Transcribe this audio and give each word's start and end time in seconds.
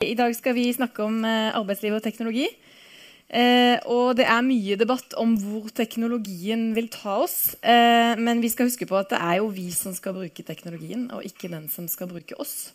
I 0.00 0.14
dag 0.16 0.32
skal 0.32 0.54
vi 0.56 0.62
snakke 0.72 1.02
om 1.04 1.18
eh, 1.28 1.50
arbeidsliv 1.52 1.92
og 1.92 2.00
teknologi. 2.00 2.46
Eh, 3.28 3.76
og 3.84 4.14
det 4.16 4.24
er 4.24 4.46
mye 4.46 4.78
debatt 4.80 5.12
om 5.20 5.34
hvor 5.36 5.66
teknologien 5.76 6.70
vil 6.72 6.88
ta 6.88 7.18
oss. 7.20 7.52
Eh, 7.60 8.14
men 8.16 8.40
vi 8.40 8.48
skal 8.48 8.70
huske 8.70 8.88
på 8.88 8.96
at 8.96 9.12
det 9.12 9.18
er 9.20 9.34
jo 9.42 9.50
vi 9.52 9.66
som 9.76 9.92
skal 9.92 10.16
bruke 10.16 10.46
teknologien, 10.46 11.04
og 11.12 11.28
ikke 11.28 11.52
den 11.52 11.68
som 11.68 11.84
skal 11.84 12.08
bruke 12.08 12.38
oss. 12.40 12.72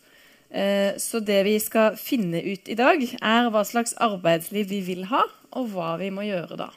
Eh, 0.54 0.94
så 1.02 1.18
det 1.18 1.42
vi 1.50 1.58
skal 1.64 1.98
finne 1.98 2.46
ut 2.46 2.70
i 2.70 2.78
dag, 2.78 3.02
er 3.18 3.50
hva 3.50 3.66
slags 3.66 3.98
arbeidsliv 3.98 4.70
vi 4.70 4.84
vil 4.86 5.04
ha, 5.10 5.26
og 5.58 5.74
hva 5.74 5.96
vi 5.98 6.14
må 6.14 6.30
gjøre 6.30 6.62
da. 6.62 6.70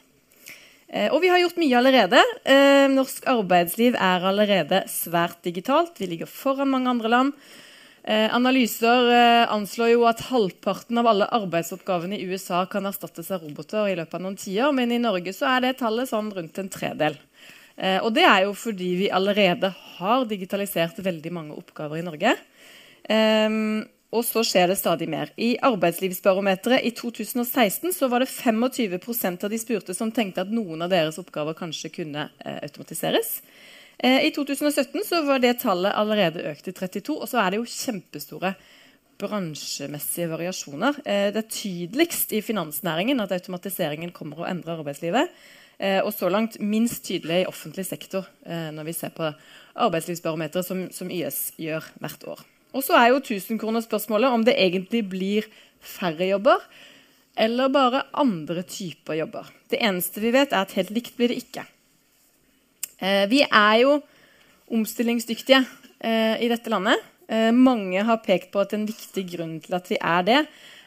Eh, 0.89 1.13
og 1.13 1.21
vi 1.21 1.29
har 1.29 1.45
gjort 1.45 1.61
mye 1.61 1.77
allerede. 1.77 2.25
Eh, 2.41 2.89
norsk 2.89 3.29
arbeidsliv 3.37 4.01
er 4.01 4.29
allerede 4.33 4.81
svært 4.89 5.43
digitalt. 5.45 6.01
Vi 6.01 6.09
ligger 6.09 6.37
foran 6.41 6.73
mange 6.73 6.89
andre 6.97 7.17
land. 7.19 7.37
Eh, 8.09 8.35
analyser 8.35 9.11
eh, 9.11 9.51
anslår 9.53 9.91
jo 9.91 10.05
at 10.09 10.23
halvparten 10.31 10.97
av 10.97 11.07
alle 11.11 11.27
arbeidsoppgavene 11.37 12.17
i 12.17 12.23
USA 12.25 12.63
kan 12.65 12.89
erstattes 12.89 13.27
av 13.29 13.43
roboter 13.43 13.91
i 13.91 13.97
løpet 13.99 14.15
av 14.17 14.23
noen 14.23 14.37
tiår, 14.39 14.73
men 14.73 14.95
i 14.95 14.97
Norge 15.03 15.29
så 15.37 15.45
er 15.51 15.61
det 15.61 15.75
tallet 15.83 16.09
sånn 16.09 16.31
rundt 16.33 16.57
en 16.57 16.71
tredel. 16.73 17.19
Eh, 17.77 17.99
og 18.01 18.09
det 18.17 18.25
er 18.25 18.47
jo 18.47 18.55
fordi 18.57 18.89
vi 19.03 19.11
allerede 19.13 19.69
har 19.99 20.25
digitalisert 20.25 20.97
veldig 21.05 21.35
mange 21.37 21.59
oppgaver 21.61 22.01
i 22.01 22.07
Norge. 22.07 22.33
Ehm, 23.13 23.85
og 24.09 24.25
så 24.25 24.41
skjer 24.41 24.73
det 24.73 24.81
stadig 24.81 25.05
mer. 25.05 25.29
I 25.37 25.51
Arbeidslivsbarometeret 25.69 26.89
i 26.89 26.95
2016 26.97 27.93
så 27.93 28.09
var 28.09 28.25
det 28.25 28.33
25% 28.33 29.45
av 29.45 29.53
de 29.53 29.61
spurte 29.61 29.93
som 29.93 30.09
tenkte 30.09 30.47
at 30.47 30.49
noen 30.49 30.81
av 30.81 30.89
deres 30.89 31.21
oppgaver 31.21 31.53
kanskje 31.61 31.93
kunne 31.93 32.25
automatiseres. 32.41 33.35
Eh, 34.03 34.25
I 34.25 34.31
2017 34.31 35.03
så 35.05 35.21
var 35.27 35.41
det 35.43 35.57
tallet 35.59 35.95
allerede 35.95 36.45
økt 36.47 36.63
til 36.69 36.75
32, 36.75 37.15
og 37.19 37.27
så 37.27 37.41
er 37.41 37.51
det 37.51 37.59
jo 37.59 37.67
kjempestore 37.67 38.53
bransjemessige 39.19 40.29
variasjoner. 40.31 41.01
Eh, 41.03 41.29
det 41.35 41.41
er 41.41 41.49
tydeligst 41.51 42.31
i 42.31 42.43
finansnæringen 42.43 43.19
at 43.19 43.33
automatiseringen 43.35 44.13
kommer 44.15 44.39
å 44.39 44.47
endre 44.47 44.77
arbeidslivet. 44.77 45.33
Eh, 45.79 45.99
og 46.03 46.13
så 46.15 46.29
langt 46.31 46.55
minst 46.63 47.03
tydelig 47.07 47.41
i 47.43 47.47
offentlig 47.47 47.85
sektor 47.87 48.27
når 48.43 48.87
vi 48.87 48.93
ser 48.95 49.13
på 49.15 49.29
arbeidslivsbarometeret 49.79 50.67
som, 50.67 50.81
som 50.91 51.11
YS 51.11 51.53
gjør 51.59 51.85
hvert 52.03 52.25
år. 52.27 52.41
Og 52.75 52.83
så 52.83 52.97
er 52.99 53.13
jo 53.13 53.23
tusenkronerspørsmålet 53.23 54.35
om 54.35 54.43
det 54.45 54.57
egentlig 54.59 55.05
blir 55.11 55.47
færre 55.79 56.27
jobber 56.27 56.63
eller 57.39 57.71
bare 57.71 58.03
andre 58.19 58.65
typer 58.67 59.21
jobber. 59.21 59.47
Det 59.71 59.79
eneste 59.79 60.19
vi 60.23 60.33
vet, 60.35 60.51
er 60.51 60.67
at 60.67 60.75
helt 60.75 60.91
likt 60.91 61.15
blir 61.15 61.31
det 61.31 61.39
ikke. 61.45 61.63
Eh, 62.99 63.25
vi 63.31 63.43
er 63.43 63.75
jo 63.83 63.99
omstillingsdyktige 64.75 65.63
eh, 65.99 66.35
i 66.43 66.49
dette 66.51 66.71
landet. 66.71 66.99
Eh, 67.31 67.49
mange 67.55 68.03
har 68.03 68.19
pekt 68.25 68.51
på 68.51 68.61
at 68.63 68.75
en 68.75 68.85
viktig 68.89 69.23
grunn 69.33 69.57
til 69.63 69.77
at 69.77 69.87
vi 69.89 69.99
er 69.99 70.25
det, 70.27 70.39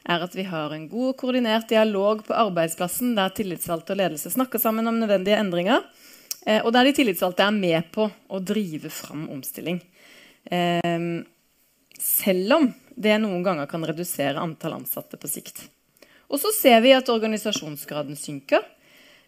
er 0.03 0.25
at 0.27 0.37
vi 0.37 0.45
har 0.49 0.75
en 0.75 0.89
god 0.91 1.13
og 1.13 1.19
koordinert 1.23 1.71
dialog 1.71 2.25
på 2.27 2.37
arbeidsplassen 2.37 3.15
der 3.17 3.33
tillitsvalgte 3.37 3.95
og 3.95 4.01
ledelse 4.03 4.33
snakker 4.35 4.61
sammen 4.61 4.91
om 4.91 4.99
nødvendige 4.99 5.39
endringer, 5.39 5.85
og 6.65 6.73
der 6.75 6.89
de 6.89 6.95
tillitsvalgte 6.97 7.45
er 7.47 7.55
med 7.55 7.87
på 7.95 8.09
å 8.11 8.41
drive 8.43 8.91
fram 8.91 9.29
omstilling. 9.31 9.79
Selv 12.03 12.57
om 12.57 12.67
det 12.99 13.15
noen 13.23 13.47
ganger 13.47 13.71
kan 13.71 13.87
redusere 13.87 14.43
antall 14.43 14.75
ansatte 14.81 15.21
på 15.23 15.31
sikt. 15.31 15.63
Og 16.27 16.43
så 16.43 16.51
ser 16.57 16.83
vi 16.83 16.97
at 16.99 17.15
organisasjonsgraden 17.15 18.19
synker. 18.19 18.67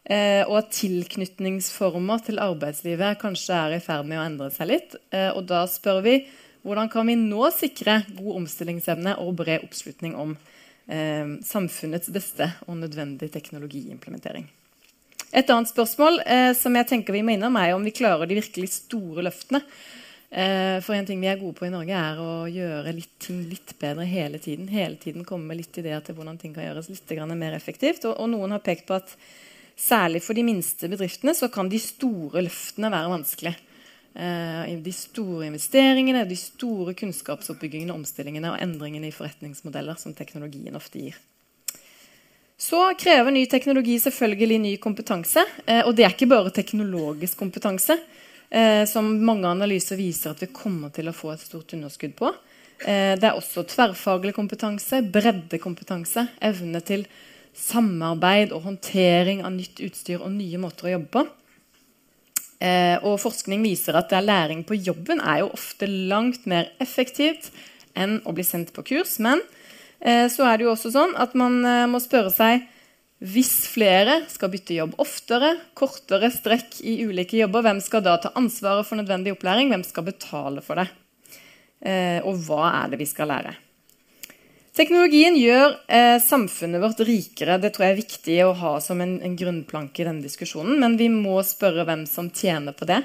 Eh, 0.04 0.42
og 0.44 0.58
at 0.60 0.72
tilknytningsformer 0.76 2.24
til 2.26 2.40
arbeidslivet 2.42 3.20
kanskje 3.22 3.56
er 3.56 3.76
i 3.78 3.84
ferd 3.84 4.04
med 4.08 4.20
å 4.20 4.24
endre 4.26 4.50
seg 4.52 4.68
litt. 4.68 4.96
Eh, 5.14 5.30
og 5.32 5.46
da 5.48 5.62
spør 5.70 6.02
vi 6.04 6.18
hvordan 6.64 6.90
kan 6.92 7.08
vi 7.08 7.16
nå 7.20 7.48
sikre 7.52 8.02
god 8.16 8.42
omstillingsevne 8.42 9.16
og 9.20 9.34
bred 9.40 9.64
oppslutning 9.64 10.16
om 10.16 10.36
eh, 10.88 11.40
samfunnets 11.44 12.12
beste 12.12 12.50
og 12.68 12.78
nødvendig 12.82 13.30
teknologiimplementering. 13.32 14.46
Et 15.34 15.50
annet 15.50 15.72
spørsmål 15.72 16.20
eh, 16.30 16.52
som 16.56 16.76
jeg 16.76 16.88
tenker 16.92 17.16
vi 17.16 17.24
må 17.26 17.34
innom, 17.34 17.56
er 17.58 17.74
om 17.74 17.84
vi 17.84 17.96
klarer 17.96 18.28
de 18.28 18.38
virkelig 18.38 18.74
store 18.76 19.24
løftene. 19.26 19.64
Eh, 20.34 20.80
for 20.82 20.96
en 20.96 21.08
ting 21.08 21.20
vi 21.22 21.28
er 21.30 21.40
gode 21.40 21.56
på 21.58 21.66
i 21.66 21.72
Norge, 21.72 21.96
er 21.96 22.20
å 22.20 22.44
gjøre 22.50 22.92
litt, 22.94 23.12
ting 23.22 23.40
litt 23.50 23.74
bedre 23.80 24.06
hele 24.08 24.40
tiden. 24.42 24.68
Hele 24.70 25.00
tiden 25.00 25.26
komme 25.26 25.48
med 25.50 25.62
litt 25.62 25.80
ideer 25.80 26.04
til 26.04 26.16
hvordan 26.18 26.38
ting 26.40 26.54
kan 26.54 26.68
gjøres 26.68 26.92
litt 26.92 27.16
mer 27.34 27.56
effektivt. 27.56 28.04
Og, 28.04 28.16
og 28.18 28.30
noen 28.32 28.54
har 28.56 28.64
pekt 28.64 28.86
på 28.88 28.98
at 28.98 29.16
Særlig 29.76 30.22
for 30.22 30.38
de 30.38 30.44
minste 30.46 30.88
bedriftene 30.90 31.34
så 31.34 31.48
kan 31.52 31.68
de 31.70 31.80
store 31.82 32.44
løftene 32.46 32.90
være 32.94 33.10
vanskelig. 33.10 33.54
Eh, 34.14 34.74
de 34.78 34.92
store 34.94 35.48
investeringene, 35.48 36.22
de 36.28 36.36
store 36.38 36.94
kunnskapsoppbyggingene, 36.94 37.94
omstillingene 37.96 38.52
og 38.52 38.60
endringene 38.62 39.10
i 39.10 39.14
forretningsmodeller 39.14 39.98
som 39.98 40.14
teknologien 40.14 40.78
ofte 40.78 41.02
gir. 41.02 41.18
Så 42.54 42.78
krever 42.94 43.34
ny 43.34 43.42
teknologi 43.50 43.98
selvfølgelig 43.98 44.60
ny 44.62 44.76
kompetanse. 44.78 45.42
Eh, 45.66 45.82
og 45.82 45.96
det 45.98 46.06
er 46.06 46.14
ikke 46.14 46.30
bare 46.30 46.54
teknologisk 46.54 47.42
kompetanse, 47.42 47.98
eh, 48.48 48.84
som 48.86 49.10
mange 49.26 49.50
analyser 49.50 49.98
viser 49.98 50.30
at 50.30 50.46
vi 50.46 50.52
kommer 50.54 50.94
til 50.94 51.10
å 51.10 51.16
få 51.16 51.34
et 51.34 51.42
stort 51.42 51.74
underskudd 51.74 52.14
på. 52.14 52.34
Det 52.84 53.22
er 53.22 53.36
også 53.38 53.62
tverrfaglig 53.70 54.32
kompetanse, 54.34 54.98
breddekompetanse, 55.08 56.24
evne 56.42 56.80
til 56.84 57.04
samarbeid 57.54 58.52
og 58.54 58.66
håndtering 58.66 59.44
av 59.46 59.54
nytt 59.54 59.80
utstyr 59.84 60.22
og 60.22 60.32
nye 60.34 60.60
måter 60.60 60.88
å 60.88 60.94
jobbe 60.96 61.10
på. 61.14 61.24
Eh, 62.64 62.96
og 63.02 63.20
forskning 63.22 63.64
viser 63.64 63.98
at 63.98 64.14
læring 64.24 64.62
på 64.66 64.78
jobben 64.78 65.20
er 65.20 65.42
jo 65.42 65.52
ofte 65.54 65.88
langt 65.88 66.46
mer 66.50 66.70
effektivt 66.82 67.50
enn 67.98 68.20
å 68.24 68.34
bli 68.34 68.44
sendt 68.46 68.72
på 68.74 68.84
kurs. 68.86 69.18
Men 69.22 69.42
eh, 70.00 70.26
så 70.32 70.46
er 70.48 70.58
det 70.58 70.66
jo 70.68 70.74
også 70.74 70.94
sånn 70.94 71.16
at 71.20 71.36
man 71.38 71.60
eh, 71.66 71.84
må 71.90 72.00
spørre 72.02 72.32
seg 72.34 72.66
hvis 73.24 73.52
flere 73.70 74.18
skal 74.28 74.50
bytte 74.52 74.76
jobb 74.76 74.98
oftere, 75.00 75.54
kortere 75.78 76.28
strekk 76.34 76.80
i 76.84 76.98
ulike 77.06 77.38
jobber, 77.38 77.64
hvem 77.64 77.80
skal 77.80 78.02
da 78.04 78.18
ta 78.20 78.34
ansvaret 78.36 78.84
for 78.84 79.00
nødvendig 79.00 79.32
opplæring? 79.32 79.70
Hvem 79.72 79.84
skal 79.86 80.08
betale 80.10 80.64
for 80.64 80.82
det? 80.82 80.90
Eh, 81.84 82.20
og 82.26 82.42
hva 82.44 82.66
er 82.82 82.92
det 82.92 83.00
vi 83.00 83.08
skal 83.08 83.30
lære? 83.32 83.54
Teknologien 84.74 85.36
gjør 85.38 85.76
eh, 85.86 86.16
samfunnet 86.18 86.82
vårt 86.82 87.00
rikere. 87.06 87.60
Det 87.62 87.70
tror 87.76 87.84
jeg 87.86 87.94
er 87.94 88.00
viktig 88.00 88.38
å 88.42 88.54
ha 88.58 88.72
som 88.82 88.98
en, 89.04 89.20
en, 89.22 89.36
grunnplanke 89.38 90.02
i 90.02 90.06
denne 90.08 90.24
diskusjonen. 90.24 90.80
Men 90.82 90.96
vi 90.98 91.06
må 91.14 91.36
spørre 91.46 91.84
hvem 91.86 92.02
som 92.10 92.26
tjener 92.34 92.74
på 92.74 92.88
det. 92.90 93.04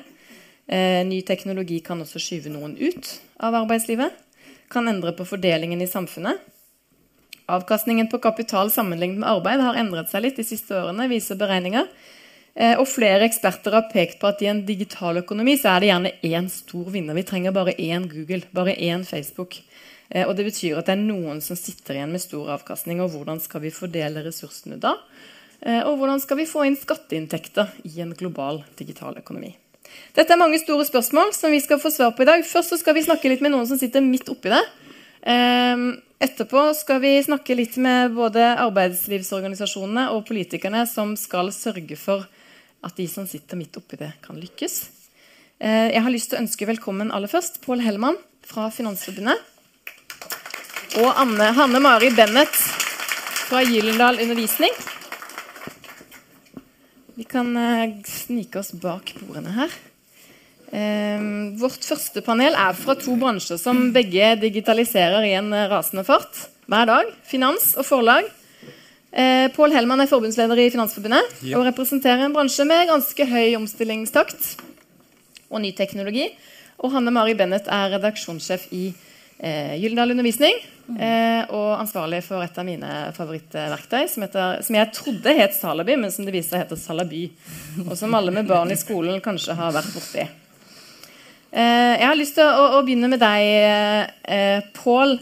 Eh, 0.66 1.04
ny 1.06 1.22
teknologi 1.28 1.78
kan 1.86 2.02
også 2.02 2.22
skyve 2.26 2.50
noen 2.50 2.74
ut 2.80 3.12
av 3.46 3.60
arbeidslivet. 3.62 4.18
Kan 4.74 4.90
endre 4.90 5.14
på 5.14 5.28
fordelingen 5.30 5.86
i 5.86 5.90
samfunnet. 5.90 6.42
Avkastningen 7.50 8.10
på 8.10 8.18
kapital 8.22 8.74
sammenlignet 8.74 9.22
med 9.22 9.30
arbeid 9.30 9.62
har 9.62 9.78
endret 9.78 10.10
seg 10.10 10.26
litt 10.26 10.42
de 10.42 10.46
siste 10.46 10.74
årene, 10.74 11.06
viser 11.10 11.38
beregninger. 11.38 11.86
Eh, 12.58 12.76
og 12.82 12.90
flere 12.90 13.30
eksperter 13.30 13.78
har 13.78 13.92
pekt 13.94 14.18
på 14.18 14.34
at 14.34 14.42
i 14.42 14.50
en 14.50 14.66
digital 14.66 15.22
økonomi 15.22 15.54
så 15.62 15.76
er 15.76 15.86
det 15.86 15.94
gjerne 15.94 16.16
én 16.34 16.50
stor 16.50 16.90
vinner. 16.98 17.18
Vi 17.22 17.28
trenger 17.30 17.54
bare 17.54 17.78
én 17.78 18.10
Google, 18.10 18.42
bare 18.58 18.74
én 18.74 19.06
Facebook. 19.06 19.62
Eh, 20.10 20.26
og 20.26 20.36
det 20.38 20.48
betyr 20.48 20.80
at 20.80 20.90
det 20.90 20.96
er 20.98 21.04
noen 21.04 21.42
som 21.46 21.58
sitter 21.60 22.00
igjen 22.00 22.14
med 22.14 22.24
stor 22.24 22.56
avkastning. 22.58 23.02
Og 23.04 23.14
hvordan 23.14 23.42
skal 23.44 23.64
vi 23.66 23.74
fordele 23.74 24.26
ressursene 24.26 24.80
da? 24.82 24.96
Eh, 25.62 25.82
og 25.84 26.00
hvordan 26.00 26.22
skal 26.24 26.40
vi 26.40 26.50
få 26.50 26.66
inn 26.68 26.78
skatteinntekter 26.80 27.74
i 27.90 28.00
en 28.04 28.16
global 28.18 28.64
digital 28.80 29.18
økonomi? 29.22 29.54
Dette 30.14 30.36
er 30.36 30.40
mange 30.40 30.60
store 30.62 30.86
spørsmål 30.86 31.34
som 31.34 31.54
vi 31.54 31.62
skal 31.64 31.82
få 31.82 31.92
svar 31.94 32.14
på 32.16 32.24
i 32.24 32.30
dag. 32.30 32.44
Først 32.46 32.78
skal 32.82 32.96
vi 32.98 33.06
snakke 33.06 33.32
litt 33.32 33.42
med 33.46 33.54
noen 33.54 33.68
som 33.70 33.80
sitter 33.80 34.06
midt 34.06 34.30
oppi 34.32 34.52
det. 34.54 34.62
Ehm, 35.28 35.98
etterpå 36.22 36.62
skal 36.78 37.02
vi 37.04 37.16
snakke 37.26 37.58
litt 37.58 37.76
med 37.82 38.14
både 38.16 38.44
arbeidslivsorganisasjonene 38.68 40.10
og 40.14 40.28
politikerne 40.30 40.86
som 40.88 41.16
skal 41.20 41.52
sørge 41.56 41.98
for 42.00 42.28
at 42.86 42.96
de 42.96 43.10
som 43.12 43.26
sitter 43.28 43.60
midt 43.60 43.76
oppi 43.82 43.98
det, 44.00 44.14
kan 44.24 44.38
lykkes. 44.40 44.78
Eh, 45.60 45.90
jeg 45.92 46.04
har 46.06 46.14
lyst 46.14 46.32
til 46.32 46.40
å 46.40 46.44
ønske 46.46 46.70
velkommen 46.70 47.12
aller 47.12 47.32
først 47.32 47.60
Pål 47.66 47.84
Hellemann 47.84 48.20
fra 48.48 48.70
Finansforbundet 48.72 49.42
og 50.98 51.20
Anne, 51.22 51.52
Hanne 51.54 51.82
Mari 51.84 52.10
Bennett 52.16 52.56
fra 53.46 53.62
Gyllendal 53.66 54.18
Undervisning. 54.24 54.74
Vi 57.20 57.28
kan 57.30 57.52
uh, 57.54 57.92
snike 58.08 58.62
oss 58.62 58.72
bak 58.74 59.14
bordene 59.20 59.54
her. 59.54 59.78
Uh, 60.70 61.54
vårt 61.62 61.86
første 61.86 62.24
panel 62.26 62.58
er 62.58 62.78
fra 62.78 62.98
to 62.98 63.14
bransjer 63.20 63.62
som 63.62 63.90
begge 63.94 64.34
digitaliserer 64.42 65.30
i 65.30 65.36
en 65.38 65.54
rasende 65.72 66.06
fart 66.08 66.48
hver 66.70 66.90
dag. 66.90 67.14
Finans 67.28 67.76
og 67.78 67.86
forlag. 67.88 68.30
Eh, 69.10 69.48
Pål 69.56 69.74
Hellmann 69.74 70.04
er 70.04 70.10
forbundsleder 70.10 70.60
i 70.62 70.70
Finansforbundet 70.70 71.40
ja. 71.42 71.58
og 71.58 71.66
representerer 71.66 72.28
en 72.28 72.34
bransje 72.36 72.62
med 72.70 72.92
ganske 72.92 73.26
høy 73.26 73.56
omstillingstakt 73.58 74.52
og 75.50 75.64
ny 75.64 75.72
teknologi. 75.74 76.28
Og 76.78 76.94
Hanne 76.94 77.12
Mari 77.12 77.34
Bennett 77.38 77.68
er 77.74 77.96
redaksjonssjef 77.96 78.68
i 78.70 78.92
eh, 79.42 79.74
Gyldendal 79.82 80.14
Undervisning. 80.14 80.62
Eh, 80.98 81.44
og 81.54 81.78
ansvarlig 81.78 82.24
for 82.26 82.42
et 82.42 82.58
av 82.58 82.66
mine 82.66 82.92
favorittverktøy, 83.14 84.04
som, 84.10 84.26
heter, 84.26 84.62
som 84.66 84.78
jeg 84.80 84.92
trodde 84.96 85.34
het 85.38 85.54
Salaby, 85.54 85.98
men 86.02 86.14
som 86.14 86.26
det 86.26 86.34
viser 86.34 86.56
seg 86.56 86.64
heter 86.64 86.80
Salaby. 86.82 87.28
Og 87.86 87.94
som 88.00 88.16
alle 88.18 88.34
med 88.34 88.50
barn 88.50 88.74
i 88.74 88.80
skolen 88.80 89.22
kanskje 89.24 89.58
har 89.60 89.76
vært 89.76 89.94
borti. 89.94 90.26
Eh, 91.50 91.94
jeg 92.00 92.08
har 92.08 92.18
lyst 92.18 92.38
til 92.40 92.50
å, 92.50 92.66
å 92.80 92.84
begynne 92.86 93.12
med 93.12 93.22
deg, 93.22 94.10
eh, 94.26 94.70
Pål. 94.78 95.18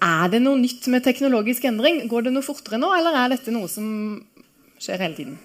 Er 0.00 0.32
det 0.32 0.40
noe 0.40 0.56
nytt 0.56 0.86
med 0.88 1.04
teknologisk 1.04 1.66
endring? 1.68 2.04
Går 2.08 2.28
det 2.28 2.34
noe 2.34 2.46
fortere 2.46 2.80
nå, 2.80 2.88
eller 2.96 3.18
er 3.20 3.34
dette 3.34 3.52
noe 3.52 3.68
som 3.68 3.86
skjer 4.80 5.02
hele 5.04 5.18
tiden? 5.18 5.38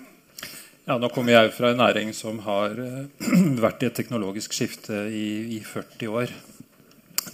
Ja, 0.86 1.00
Nå 1.02 1.10
kommer 1.10 1.34
jeg 1.34 1.54
fra 1.56 1.72
en 1.74 1.80
næring 1.82 2.12
som 2.14 2.38
har 2.46 2.78
uh, 2.78 3.08
vært 3.66 3.82
i 3.82 3.90
et 3.90 3.98
teknologisk 3.98 4.54
skifte 4.54 5.08
i, 5.10 5.58
i 5.58 5.60
40 5.66 6.12
år. 6.22 6.34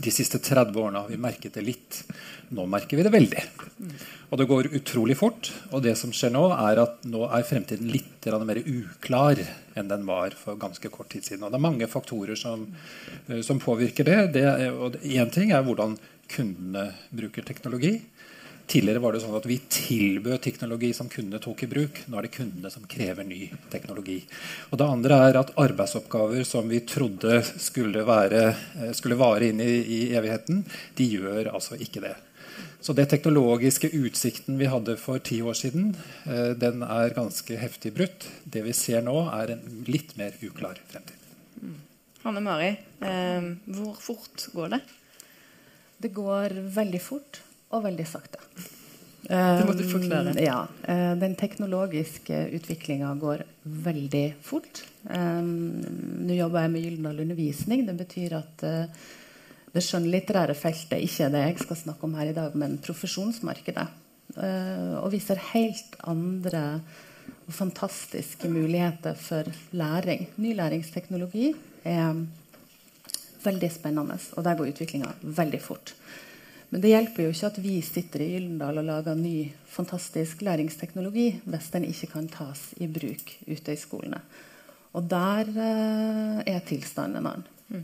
De 0.01 0.11
siste 0.13 0.39
30 0.39 0.77
årene 0.79 1.01
har 1.03 1.09
vi 1.11 1.19
merket 1.21 1.57
det 1.57 1.63
litt. 1.65 2.01
Nå 2.55 2.65
merker 2.69 2.97
vi 2.97 3.05
det 3.05 3.11
veldig. 3.13 3.43
Og 4.31 4.39
det 4.39 4.47
går 4.49 4.69
utrolig 4.77 5.17
fort. 5.19 5.51
Og 5.71 5.83
det 5.85 5.97
som 5.99 6.13
skjer 6.15 6.33
nå, 6.33 6.45
er 6.55 6.81
at 6.83 7.03
nå 7.07 7.25
er 7.27 7.47
fremtiden 7.47 7.91
litt 7.91 8.07
mer 8.45 8.61
uklar 8.61 9.39
enn 9.75 9.89
den 9.89 10.05
var 10.05 10.35
for 10.37 10.59
ganske 10.61 10.89
kort 10.93 11.09
tid 11.11 11.25
siden. 11.25 11.43
Og 11.43 11.51
det 11.51 11.57
er 11.57 11.67
mange 11.67 11.89
faktorer 11.89 12.37
som, 12.39 12.67
uh, 13.29 13.41
som 13.41 13.59
påvirker 13.59 14.07
det. 14.07 14.17
Én 15.03 15.33
ting 15.33 15.51
er 15.51 15.65
hvordan 15.65 15.97
kundene 16.31 16.91
bruker 17.11 17.43
teknologi. 17.43 17.97
Tidligere 18.71 19.01
var 19.03 19.11
det 19.11 19.19
sånn 19.19 19.35
at 19.35 19.45
vi 19.49 19.57
tilbød 19.67 20.37
teknologi 20.45 20.93
som 20.95 21.09
kundene 21.11 21.41
tok 21.43 21.65
i 21.65 21.67
bruk. 21.67 21.97
Nå 22.07 22.15
er 22.15 22.23
det 22.23 22.35
kundene 22.37 22.69
som 22.71 22.85
krever 22.87 23.25
ny 23.27 23.49
teknologi. 23.73 24.21
Og 24.71 24.79
Det 24.79 24.87
andre 24.87 25.17
er 25.25 25.39
at 25.41 25.51
arbeidsoppgaver 25.59 26.45
som 26.47 26.71
vi 26.71 26.79
trodde 26.87 27.41
skulle, 27.49 28.05
være, 28.07 28.45
eh, 28.79 28.93
skulle 28.95 29.19
vare 29.19 29.49
inn 29.51 29.59
i, 29.59 29.73
i, 29.83 29.99
evigheten, 30.15 30.63
de 30.95 31.09
gjør 31.17 31.51
altså 31.51 31.75
ikke 31.75 32.05
det. 32.05 32.15
Så 32.79 32.95
det 32.95 33.09
teknologiske 33.11 33.91
utsikten 33.91 34.55
vi 34.57 34.71
hadde 34.71 34.95
for 34.95 35.19
ti 35.19 35.41
år 35.43 35.59
siden, 35.59 35.91
eh, 36.23 36.55
den 36.55 36.87
er 36.87 37.17
ganske 37.19 37.59
heftig 37.59 37.91
brutt. 37.99 38.29
Det 38.47 38.63
vi 38.63 38.71
ser 38.71 39.03
nå, 39.03 39.27
er 39.35 39.51
en 39.51 39.83
litt 39.91 40.15
mer 40.15 40.31
uklar 40.39 40.79
fremtid. 40.87 41.19
Mm. 41.59 41.77
Hanne 42.23 42.47
Mari, 42.47 42.73
eh, 43.03 43.53
hvor 43.67 43.95
fort 43.99 44.47
går 44.55 44.77
det? 44.77 44.83
Det 45.99 46.15
går 46.15 46.61
veldig 46.71 47.01
fort 47.03 47.43
og 47.71 47.83
veldig 47.87 48.07
sakte. 48.09 48.41
Det 49.31 49.65
må 49.67 49.75
du 49.77 49.83
forklare. 49.87 50.33
Um, 50.33 50.39
ja. 50.41 50.57
Uh, 50.83 51.13
den 51.21 51.37
teknologiske 51.39 52.39
utviklinga 52.57 53.13
går 53.21 53.45
veldig 53.63 54.25
fort. 54.43 54.81
Um, 55.05 55.79
Nå 56.25 56.35
jobber 56.35 56.65
jeg 56.65 56.73
med 56.73 56.85
Gyldendal 56.85 57.21
Undervisning. 57.23 57.85
Det 57.87 57.95
betyr 58.01 58.35
at 58.41 58.65
uh, 58.67 59.05
det 59.71 59.85
skjønnlitterære 59.85 60.57
feltet 60.57 61.05
ikke 61.05 61.29
er 61.29 61.35
det 61.35 61.45
jeg 61.45 61.61
skal 61.61 61.79
snakke 61.85 62.07
om 62.09 62.17
her 62.19 62.33
i 62.33 62.35
dag, 62.35 62.57
men 62.59 62.79
profesjonsmarkedet. 62.83 63.87
Uh, 64.35 64.99
og 65.03 65.11
vi 65.13 65.21
ser 65.23 65.39
helt 65.53 65.95
andre 66.03 66.81
og 67.45 67.55
fantastiske 67.55 68.49
muligheter 68.51 69.15
for 69.15 69.47
læring. 69.77 70.27
Ny 70.41 70.55
læringsteknologi 70.57 71.53
er 71.87 72.25
Veldig 73.41 73.71
spennende. 73.73 74.17
Og 74.37 74.43
der 74.45 74.57
går 74.57 74.69
utviklinga 74.69 75.15
veldig 75.21 75.61
fort. 75.61 75.95
Men 76.71 76.83
det 76.83 76.93
hjelper 76.93 77.25
jo 77.25 77.31
ikke 77.33 77.49
at 77.51 77.57
vi 77.59 77.73
sitter 77.83 78.23
i 78.23 78.29
Gyldendal 78.31 78.79
og 78.79 78.87
lager 78.87 79.17
ny, 79.19 79.35
fantastisk 79.67 80.43
læringsteknologi 80.47 81.27
hvis 81.43 81.67
den 81.73 81.87
ikke 81.89 82.13
kan 82.13 82.29
tas 82.31 82.69
i 82.79 82.87
bruk 82.87 83.33
ute 83.43 83.75
i 83.75 83.79
skolene. 83.79 84.21
Og 84.95 85.03
der 85.11 85.51
uh, 85.51 86.39
er 86.47 86.63
tilstanden 86.67 87.19
en 87.19 87.27
annen. 87.27 87.49
Mm. 87.67 87.83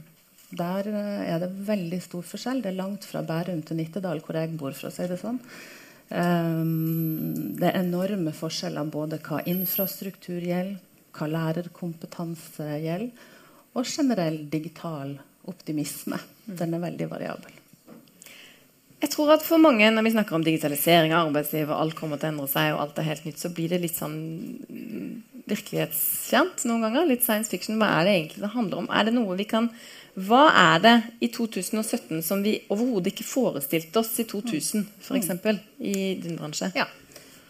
Der 0.60 0.88
uh, 0.92 1.20
er 1.28 1.44
det 1.44 1.52
veldig 1.68 2.00
stor 2.04 2.24
forskjell. 2.32 2.64
Det 2.64 2.72
er 2.72 2.80
langt 2.80 3.08
fra 3.08 3.24
Bærum 3.28 3.62
til 3.68 3.80
Nittedal, 3.80 4.24
hvor 4.24 4.40
jeg 4.40 4.56
bor. 4.56 4.72
for 4.72 4.88
å 4.88 4.94
si 4.96 5.08
Det 5.08 5.20
sånn. 5.20 5.40
Um, 6.08 7.56
det 7.60 7.68
er 7.68 7.82
enorme 7.82 8.32
forskjeller 8.32 8.88
både 8.92 9.20
hva 9.20 9.44
infrastruktur 9.52 10.40
gjelder, 10.40 10.80
hva 11.12 11.28
lærerkompetanse 11.28 12.72
gjelder, 12.80 13.28
og 13.76 13.84
generell 13.84 14.46
digital 14.48 15.18
optimisme. 15.48 16.20
Den 16.48 16.76
er 16.76 16.88
veldig 16.88 17.12
variabel. 17.12 17.64
Jeg 18.98 19.12
tror 19.14 19.36
at 19.36 19.44
for 19.46 19.62
mange, 19.62 19.86
Når 19.92 20.04
vi 20.04 20.12
snakker 20.16 20.36
om 20.36 20.44
digitalisering 20.44 21.14
av 21.14 21.28
arbeidslivet, 21.28 21.70
og 21.70 21.82
alt 21.82 21.96
kommer 21.96 22.18
til 22.18 22.30
å 22.30 22.34
endre 22.34 22.48
seg, 22.50 22.74
og 22.74 22.82
alt 22.82 22.98
er 22.98 23.10
helt 23.12 23.26
nytt, 23.26 23.40
så 23.40 23.52
blir 23.54 23.70
det 23.70 23.82
litt 23.84 23.98
sånn 23.98 24.18
virkelighetskjent 25.48 26.66
noen 26.66 26.88
ganger. 26.88 27.06
Litt 27.06 27.24
science 27.24 27.52
fiction. 27.54 27.78
Hva 27.78 27.92
er 28.00 28.08
det 28.08 28.16
egentlig 28.16 28.44
det 28.44 28.54
handler 28.56 28.82
om? 28.82 28.90
Er 28.90 29.08
det 29.08 29.14
noe 29.14 29.38
vi 29.38 29.46
kan 29.50 29.70
Hva 30.18 30.48
er 30.50 30.80
det 30.82 30.96
i 31.22 31.28
2017 31.30 32.24
som 32.26 32.42
vi 32.42 32.56
overhodet 32.74 33.12
ikke 33.12 33.28
forestilte 33.28 34.02
oss 34.02 34.16
i 34.18 34.26
2000, 34.26 34.88
f.eks. 35.06 35.30
i 35.78 35.94
din 36.18 36.40
bransje? 36.40 36.72
Ja. 36.74 36.88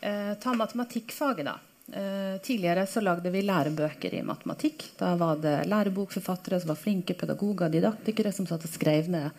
Eh, 0.03 0.33
ta 0.43 0.51
matematikkfaget, 0.51 1.47
da. 1.47 1.55
Eh, 1.87 2.35
tidligere 2.43 2.83
så 2.91 2.99
lagde 2.99 3.31
vi 3.31 3.45
lærebøker 3.47 4.17
i 4.19 4.25
matematikk. 4.27 4.83
Da 4.99 5.13
var 5.15 5.39
det 5.39 5.61
lærebokforfattere 5.71 6.59
som 6.59 6.73
var 6.73 6.81
flinke 6.81 7.15
pedagoger, 7.15 7.71
didaktikere, 7.71 8.35
som 8.35 8.49
satt 8.49 8.67
og 8.67 8.73
skrev 8.73 9.07
ned 9.15 9.31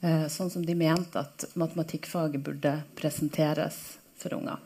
eh, 0.00 0.26
sånn 0.28 0.50
som 0.52 0.64
de 0.66 0.76
mente 0.78 1.20
at 1.20 1.46
matematikkfaget 1.54 2.44
burde 2.44 2.74
presenteres 2.98 3.78
for 4.20 4.36
unger. 4.36 4.58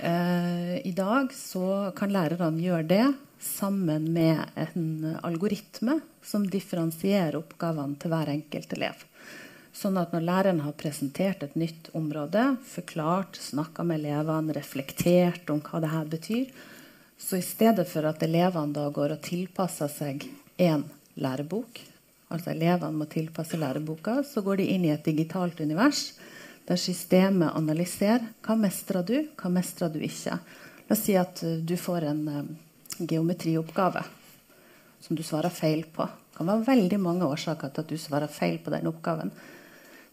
Eh, 0.00 0.86
I 0.86 0.92
dag 0.96 1.32
så 1.32 1.92
kan 1.96 2.12
lærerne 2.12 2.62
gjøre 2.62 2.88
det 2.90 3.06
sammen 3.44 4.12
med 4.12 4.40
en 4.56 5.16
algoritme 5.22 6.00
som 6.24 6.46
differensierer 6.48 7.36
oppgavene 7.38 7.98
til 8.00 8.12
hver 8.12 8.32
enkelt 8.32 8.72
elev. 8.76 9.04
Sånn 9.74 9.98
at 9.98 10.12
når 10.14 10.22
læreren 10.22 10.62
har 10.62 10.76
presentert 10.78 11.42
et 11.42 11.56
nytt 11.58 11.90
område, 11.98 12.54
forklart, 12.70 13.40
snakka 13.42 13.82
med 13.82 14.04
elevene, 14.04 14.54
reflektert 14.54 15.50
om 15.50 15.60
hva 15.66 15.80
det 15.82 15.90
her 15.90 16.06
betyr, 16.10 16.52
så 17.18 17.40
i 17.40 17.46
stedet 17.46 17.86
for 17.90 18.06
at 18.06 18.22
elevene 18.22 18.74
da 18.74 18.86
går 18.94 19.16
og 19.16 19.24
tilpasser 19.26 19.90
seg 19.90 20.28
én 20.62 20.86
lærebok, 21.18 21.80
altså 22.34 22.52
elevene 22.52 22.98
må 22.98 23.06
tilpasse 23.10 23.58
læreboka, 23.60 24.20
så 24.26 24.42
går 24.44 24.60
de 24.60 24.70
inn 24.74 24.86
i 24.88 24.92
et 24.94 25.06
digitalt 25.06 25.60
univers 25.62 26.08
der 26.68 26.80
systemet 26.80 27.52
analyserer 27.56 28.24
hva 28.44 28.56
mestrer 28.56 29.04
du, 29.06 29.16
hva 29.36 29.50
mestrer 29.52 29.92
du 29.92 30.00
ikke. 30.04 30.38
La 30.88 30.96
oss 30.96 31.04
si 31.04 31.16
at 31.18 31.42
uh, 31.44 31.58
du 31.60 31.76
får 31.80 32.08
en 32.08 32.22
um, 32.28 32.52
geometrioppgave 32.98 34.04
som 35.04 35.16
du 35.16 35.22
svarer 35.26 35.52
feil 35.52 35.84
på. 35.92 36.06
Det 36.06 36.38
kan 36.38 36.48
være 36.48 36.66
veldig 36.66 37.00
mange 37.00 37.28
årsaker 37.28 37.72
til 37.72 37.84
at 37.84 37.90
du 37.92 38.00
svarer 38.00 38.32
feil 38.32 38.56
på 38.64 38.72
den 38.72 38.88
oppgaven. 38.88 39.32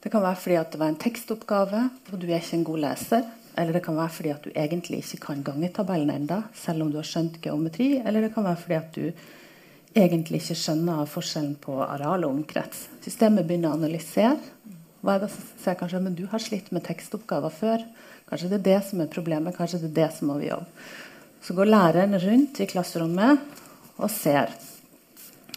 Det 0.02 0.12
kan 0.12 0.24
være 0.24 0.40
fordi 0.42 0.58
at 0.60 0.74
det 0.74 0.82
var 0.82 0.92
en 0.92 1.00
tekstoppgave, 1.00 1.84
og 2.12 2.20
du 2.20 2.26
er 2.28 2.42
ikke 2.42 2.58
en 2.58 2.68
god 2.68 2.82
leser. 2.84 3.30
Eller 3.60 3.76
det 3.76 3.84
kan 3.86 3.98
være 3.98 4.16
fordi 4.16 4.32
at 4.34 4.44
du 4.44 4.50
egentlig 4.56 5.02
ikke 5.02 5.20
kan 5.28 5.44
gangetabellen 5.46 6.12
enda, 6.14 6.42
selv 6.56 6.84
om 6.84 6.92
du 6.92 6.98
har 7.00 7.08
skjønt 7.08 7.40
geometri. 7.44 7.94
Eller 8.00 8.26
det 8.26 8.34
kan 8.36 8.48
være 8.48 8.60
fordi 8.64 8.78
at 8.78 8.96
du 8.96 9.28
egentlig 9.98 10.42
ikke 10.42 10.58
skjønner 10.58 11.10
forskjellen 11.10 11.56
på 11.62 11.78
areal 11.84 12.26
og 12.26 12.38
omkrets. 12.38 12.88
Systemet 13.04 13.48
begynner 13.48 13.74
å 13.74 13.80
analysere. 13.80 14.40
Hva 15.02 15.16
er 15.16 15.24
det 15.24 15.32
som 15.34 15.48
sier 15.64 15.78
kanskje, 15.80 16.02
men 16.06 16.18
du 16.18 16.26
har 16.32 16.44
slitt 16.44 16.70
med 16.76 16.86
tekstoppgaver 16.86 17.54
før. 17.54 17.86
Kanskje 18.30 18.52
det 18.52 18.60
er 18.62 18.68
det 18.68 18.80
som 18.88 19.02
er 19.04 19.12
problemet. 19.12 19.58
Kanskje 19.58 19.82
det 19.84 19.92
er 19.92 19.98
det 20.04 20.10
som 20.18 20.32
må 20.32 20.38
vi 20.40 20.52
jobbe. 20.52 20.70
Så 21.42 21.56
går 21.58 21.72
læreren 21.72 22.20
rundt 22.22 22.62
i 22.62 22.70
klasserommet 22.70 23.42
og 23.98 24.12
ser 24.14 24.54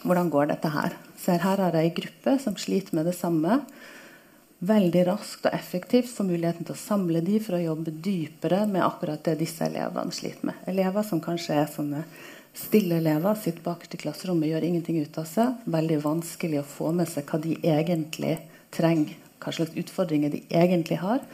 hvordan 0.05 0.31
går 0.33 0.49
dette 0.53 0.71
her. 0.73 0.97
Ser 1.21 1.45
her 1.45 1.61
er 1.61 1.75
det 1.75 1.83
ei 1.85 1.93
gruppe 1.97 2.39
som 2.41 2.57
sliter 2.61 2.97
med 2.97 3.07
det 3.09 3.17
samme 3.17 3.61
veldig 4.65 5.03
raskt 5.09 5.49
og 5.49 5.57
effektivt 5.57 6.13
får 6.15 6.29
muligheten 6.29 6.67
til 6.67 6.77
å 6.77 6.81
samle 6.81 7.21
de 7.25 7.39
for 7.43 7.57
å 7.57 7.63
jobbe 7.63 7.93
dypere 8.05 8.63
med 8.71 8.85
akkurat 8.85 9.23
det 9.27 9.37
disse 9.43 9.67
elevene 9.67 10.15
sliter 10.15 10.51
med. 10.51 10.61
Elever 10.71 11.05
som 11.07 11.23
kanskje 11.25 11.59
er 11.59 11.71
sånne 11.71 12.05
stille 12.55 12.99
elever, 13.01 13.35
sitter 13.35 13.65
bakerst 13.65 13.97
i 13.97 14.01
klasserommet, 14.05 14.49
gjør 14.51 14.67
ingenting 14.69 15.01
ut 15.03 15.19
av 15.21 15.27
seg. 15.29 15.59
Veldig 15.71 15.99
vanskelig 16.05 16.61
å 16.61 16.69
få 16.69 16.93
med 16.95 17.11
seg 17.11 17.27
hva 17.29 17.41
de 17.43 17.57
egentlig 17.61 18.37
trenger, 18.75 19.17
hva 19.43 19.55
slags 19.55 19.77
utfordringer 19.81 20.33
de 20.33 20.45
egentlig 20.51 21.01
har. 21.03 21.25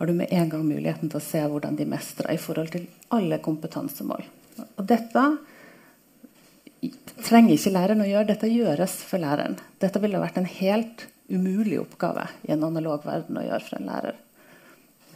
Har 0.00 0.08
du 0.08 0.14
med 0.16 0.32
en 0.32 0.48
gang 0.48 0.64
muligheten 0.64 1.12
til 1.12 1.20
å 1.20 1.24
se 1.24 1.42
hvordan 1.44 1.76
de 1.76 1.86
mestrer 1.88 2.32
i 2.32 2.40
forhold 2.40 2.72
til 2.72 2.86
alle 3.12 3.36
kompetansemål. 3.44 4.24
Og 4.80 4.84
dette 4.88 5.24
trenger 7.20 7.52
ikke 7.54 7.74
læreren 7.74 8.00
å 8.00 8.08
gjøre, 8.08 8.30
dette 8.32 8.48
gjøres 8.48 8.96
for 9.04 9.20
læreren. 9.20 9.58
Dette 9.82 10.00
ville 10.00 10.22
vært 10.22 10.40
en 10.40 10.48
helt 10.48 11.04
umulig 11.30 11.76
oppgave 11.82 12.24
i 12.48 12.54
en 12.56 12.64
analog 12.66 13.04
verden 13.06 13.38
å 13.38 13.44
gjøre 13.44 13.66
for 13.66 13.78
en 13.78 13.92
lærer. 13.92 14.16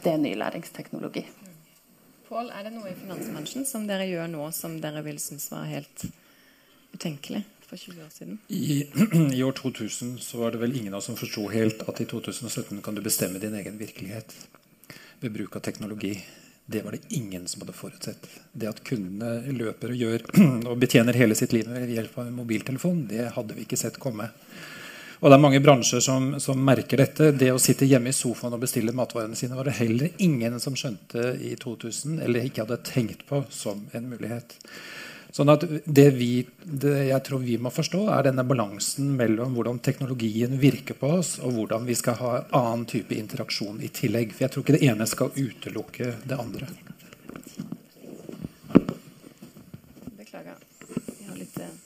Det 0.03 0.13
er 0.13 0.21
ny 0.21 0.35
læringsteknologi. 0.37 1.25
Pål, 2.25 2.47
er 2.49 2.65
det 2.65 2.71
noe 2.73 2.89
i 2.89 2.95
finansbransjen 2.97 3.67
som 3.69 3.83
dere 3.85 4.07
gjør 4.09 4.29
nå 4.31 4.47
som 4.55 4.79
dere 4.81 5.03
vil 5.05 5.19
synes 5.21 5.45
var 5.51 5.67
helt 5.69 6.07
utenkelig 6.95 7.43
for 7.65 7.77
20 7.77 8.01
år 8.01 8.13
siden? 8.13 8.39
I, 8.47 8.87
I, 9.37 9.43
år 9.45 9.53
2000 9.59 10.15
så 10.25 10.41
var 10.41 10.55
det 10.55 10.61
vel 10.63 10.73
ingen 10.77 10.93
av 10.93 11.03
oss 11.03 11.09
som 11.11 11.19
forsto 11.19 11.45
helt 11.53 11.85
at 11.85 12.01
i 12.01 12.07
2017 12.09 12.81
kan 12.85 12.97
du 12.97 13.03
bestemme 13.05 13.41
din 13.41 13.53
egen 13.59 13.77
virkelighet 13.77 14.33
ved 15.21 15.35
bruk 15.37 15.55
av 15.59 15.65
teknologi. 15.67 16.15
Det 16.65 16.81
var 16.81 16.95
det 16.95 17.13
ingen 17.13 17.45
som 17.47 17.61
hadde 17.61 17.77
forutsett. 17.77 18.25
Det 18.51 18.71
at 18.71 18.81
kundene 18.87 19.53
løper 19.53 19.93
og 19.93 20.01
gjør 20.01 20.25
og 20.71 20.79
betjener 20.81 21.17
hele 21.17 21.37
sitt 21.37 21.53
liv 21.53 21.69
ved 21.69 21.93
hjelp 21.93 22.17
av 22.17 22.31
en 22.31 22.39
mobiltelefon, 22.39 23.05
det 23.11 23.29
hadde 23.37 23.57
vi 23.57 23.67
ikke 23.67 23.79
sett 23.79 24.01
komme. 24.01 24.31
Og 25.25 25.31
det 25.31 25.39
er 25.39 25.41
mange 25.41 25.57
bransjer 25.57 26.03
som, 26.05 26.25
som, 26.37 26.59
merker 26.61 26.99
dette. 27.01 27.31
Det 27.33 27.47
å 27.49 27.57
sitte 27.57 27.87
hjemme 27.89 28.11
i 28.11 28.13
sofaen 28.13 28.53
og 28.53 28.61
bestille 28.61 28.93
matvarene 28.93 29.33
sine 29.33 29.55
var 29.57 29.65
det 29.65 29.79
heller 29.79 30.11
ingen 30.21 30.59
som 30.61 30.75
skjønte 30.77 31.31
i 31.41 31.55
2000, 31.57 32.19
eller 32.21 32.45
ikke 32.45 32.61
hadde 32.61 32.77
tenkt 32.85 33.23
på 33.25 33.39
som 33.49 33.81
en 33.97 34.05
mulighet. 34.11 34.53
Sånn 35.33 35.49
at 35.49 35.65
det, 35.65 36.05
vi, 36.19 36.45
det 36.61 37.07
jeg 37.07 37.23
tror 37.25 37.41
vi 37.41 37.57
må 37.57 37.73
forstå, 37.73 38.03
er 38.13 38.29
denne 38.29 38.45
balansen 38.45 39.09
mellom 39.17 39.57
hvordan 39.57 39.81
teknologien 39.81 40.59
virker 40.61 41.01
på 41.01 41.15
oss, 41.17 41.39
og 41.41 41.57
hvordan 41.57 41.89
vi 41.89 41.97
skal 41.97 42.21
ha 42.21 42.37
annen 42.61 42.85
type 42.93 43.17
interaksjon 43.17 43.81
i 43.81 43.89
tillegg. 43.89 44.37
For 44.37 44.45
jeg 44.45 44.53
tror 44.53 44.67
ikke 44.67 44.77
det 44.77 44.93
ene 44.93 45.09
skal 45.09 45.33
utelukke 45.33 46.13
det 46.21 46.37
andre. 46.37 46.69
Beklager. 50.21 50.61
Vi 50.85 51.31
har 51.33 51.41
litt 51.41 51.61
eh, 51.65 51.77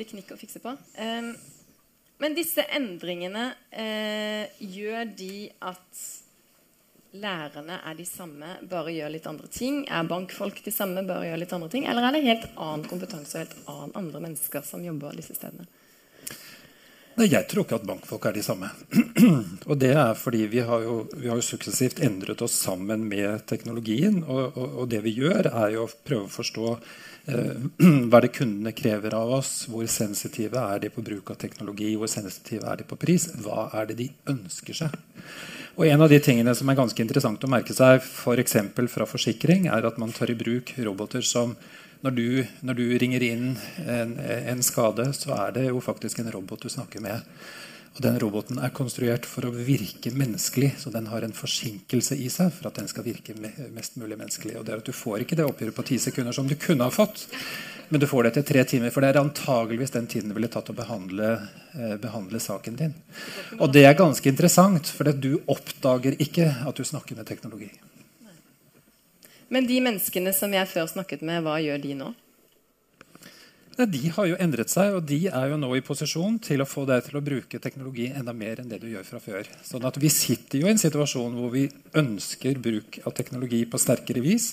teknikk 0.00 0.32
å 0.32 0.40
fikse 0.40 0.64
på. 0.64 0.78
Um, 0.96 1.34
men 2.22 2.36
disse 2.38 2.62
endringene 2.70 3.48
eh, 3.74 4.46
gjør 4.62 5.08
de 5.18 5.36
at 5.66 6.02
lærerne 7.12 7.80
er 7.84 7.96
de 7.98 8.06
samme, 8.08 8.54
bare 8.70 8.94
gjør 8.94 9.12
litt 9.12 9.26
andre 9.28 9.50
ting? 9.52 9.82
Er 9.90 10.08
bankfolk 10.08 10.62
de 10.64 10.72
samme, 10.72 11.04
bare 11.08 11.28
gjør 11.28 11.42
litt 11.42 11.54
andre 11.58 11.70
ting? 11.72 11.86
Eller 11.90 12.08
er 12.08 12.16
det 12.16 12.24
helt 12.24 12.48
annen 12.54 12.86
kompetanse 12.88 13.36
og 13.36 13.42
helt 13.42 13.56
annen 13.74 13.96
andre 14.00 14.22
mennesker 14.28 14.64
som 14.66 14.84
jobber 14.86 15.18
disse 15.18 15.36
stedene? 15.36 15.66
Nei, 17.12 17.26
Jeg 17.28 17.44
tror 17.50 17.66
ikke 17.66 17.76
at 17.76 17.84
bankfolk 17.88 18.26
er 18.30 18.38
de 18.38 18.44
samme. 18.44 18.70
og 19.70 19.74
det 19.82 19.92
er 19.92 20.14
fordi 20.16 20.46
vi 20.48 20.62
har, 20.64 20.86
jo, 20.86 21.02
vi 21.12 21.28
har 21.28 21.36
jo 21.36 21.44
suksessivt 21.44 22.00
endret 22.00 22.40
oss 22.44 22.54
sammen 22.56 23.04
med 23.10 23.44
teknologien. 23.50 24.22
Og, 24.24 24.56
og, 24.56 24.78
og, 24.80 24.86
det 24.88 25.02
vi 25.04 25.18
gjør, 25.18 25.50
er 25.52 25.74
jo 25.74 25.84
å 25.84 25.92
prøve 26.06 26.30
å 26.30 26.32
forstå 26.32 26.78
eh, 27.30 27.64
hva 28.10 28.22
det 28.24 28.32
kundene 28.36 28.74
krever 28.76 29.14
av 29.18 29.32
oss. 29.38 29.66
Hvor 29.70 29.86
sensitive 29.90 30.60
er 30.60 30.84
de 30.84 30.92
på 30.92 31.04
bruk 31.04 31.34
av 31.34 31.40
teknologi? 31.42 31.92
Hvor 31.96 32.10
sensitive 32.10 32.68
er 32.70 32.82
de 32.82 32.88
på 32.88 32.98
pris? 33.00 33.28
Hva 33.44 33.68
er 33.78 33.90
det 33.90 33.98
de 34.00 34.08
ønsker 34.32 34.82
seg? 34.84 34.96
Og 35.80 35.86
En 35.88 36.04
av 36.04 36.10
de 36.12 36.18
tingene 36.20 36.52
som 36.54 36.68
er 36.68 36.76
ganske 36.76 37.00
interessant 37.00 37.44
å 37.44 37.48
merke 37.48 37.72
seg 37.72 38.02
for 38.04 38.36
fra 38.36 39.06
forsikring, 39.08 39.68
er 39.72 39.86
at 39.88 39.98
man 39.98 40.12
tar 40.12 40.30
i 40.30 40.36
bruk 40.36 40.74
roboter 40.76 41.24
som 41.24 41.56
når 42.02 42.10
du, 42.10 42.46
når 42.66 42.74
du 42.74 42.84
ringer 42.98 43.22
inn 43.22 43.44
en, 43.86 44.16
en, 44.18 44.62
skade, 44.62 45.06
så 45.14 45.36
er 45.36 45.52
det 45.54 45.68
jo 45.68 45.80
faktisk 45.80 46.18
en 46.18 46.32
robot 46.34 46.64
du 46.64 46.68
snakker 46.68 47.00
med. 47.00 47.22
Og 47.92 48.00
den 48.00 48.16
roboten 48.22 48.60
er 48.62 48.72
konstruert 48.72 49.26
for 49.28 49.44
å 49.44 49.52
virke 49.52 50.14
menneskelig, 50.16 50.70
så 50.80 50.92
den 50.94 51.10
har 51.12 51.26
en 51.26 51.34
forsinkelse 51.36 52.16
i 52.16 52.30
seg 52.32 52.48
for 52.56 52.70
at 52.70 52.80
den 52.80 52.88
skal 52.88 53.04
virke 53.04 53.36
mest 53.36 53.98
mulig 54.00 54.16
menneskelig. 54.16 54.56
Og 54.58 54.64
det 54.64 54.72
er 54.72 54.80
at 54.80 54.88
Du 54.88 54.96
får 54.96 55.26
ikke 55.26 55.36
det 55.36 55.44
oppgjøret 55.44 55.76
på 55.76 55.84
ti 55.90 55.98
sekunder 56.00 56.32
som 56.32 56.48
du 56.48 56.56
kunne 56.56 56.88
ha 56.88 56.94
fått. 56.94 57.26
Men 57.92 58.00
du 58.00 58.06
får 58.08 58.22
det 58.22 58.30
etter 58.30 58.46
tre 58.48 58.64
timer, 58.64 58.88
for 58.88 59.04
det 59.04 59.10
er 59.12 59.20
antageligvis 59.20 59.92
den 59.92 60.06
tiden 60.08 60.30
det 60.32 60.36
ville 60.38 60.48
tatt 60.48 60.70
å 60.72 60.76
behandle, 60.76 61.32
eh, 61.76 61.96
behandle, 62.00 62.40
saken 62.40 62.78
din. 62.78 62.94
Og 63.58 63.68
det 63.72 63.84
er 63.84 63.98
ganske 63.98 64.24
interessant, 64.24 64.88
for 64.88 65.12
du 65.12 65.42
oppdager 65.44 66.16
ikke 66.16 66.48
at 66.64 66.74
du 66.74 66.84
snakker 66.88 67.16
med 67.16 67.28
teknologi. 67.28 67.68
Men 69.52 69.66
de 69.68 69.80
menneskene 69.84 70.32
som 70.32 70.52
jeg 70.56 70.70
før 70.72 70.88
snakket 70.88 71.20
med, 71.20 71.42
hva 71.44 71.60
gjør 71.60 71.82
de 71.82 71.94
nå? 71.98 72.14
Ja, 73.78 73.86
de 73.88 74.10
har 74.12 74.26
jo 74.28 74.36
endret 74.36 74.68
seg, 74.68 74.92
og 74.98 75.06
de 75.08 75.18
er 75.32 75.48
jo 75.48 75.56
nå 75.56 75.70
i 75.78 75.84
posisjon 75.84 76.34
til 76.44 76.60
å 76.60 76.68
få 76.68 76.82
deg 76.88 77.06
til 77.06 77.16
å 77.16 77.22
bruke 77.24 77.60
teknologi 77.62 78.10
enda 78.12 78.34
mer 78.36 78.60
enn 78.60 78.68
det 78.68 78.82
du 78.82 78.90
gjør 78.90 79.06
fra 79.08 79.20
før. 79.22 79.48
Sånn 79.64 79.86
at 79.88 79.96
Vi 80.02 80.10
sitter 80.12 80.60
jo 80.60 80.68
i 80.68 80.74
en 80.74 80.82
situasjon 80.82 81.38
hvor 81.38 81.54
vi 81.54 81.64
ønsker 81.96 82.60
bruk 82.60 83.00
av 83.06 83.16
teknologi 83.16 83.62
på 83.64 83.80
sterkere 83.80 84.20
vis. 84.20 84.50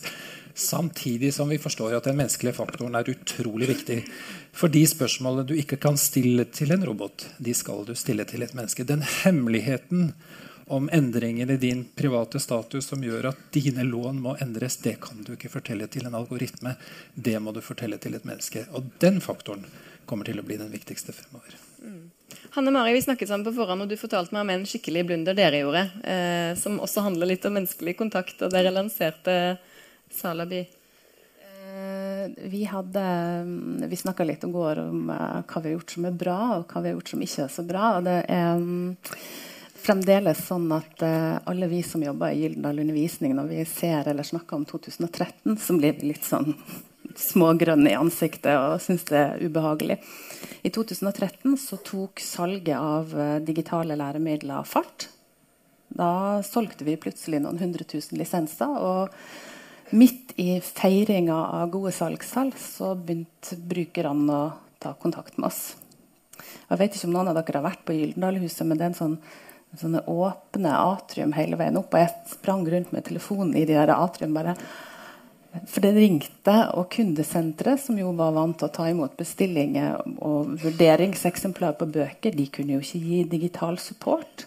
Samtidig 0.55 1.33
som 1.35 1.51
vi 1.51 1.59
forstår 1.59 1.97
at 1.97 2.07
den 2.07 2.15
menneskelige 2.19 2.55
faktoren 2.55 2.95
er 2.95 3.11
utrolig 3.11 3.67
viktig. 3.73 3.99
For 4.55 4.71
de 4.71 4.85
spørsmålene 4.87 5.47
du 5.51 5.55
ikke 5.59 5.81
kan 5.83 5.99
stille 5.99 6.47
til 6.55 6.71
en 6.75 6.87
robot, 6.87 7.27
de 7.43 7.53
skal 7.55 7.83
du 7.87 7.93
stille 7.99 8.23
til 8.29 8.47
et 8.47 8.55
menneske. 8.55 8.87
Den 8.87 9.03
hemmeligheten 9.03 10.13
om 10.69 10.89
endringen 10.93 11.49
i 11.49 11.57
din 11.57 11.83
private 11.95 12.39
status 12.39 12.85
som 12.91 13.03
gjør 13.03 13.31
at 13.31 13.39
dine 13.55 13.83
lån 13.83 14.21
må 14.21 14.35
endres, 14.41 14.77
det 14.83 14.99
kan 15.01 15.23
du 15.25 15.33
ikke 15.33 15.49
fortelle 15.49 15.87
til 15.89 16.05
en 16.05 16.17
algoritme. 16.19 16.75
Det 17.13 17.35
må 17.41 17.53
du 17.55 17.61
fortelle 17.65 17.97
til 17.97 18.15
et 18.15 18.27
menneske. 18.27 18.67
Og 18.77 18.91
den 19.01 19.17
faktoren 19.23 19.65
kommer 20.09 20.29
til 20.29 20.41
å 20.41 20.45
bli 20.45 20.59
den 20.61 20.71
viktigste 20.73 21.13
fremover. 21.13 21.57
Mm. 21.81 22.09
Hanne 22.55 22.73
Mari, 22.73 22.93
vi 22.93 23.01
snakket 23.01 23.29
sammen 23.29 23.45
på 23.45 23.55
forhånd, 23.57 23.85
og 23.85 23.89
du 23.89 23.97
fortalte 23.97 24.33
meg 24.35 24.45
om 24.45 24.53
en 24.53 24.65
skikkelig 24.69 25.05
blunder 25.09 25.37
dere 25.37 25.61
gjorde. 25.63 25.83
Eh, 26.03 26.53
som 26.57 26.79
også 26.81 27.03
handler 27.05 27.29
litt 27.31 27.45
om 27.49 27.57
menneskelig 27.57 27.95
kontakt. 27.97 28.41
og 28.41 28.53
Dere 28.53 28.73
lanserte 28.73 29.35
Salaby? 30.13 30.63
Eh, 31.45 32.25
vi 32.49 32.63
hadde 32.65 33.05
Vi 33.89 34.01
snakka 34.01 34.25
litt 34.25 34.43
om 34.43 34.53
går 34.53 34.81
om 34.85 35.09
uh, 35.09 35.41
hva 35.45 35.61
vi 35.61 35.69
har 35.69 35.77
gjort 35.77 35.93
som 35.97 36.09
er 36.09 36.17
bra, 36.25 36.39
og 36.57 36.73
hva 36.73 36.81
vi 36.81 36.91
har 36.91 36.97
gjort 36.97 37.13
som 37.13 37.23
ikke 37.25 37.45
er 37.45 37.53
så 37.53 37.65
bra. 37.65 37.93
Og 37.97 38.09
det 38.09 38.17
er 38.25 38.57
um, 38.57 38.97
fremdeles 39.83 40.41
sånn 40.47 40.67
at 40.75 41.03
uh, 41.05 41.39
alle 41.49 41.69
vi 41.71 41.81
som 41.85 42.03
jobber 42.03 42.33
i 42.33 42.43
Gyldendal 42.43 42.81
Undervisning, 42.83 43.35
når 43.37 43.49
vi 43.51 43.65
ser 43.69 44.09
eller 44.11 44.27
snakker 44.27 44.59
om 44.59 44.65
2013, 44.69 45.57
så 45.57 45.77
blir 45.77 45.97
vi 45.99 46.11
litt 46.11 46.27
sånn 46.27 46.53
smågrønne 47.29 47.91
i 47.91 47.97
ansiktet 47.97 48.53
og 48.55 48.79
syns 48.83 49.07
det 49.09 49.19
er 49.19 49.45
ubehagelig. 49.45 49.99
I 50.63 50.71
2013 50.75 51.55
så 51.59 51.79
tok 51.85 52.23
salget 52.23 52.75
av 52.77 53.15
uh, 53.15 53.37
digitale 53.43 53.97
læremidler 53.99 54.67
fart. 54.67 55.09
Da 55.89 56.41
solgte 56.45 56.85
vi 56.85 56.99
plutselig 57.01 57.41
noen 57.43 57.59
hundre 57.61 57.87
tusen 57.87 58.19
lisenser. 58.21 58.69
og 58.77 59.09
midt 59.89 60.35
i 60.37 60.59
feiringa 60.61 61.35
av 61.35 61.69
gode 61.73 61.91
salgstall 61.95 62.51
så 62.61 62.93
begynte 62.95 63.57
brukerne 63.57 64.35
å 64.35 64.49
ta 64.79 64.93
kontakt 64.93 65.37
med 65.37 65.49
oss. 65.49 65.75
Jeg 66.69 66.79
vet 66.79 66.95
ikke 66.95 67.09
om 67.09 67.15
noen 67.15 67.31
av 67.31 67.39
dere 67.39 67.59
har 67.59 67.65
vært 67.65 67.85
på 67.87 67.95
Gyldendalhuset, 67.97 68.65
men 68.67 68.77
det 68.77 68.85
er 68.85 68.91
en 68.91 68.99
sånn, 68.99 69.15
sånne 69.77 70.01
åpne 70.09 70.71
atrium 70.73 71.33
hele 71.37 71.59
veien 71.59 71.77
opp. 71.79 71.93
Og 71.93 72.01
jeg 72.01 72.33
sprang 72.33 72.63
rundt 72.69 72.93
med 72.95 73.05
telefonen 73.05 73.57
i 73.57 73.65
de 73.69 73.77
der 73.77 73.93
atrium 73.93 74.37
bare 74.37 74.55
for 75.49 75.81
det 75.81 75.95
ringte, 75.95 76.55
og 76.77 76.91
kundesenteret, 76.93 77.81
som 77.81 77.97
jo 77.97 78.11
var 78.17 78.35
vant 78.35 78.59
til 78.59 78.67
å 78.67 78.73
ta 78.73 78.85
imot 78.91 79.15
bestillinger 79.17 79.97
og 80.21 80.51
vurderingseksemplar 80.61 81.73
på 81.79 81.87
bøker, 81.89 82.35
de 82.37 82.45
kunne 82.53 82.75
jo 82.75 82.83
ikke 82.83 83.01
gi 83.01 83.23
digital 83.31 83.79
support. 83.81 84.45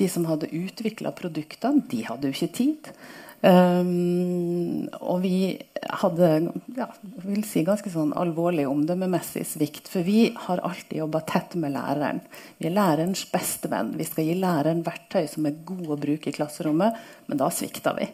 De 0.00 0.08
som 0.08 0.24
hadde 0.28 0.48
utvikla 0.54 1.12
produktene, 1.12 1.84
de 1.90 2.00
hadde 2.06 2.30
jo 2.30 2.36
ikke 2.36 2.56
tid. 2.62 2.90
Um, 3.38 4.88
og 4.98 5.20
vi 5.22 5.54
hadde 6.00 6.28
ja, 6.74 6.88
vil 7.22 7.44
si 7.46 7.62
ganske 7.66 7.90
sånn 7.92 8.10
alvorlig 8.18 8.66
omdømmemessig 8.66 9.44
svikt. 9.46 9.90
For 9.92 10.06
vi 10.06 10.32
har 10.48 10.62
alltid 10.66 10.98
jobba 11.04 11.22
tett 11.28 11.54
med 11.60 11.76
læreren. 11.76 12.20
Vi 12.58 12.68
er 12.70 12.76
lærerens 12.76 13.24
beste 13.30 13.70
venn. 13.70 13.94
Vi 13.98 14.06
skal 14.08 14.26
gi 14.26 14.36
læreren 14.38 14.82
verktøy 14.86 15.28
som 15.30 15.46
er 15.46 15.60
gode 15.68 15.94
å 15.94 16.00
bruke 16.00 16.32
i 16.32 16.34
klasserommet, 16.34 16.98
men 17.30 17.40
da 17.40 17.50
svikta 17.54 17.94
vi. 17.98 18.10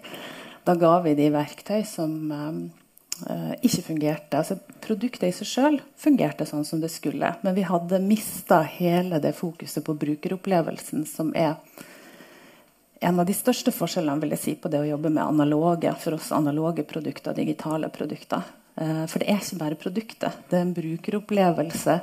Da 0.64 0.76
ga 0.80 0.98
vi 1.04 1.16
de 1.16 1.28
verktøy 1.32 1.82
som 1.88 2.12
um, 2.32 2.60
ikke 3.64 3.86
fungerte. 3.88 4.42
Altså, 4.42 4.58
produktet 4.84 5.28
i 5.28 5.34
seg 5.36 5.48
sjøl 5.48 5.80
fungerte 6.00 6.46
sånn 6.48 6.68
som 6.68 6.84
det 6.84 6.92
skulle, 6.92 7.32
men 7.44 7.56
vi 7.56 7.64
hadde 7.68 8.02
mista 8.04 8.60
hele 8.76 9.20
det 9.24 9.34
fokuset 9.38 9.84
på 9.86 9.96
brukeropplevelsen 10.04 11.08
som 11.08 11.32
er 11.36 11.56
en 13.04 13.20
av 13.20 13.28
de 13.28 13.36
største 13.36 13.72
forskjellene 13.74 14.22
vil 14.22 14.34
jeg 14.34 14.42
si, 14.42 14.54
på 14.58 14.70
det 14.72 14.80
å 14.82 14.88
jobbe 14.88 15.12
med 15.12 15.24
analoge 15.24 15.92
for 16.00 16.16
oss 16.16 16.32
analoge 16.34 16.86
produkter, 16.88 17.36
digitale 17.36 17.90
produkter. 17.92 18.44
Eh, 18.76 19.04
for 19.10 19.20
det 19.20 19.30
er 19.30 19.42
ikke 19.42 19.60
bare 19.60 19.80
produktet. 19.80 20.38
Det 20.50 20.58
er 20.58 20.64
en 20.66 20.76
brukeropplevelse 20.76 21.98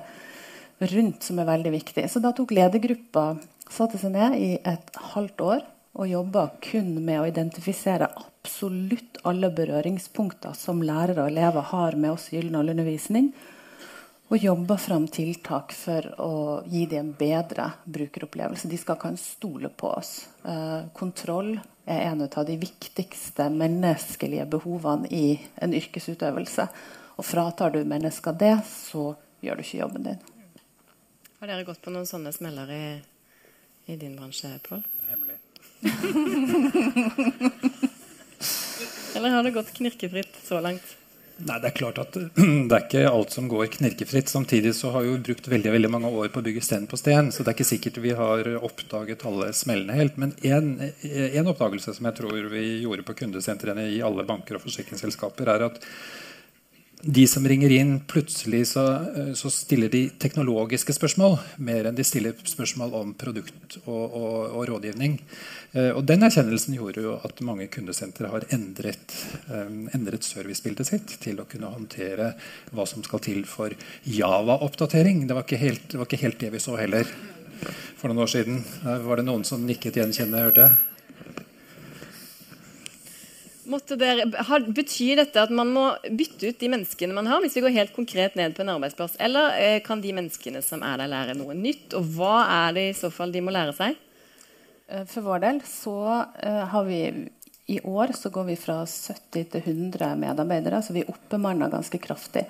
rundt 0.93 1.25
som 1.27 1.41
er 1.41 1.49
veldig 1.49 1.73
viktig. 1.75 2.07
Så 2.09 2.21
da 2.23 2.33
tok 2.35 2.53
ledergruppa 2.55 3.25
satte 3.71 3.99
seg 4.01 4.13
ned 4.15 4.35
i 4.39 4.51
et 4.57 4.99
halvt 5.13 5.45
år 5.45 5.63
og 5.91 6.07
jobba 6.07 6.45
kun 6.63 6.93
med 7.03 7.19
å 7.19 7.27
identifisere 7.27 8.09
absolutt 8.19 9.19
alle 9.27 9.51
berøringspunkter 9.53 10.55
som 10.57 10.83
lærere 10.83 11.25
og 11.25 11.33
elever 11.33 11.67
har 11.73 11.97
med 11.99 12.15
oss 12.15 12.29
i 12.29 12.37
Gyllenhall 12.37 12.71
undervisning 12.73 13.31
og 14.31 14.39
jobber 14.39 14.77
fram 14.79 15.09
tiltak 15.11 15.73
for 15.75 16.05
å 16.23 16.63
gi 16.71 16.85
dem 16.87 17.09
en 17.09 17.15
bedre 17.19 17.65
brukeropplevelse. 17.83 18.69
De 18.71 18.77
skal 18.79 18.95
kunne 18.99 19.19
stole 19.19 19.67
på 19.67 19.89
oss. 19.91 20.29
Eh, 20.47 20.87
kontroll 20.95 21.59
er 21.83 21.99
en 22.05 22.21
av 22.23 22.45
de 22.47 22.55
viktigste 22.61 23.49
menneskelige 23.51 24.45
behovene 24.53 25.09
i 25.11 25.35
en 25.59 25.75
yrkesutøvelse. 25.75 26.67
Og 27.19 27.27
fratar 27.27 27.75
du 27.75 27.83
mennesker 27.83 28.31
det, 28.39 28.53
så 28.69 29.19
gjør 29.43 29.59
du 29.59 29.63
ikke 29.65 29.81
jobben 29.81 30.07
din. 30.07 30.23
Har 31.41 31.51
dere 31.51 31.67
gått 31.67 31.83
på 31.83 31.91
noen 31.91 32.07
sånne 32.07 32.31
smeller 32.31 32.71
i, 32.71 33.03
i 33.91 33.99
din 33.99 34.15
bransje, 34.15 34.55
Pål? 34.63 34.79
Hemmelig. 35.11 35.35
Eller 39.17 39.29
har 39.35 39.43
det 39.43 39.57
gått 39.59 39.75
knirkefritt 39.75 40.39
så 40.39 40.63
langt? 40.63 41.00
Nei, 41.47 41.57
Det 41.61 41.69
er 41.71 41.75
klart 41.77 41.99
at 42.01 42.17
det 42.69 42.75
er 42.75 42.85
ikke 42.85 43.03
alt 43.09 43.33
som 43.33 43.47
går 43.51 43.69
knirkefritt. 43.75 44.29
Samtidig 44.31 44.73
så 44.77 44.93
har 44.95 45.05
vi 45.07 45.17
brukt 45.25 45.49
veldig 45.51 45.73
veldig 45.73 45.91
mange 45.93 46.11
år 46.13 46.31
på 46.33 46.41
å 46.41 46.45
bygge 46.45 46.63
sten 46.65 46.87
på 46.89 46.99
sten. 46.99 47.31
Så 47.33 47.43
det 47.43 47.51
er 47.51 47.57
ikke 47.57 47.71
sikkert 47.71 48.01
vi 48.03 48.15
har 48.17 48.49
oppdaget 48.61 49.25
alle 49.29 49.51
smellene 49.57 49.97
helt. 49.97 50.19
Men 50.21 50.35
én 50.41 51.51
oppdagelse 51.51 51.95
som 51.97 52.09
jeg 52.09 52.19
tror 52.21 52.51
vi 52.53 52.65
gjorde 52.83 53.07
på 53.07 53.17
kundesentrene 53.23 53.87
i 53.91 54.01
alle 54.05 54.27
banker 54.27 54.59
og 54.59 54.65
forsikringsselskaper, 54.65 55.49
er 55.55 55.69
at 55.71 55.81
de 57.03 57.23
som 57.27 57.45
ringer 57.47 57.71
inn, 57.73 57.93
plutselig 58.07 58.67
så, 58.67 58.83
eh, 58.93 59.31
så, 59.33 59.49
stiller 59.49 59.89
de 59.89 60.03
teknologiske 60.21 60.93
spørsmål 60.93 61.37
mer 61.57 61.87
enn 61.89 61.97
de 61.97 62.05
stiller 62.05 62.35
spørsmål 62.45 62.93
om 62.99 63.13
produkt 63.17 63.79
og, 63.85 64.03
og, 64.05 64.35
og 64.59 64.67
rådgivning. 64.69 65.17
Eh, 65.73 65.89
og 65.95 66.05
Den 66.05 66.23
erkjennelsen 66.27 66.77
gjorde 66.77 67.05
jo 67.05 67.15
at 67.25 67.41
mange 67.45 67.67
kundesentre 67.73 68.29
har 68.29 68.45
endret, 68.53 69.17
eh, 69.49 69.73
endret 69.97 70.27
servicebildet 70.27 70.91
sitt 70.91 71.17
til 71.23 71.41
å 71.41 71.47
kunne 71.49 71.73
håndtere 71.73 72.33
hva 72.71 72.85
som 72.85 73.03
skal 73.07 73.23
til 73.25 73.43
for 73.49 73.73
Java-oppdatering. 74.05 75.25
Det, 75.25 75.33
det 75.33 75.97
var 75.97 76.07
ikke 76.09 76.23
helt 76.27 76.39
det 76.45 76.53
vi 76.53 76.61
så 76.61 76.77
heller 76.77 77.09
for 77.97 78.09
noen 78.09 78.23
år 78.23 78.31
siden. 78.31 78.63
Var 78.83 79.19
det 79.19 79.25
noen 79.27 79.43
som 79.45 79.65
nikket 79.65 79.97
gjenkjennende, 80.01 80.47
hørte 80.49 80.69
jeg? 80.69 80.90
Dere, 83.61 84.25
betyr 84.73 85.19
dette 85.19 85.41
at 85.41 85.51
man 85.53 85.69
må 85.69 85.83
bytte 86.09 86.49
ut 86.49 86.59
de 86.59 86.69
menneskene 86.71 87.13
man 87.13 87.27
har, 87.29 87.43
hvis 87.43 87.59
vi 87.59 87.61
går 87.61 87.75
helt 87.75 87.93
konkret 87.93 88.37
ned 88.39 88.55
på 88.57 88.63
en 88.63 88.71
arbeidsplass? 88.73 89.19
Eller 89.21 89.57
eh, 89.61 89.81
kan 89.85 90.01
de 90.01 90.13
menneskene 90.17 90.63
som 90.65 90.81
er 90.85 90.97
der, 90.97 91.11
lære 91.11 91.35
noe 91.37 91.53
nytt? 91.57 91.93
Og 91.97 92.15
hva 92.15 92.39
er 92.65 92.77
det 92.77 92.87
i 92.89 92.95
så 92.97 93.11
fall 93.13 93.33
de 93.33 93.43
må 93.45 93.53
lære 93.53 93.75
seg? 93.77 93.99
Eh, 94.89 95.05
for 95.05 95.27
vår 95.27 95.43
del 95.45 95.61
så 95.69 95.97
eh, 96.41 96.63
har 96.73 96.87
vi 96.89 97.03
i 97.71 97.77
år 97.85 98.15
så 98.17 98.31
går 98.33 98.49
vi 98.49 98.57
fra 98.59 98.81
70 98.89 99.45
til 99.53 99.61
100 99.61 100.15
medarbeidere, 100.19 100.81
så 100.83 100.95
vi 100.97 101.05
oppbemanner 101.07 101.71
ganske 101.71 102.01
kraftig. 102.03 102.43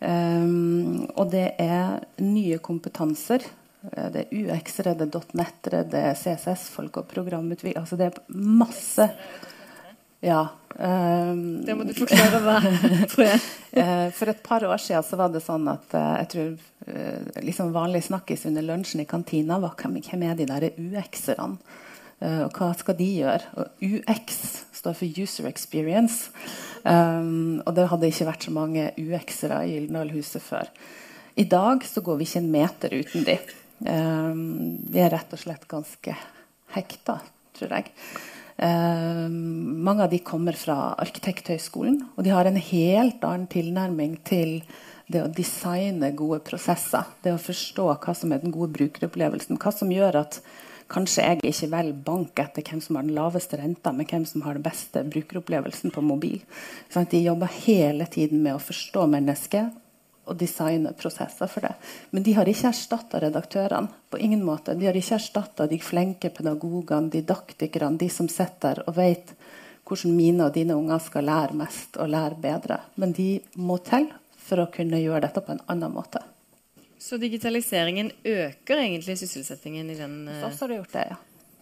Um, 0.00 1.04
og 1.18 1.28
det 1.30 1.52
er 1.62 2.00
nye 2.22 2.58
kompetanser. 2.62 3.44
Det 3.82 4.24
er 4.24 4.32
UX-ere, 4.34 4.96
det 4.98 5.06
er 5.06 5.28
.nett-ere, 5.38 5.84
det 5.86 6.00
er 6.08 6.18
CSS-folk 6.18 6.98
og 7.02 7.06
programutvikling. 7.12 7.76
Altså 7.78 7.98
det 8.00 8.08
er 8.08 8.18
masse 8.34 9.06
ja. 10.24 10.48
Um, 10.78 11.64
det 11.66 11.74
må 11.74 11.86
du 11.86 11.94
forklare 11.96 12.40
hva 12.42 12.58
tror 13.10 13.24
jeg. 13.24 13.42
Eh, 13.78 14.08
for 14.14 14.30
et 14.30 14.40
par 14.44 14.64
år 14.66 14.80
siden 14.82 15.06
så 15.06 15.18
var 15.18 15.32
det 15.34 15.42
sånn 15.44 15.66
at 15.70 15.94
uh, 15.94 16.14
jeg 16.22 16.30
tror 16.34 16.48
uh, 16.88 17.42
liksom 17.44 17.74
vanlig 17.74 18.04
snakkis 18.06 18.46
under 18.50 18.66
lunsjen 18.66 19.02
i 19.02 19.08
kantina 19.08 19.60
var 19.62 19.76
hvem, 19.78 20.00
hvem 20.02 20.24
er 20.26 20.38
de 20.38 20.48
der 20.48 20.70
UX-erne? 20.74 21.60
Og 22.18 22.56
hva 22.58 22.72
skal 22.74 22.96
de 22.98 23.04
gjøre? 23.20 23.50
Og 23.62 23.82
UX 23.86 24.38
står 24.74 24.96
for 24.98 25.20
User 25.22 25.46
Experience. 25.46 26.32
Um, 26.82 27.60
og 27.62 27.76
det 27.76 27.84
hadde 27.92 28.08
ikke 28.10 28.26
vært 28.26 28.46
så 28.48 28.54
mange 28.56 28.88
UX-ere 28.98 29.60
i 29.68 29.76
Gyldendalhuset 29.76 30.42
før. 30.42 30.72
I 31.38 31.44
dag 31.46 31.86
så 31.86 32.02
går 32.02 32.18
vi 32.18 32.26
ikke 32.26 32.42
en 32.42 32.50
meter 32.50 32.96
uten 32.98 33.28
de. 33.28 33.36
Um, 33.86 34.42
vi 34.90 34.98
er 34.98 35.14
rett 35.14 35.30
og 35.30 35.38
slett 35.44 35.68
ganske 35.70 36.16
hekta, 36.74 37.20
tror 37.54 37.76
jeg. 37.78 37.92
Eh, 38.58 39.28
mange 39.30 40.02
av 40.02 40.10
de 40.10 40.18
kommer 40.18 40.56
fra 40.58 40.94
Arkitekthøgskolen, 40.98 42.00
og 42.16 42.24
de 42.26 42.32
har 42.34 42.48
en 42.48 42.58
helt 42.58 43.24
annen 43.24 43.46
tilnærming 43.50 44.16
til 44.26 44.62
det 45.08 45.22
å 45.22 45.30
designe 45.32 46.10
gode 46.18 46.40
prosesser. 46.44 47.06
Det 47.22 47.32
å 47.32 47.40
forstå 47.40 47.86
hva 47.94 48.14
som 48.18 48.34
er 48.34 48.42
den 48.42 48.52
gode 48.52 48.74
brukeropplevelsen. 48.74 49.60
Hva 49.62 49.72
som 49.72 49.92
gjør 49.94 50.20
at 50.24 50.40
kanskje 50.90 51.24
jeg 51.24 51.52
ikke 51.52 51.70
velger 51.72 52.04
bank 52.04 52.42
etter 52.42 52.66
hvem 52.66 52.82
som 52.82 52.98
har 52.98 53.06
den 53.06 53.16
laveste 53.16 53.60
renta, 53.60 53.92
men 53.94 54.08
hvem 54.08 54.26
som 54.26 54.42
har 54.44 54.58
den 54.58 54.66
beste 54.66 55.04
brukeropplevelsen 55.06 55.94
på 55.94 56.04
mobil. 56.04 56.40
Sånn 56.92 57.08
de 57.08 57.22
jobber 57.24 57.52
hele 57.62 58.08
tiden 58.10 58.42
med 58.42 58.56
å 58.56 58.62
forstå 58.62 59.06
mennesket 59.14 59.76
og 60.28 60.36
designe 60.38 60.92
prosesser 60.96 61.50
for 61.50 61.64
det. 61.64 61.72
Men 62.10 62.24
de 62.26 62.34
har 62.36 62.48
ikke 62.48 62.68
erstatta 62.70 63.20
redaktørene. 63.24 63.88
på 64.10 64.18
ingen 64.18 64.44
måte. 64.44 64.74
De 64.74 64.86
har 64.86 64.96
ikke 64.96 65.14
erstatta 65.18 65.66
de 65.66 65.78
flinke 65.78 66.30
pedagogene, 66.30 67.10
didaktikerne, 67.10 67.98
de 67.98 68.08
som 68.08 68.28
sitter 68.28 68.82
og 68.86 68.96
vet 68.96 69.34
hvordan 69.84 70.16
mine 70.16 70.46
og 70.46 70.54
dine 70.54 70.76
unger 70.76 70.98
skal 70.98 71.24
lære 71.24 71.56
mest 71.56 71.96
og 71.96 72.08
lære 72.08 72.40
bedre. 72.40 72.80
Men 72.96 73.12
de 73.12 73.40
må 73.56 73.78
til 73.84 74.08
for 74.36 74.62
å 74.62 74.70
kunne 74.72 75.00
gjøre 75.00 75.26
dette 75.26 75.42
på 75.44 75.52
en 75.52 75.64
annen 75.66 75.92
måte. 75.92 76.22
Så 76.98 77.18
digitaliseringen 77.20 78.10
øker 78.24 78.80
egentlig 78.80 79.18
sysselsettingen 79.18 79.90
i 79.90 79.98
den 79.98 80.28
Så 80.40 80.64
har 80.64 80.68
det 80.68 80.80
gjort 80.80 80.92
det, 80.92 81.04
ja. 81.10 81.18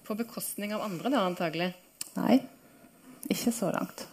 På 0.07 0.15
bekostning 0.15 0.75
av 0.75 0.87
andre, 0.87 1.11
da 1.11 1.25
antagelig? 1.27 1.73
Nei, 2.15 2.39
ikke 3.29 3.53
så 3.53 3.73
langt. 3.75 4.07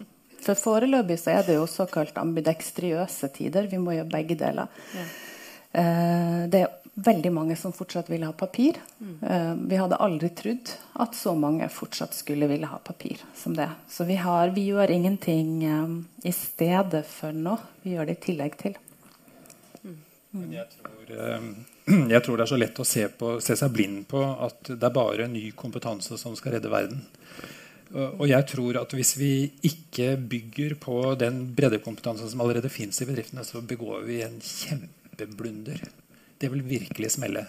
For 0.44 0.60
foreløpig 0.60 1.18
så 1.22 1.38
er 1.38 1.46
det 1.48 1.58
jo 1.58 1.68
såkalt 1.70 2.18
ambidekstriøse 2.20 3.30
tider. 3.36 3.70
Vi 3.72 3.80
må 3.82 3.96
gjøre 3.96 4.12
begge 4.12 4.38
deler. 4.40 4.72
Ja. 4.98 5.06
Eh, 5.74 6.40
det 6.52 6.66
er 6.66 6.74
veldig 6.94 7.32
mange 7.34 7.56
som 7.58 7.74
fortsatt 7.74 8.10
vil 8.12 8.26
ha 8.28 8.32
papir. 8.38 8.78
Mm. 9.00 9.16
Eh, 9.24 9.54
vi 9.72 9.80
hadde 9.82 10.00
aldri 10.04 10.30
trodd 10.38 10.74
at 11.02 11.16
så 11.18 11.34
mange 11.38 11.70
fortsatt 11.74 12.14
skulle 12.14 12.50
ville 12.52 12.70
ha 12.70 12.78
papir 12.78 13.24
som 13.36 13.56
det. 13.58 13.70
Så 13.90 14.06
vi, 14.10 14.20
har, 14.22 14.54
vi 14.54 14.68
gjør 14.70 14.92
ingenting 14.94 15.64
eh, 15.66 15.96
i 16.30 16.34
stedet 16.36 17.06
for 17.10 17.34
nå. 17.34 17.58
Vi 17.82 17.96
gjør 17.96 18.10
det 18.10 18.20
i 18.20 18.24
tillegg 18.28 18.60
til. 18.62 18.78
Mm. 19.82 19.98
Men 20.38 20.54
jeg 20.60 20.70
tror, 20.76 21.18
jeg 22.14 22.24
tror, 22.26 22.38
det 22.38 22.46
er 22.46 22.54
så 22.54 22.62
lett 22.62 22.84
å 22.84 22.88
se, 22.88 23.08
på, 23.10 23.36
se 23.42 23.58
seg 23.58 23.74
blind 23.74 24.06
på 24.12 24.22
at 24.22 24.76
det 24.76 24.90
er 24.90 24.96
bare 24.96 25.30
ny 25.32 25.50
kompetanse 25.58 26.20
som 26.22 26.38
skal 26.38 26.58
redde 26.58 26.72
verden. 26.74 27.02
Og 27.94 28.26
jeg 28.26 28.46
tror 28.50 28.80
at 28.82 28.94
hvis 28.98 29.14
vi 29.20 29.34
ikke 29.70 30.16
bygger 30.18 30.74
på 30.82 30.96
den 31.20 31.44
breddekompetansen 31.54 32.32
som 32.32 32.42
allerede 32.42 32.72
fins 32.74 32.98
i 33.04 33.06
bedriftene, 33.06 33.46
så 33.46 33.62
begår 33.62 34.02
vi 34.08 34.24
en 34.26 34.40
kjempeblunder. 34.42 35.84
Det 36.42 36.50
vil 36.52 36.66
virkelig 36.66 37.12
smelle. 37.14 37.46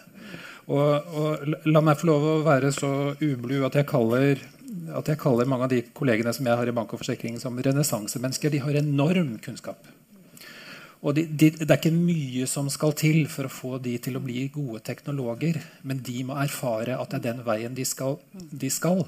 Og, 0.68 1.16
og, 1.16 1.48
la 1.64 1.80
meg 1.84 1.96
få 2.00 2.10
lov 2.10 2.26
å 2.28 2.36
være 2.44 2.72
så 2.76 2.90
ublu 3.16 3.64
at 3.66 3.76
jeg 3.80 3.88
kaller, 3.88 4.44
at 5.00 5.08
jeg 5.08 5.20
kaller 5.20 5.48
mange 5.48 5.66
av 5.66 5.72
de 5.72 5.82
kollegene 5.96 6.32
som 6.36 6.48
jeg 6.48 6.60
har 6.60 6.68
i 6.68 6.76
bank 6.76 6.92
og 6.92 7.00
forsikring, 7.00 7.40
som 7.40 7.56
renessansemennesker. 7.56 8.52
De 8.52 8.62
har 8.64 8.80
enorm 8.80 9.38
kunnskap. 9.44 9.88
Og 11.04 11.12
de, 11.16 11.26
de, 11.28 11.50
Det 11.52 11.68
er 11.68 11.76
ikke 11.76 11.92
mye 11.92 12.46
som 12.48 12.70
skal 12.72 12.94
til 12.96 13.26
for 13.28 13.44
å 13.44 13.52
få 13.52 13.78
de 13.84 13.92
til 14.02 14.16
å 14.16 14.22
bli 14.24 14.46
gode 14.52 14.80
teknologer. 14.86 15.60
Men 15.84 16.00
de 16.06 16.24
må 16.24 16.38
erfare 16.40 16.96
at 16.96 17.12
det 17.12 17.20
er 17.20 17.26
den 17.26 17.44
veien 17.44 17.76
de 17.76 17.84
skal, 17.88 18.16
de 18.32 18.70
skal. 18.72 19.04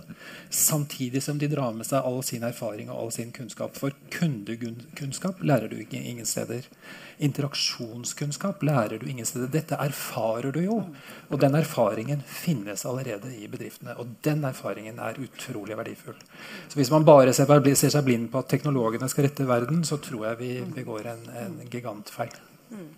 Samtidig 0.52 1.24
som 1.24 1.40
de 1.40 1.48
drar 1.48 1.72
med 1.76 1.88
seg 1.88 2.04
all 2.04 2.20
sin 2.26 2.44
erfaring 2.44 2.92
og 2.92 3.00
all 3.00 3.12
sin 3.16 3.32
kunnskap. 3.32 3.78
For 3.80 3.96
kundekunnskap 4.12 5.40
lærer 5.40 5.72
du 5.72 5.80
ikke 5.80 6.02
ingen 6.02 6.28
steder. 6.28 6.68
Interaksjonskunnskap 7.16 8.60
lærer 8.68 9.00
du 9.00 9.08
ingen 9.08 9.24
steder. 9.24 9.48
Dette 9.48 9.78
erfarer 9.80 10.52
du 10.52 10.60
jo. 10.66 10.82
Og 11.30 11.40
den 11.40 11.56
erfaringen 11.56 12.20
finnes 12.28 12.84
allerede 12.84 13.32
i 13.32 13.48
bedriftene. 13.48 13.96
Og 13.96 14.18
den 14.26 14.44
erfaringen 14.44 15.00
er 15.00 15.16
utrolig 15.24 15.78
verdifull. 15.80 16.20
Så 16.68 16.76
hvis 16.76 16.92
man 16.92 17.08
bare 17.08 17.32
ser, 17.32 17.48
seg 17.88 18.04
blind 18.04 18.28
på 18.32 18.44
at 18.44 18.52
teknologene 18.52 19.08
skal 19.08 19.30
rette 19.30 19.48
verden, 19.48 19.80
så 19.88 19.96
tror 20.02 20.28
jeg 20.28 20.40
vi 20.42 20.52
begår 20.76 21.08
en, 21.14 21.24
en 21.40 21.58
gigantfeil. 21.86 22.38
Mm. 22.74 22.94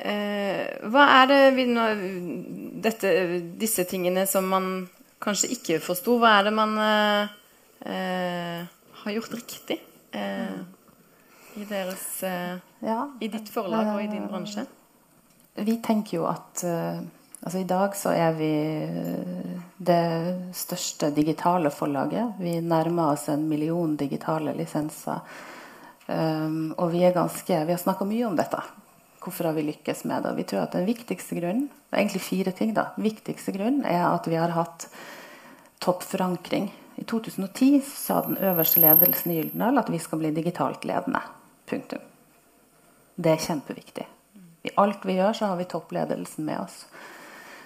Eh, 0.00 0.88
hva 0.88 1.04
er 1.20 1.28
det 1.28 1.40
vi 1.58 1.66
nå, 1.68 1.84
dette, 2.80 3.12
disse 3.60 3.84
tingene 3.88 4.24
som 4.28 4.46
man 4.48 4.88
kanskje 5.20 5.52
ikke 5.56 5.80
forsto? 5.84 6.16
Hva 6.20 6.38
er 6.38 6.48
det 6.48 6.56
man 6.56 6.76
eh, 6.84 7.38
eh 7.84 8.76
har 9.00 9.16
gjort 9.16 9.32
riktig? 9.32 9.78
Eh, 10.12 10.60
i, 11.56 11.64
deres, 11.64 12.22
uh, 12.22 12.58
ja. 12.84 13.10
i 13.20 13.28
ditt 13.28 13.48
forlag 13.48 13.94
og 13.94 14.02
i 14.02 14.10
din 14.10 14.26
bransje? 14.28 14.66
Vi 15.56 15.78
tenker 15.82 16.18
jo 16.18 16.26
at 16.28 16.62
uh, 16.64 17.00
altså 17.40 17.58
I 17.58 17.68
dag 17.68 17.96
så 17.96 18.12
er 18.12 18.36
vi 18.36 18.50
det 19.76 20.52
største 20.54 21.10
digitale 21.16 21.72
forlaget. 21.72 22.36
Vi 22.38 22.60
nærmer 22.60 23.14
oss 23.14 23.28
en 23.32 23.48
million 23.48 23.96
digitale 23.96 24.54
lisenser. 24.54 25.24
Um, 26.10 26.72
og 26.74 26.90
vi 26.90 27.04
er 27.06 27.14
ganske 27.14 27.54
Vi 27.66 27.70
har 27.70 27.78
snakka 27.78 28.06
mye 28.08 28.26
om 28.26 28.36
dette. 28.38 28.58
Hvorfor 29.20 29.50
har 29.50 29.54
vi 29.54 29.68
lykkes 29.68 30.02
med 30.08 30.24
det? 30.24 30.34
Vi 30.38 30.46
tror 30.48 30.64
at 30.64 30.74
den 30.74 30.88
viktigste 30.88 31.36
grunnen 31.38 31.68
det 31.70 31.96
er 31.96 32.02
egentlig 32.04 32.22
fire 32.22 32.52
ting 32.54 32.70
da, 32.74 32.84
viktigste 33.02 33.52
grunnen 33.54 33.82
er 33.86 34.04
at 34.06 34.26
vi 34.30 34.36
har 34.38 34.52
hatt 34.54 34.86
toppforankring. 35.82 36.68
I 37.00 37.04
2010 37.04 37.80
sa 37.86 38.20
den 38.26 38.38
øverste 38.38 38.80
ledelsen 38.80 39.32
i 39.32 39.40
Gyldendal 39.40 39.80
at 39.82 39.90
vi 39.90 39.98
skal 39.98 40.20
bli 40.22 40.30
digitalt 40.36 40.86
ledende. 40.86 41.22
Punktum. 41.66 42.02
Det 43.16 43.34
er 43.34 43.42
kjempeviktig. 43.42 44.06
I 44.62 44.74
alt 44.78 45.04
vi 45.08 45.16
gjør, 45.18 45.34
så 45.34 45.50
har 45.50 45.58
vi 45.58 45.66
toppledelsen 45.68 46.46
med 46.46 46.60
oss. 46.60 46.84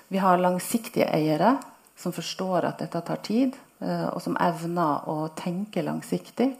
Vi 0.09 0.20
har 0.22 0.40
langsiktige 0.40 1.09
eiere 1.12 1.57
som 1.96 2.12
forstår 2.12 2.68
at 2.68 2.80
dette 2.83 3.00
tar 3.07 3.20
tid, 3.26 3.57
eh, 3.80 4.09
og 4.09 4.22
som 4.22 4.37
evner 4.40 5.09
å 5.11 5.28
tenke 5.37 5.83
langsiktig. 5.83 6.52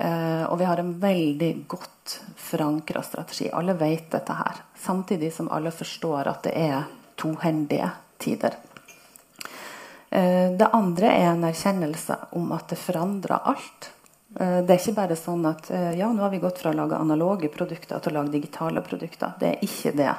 Eh, 0.00 0.44
og 0.44 0.58
vi 0.58 0.64
har 0.64 0.80
en 0.80 0.94
veldig 1.00 1.64
godt 1.68 2.20
forankra 2.36 3.02
strategi. 3.02 3.50
Alle 3.52 3.74
vet 3.76 4.10
dette 4.10 4.32
her. 4.32 4.62
Samtidig 4.78 5.32
som 5.34 5.50
alle 5.52 5.70
forstår 5.70 6.30
at 6.30 6.46
det 6.46 6.54
er 6.56 6.86
tohendige 7.20 7.90
tider. 8.18 8.56
Eh, 10.08 10.48
det 10.56 10.70
andre 10.72 11.12
er 11.12 11.28
en 11.34 11.44
erkjennelse 11.50 12.16
om 12.40 12.48
at 12.56 12.72
det 12.72 12.80
forandrer 12.80 13.44
alt. 13.52 13.90
Eh, 14.40 14.62
det 14.64 14.72
er 14.72 14.80
ikke 14.80 14.96
bare 15.02 15.20
sånn 15.20 15.44
at 15.50 15.68
ja, 15.68 16.08
nå 16.08 16.24
har 16.24 16.32
vi 16.32 16.40
gått 16.40 16.62
fra 16.62 16.72
å 16.72 16.80
lage 16.80 16.96
analoge 16.96 17.52
produkter 17.52 18.00
til 18.00 18.14
å 18.14 18.22
lage 18.22 18.38
digitale 18.38 18.80
produkter. 18.80 19.36
Det 19.36 19.52
er 19.52 19.68
ikke 19.68 19.92
det. 20.00 20.16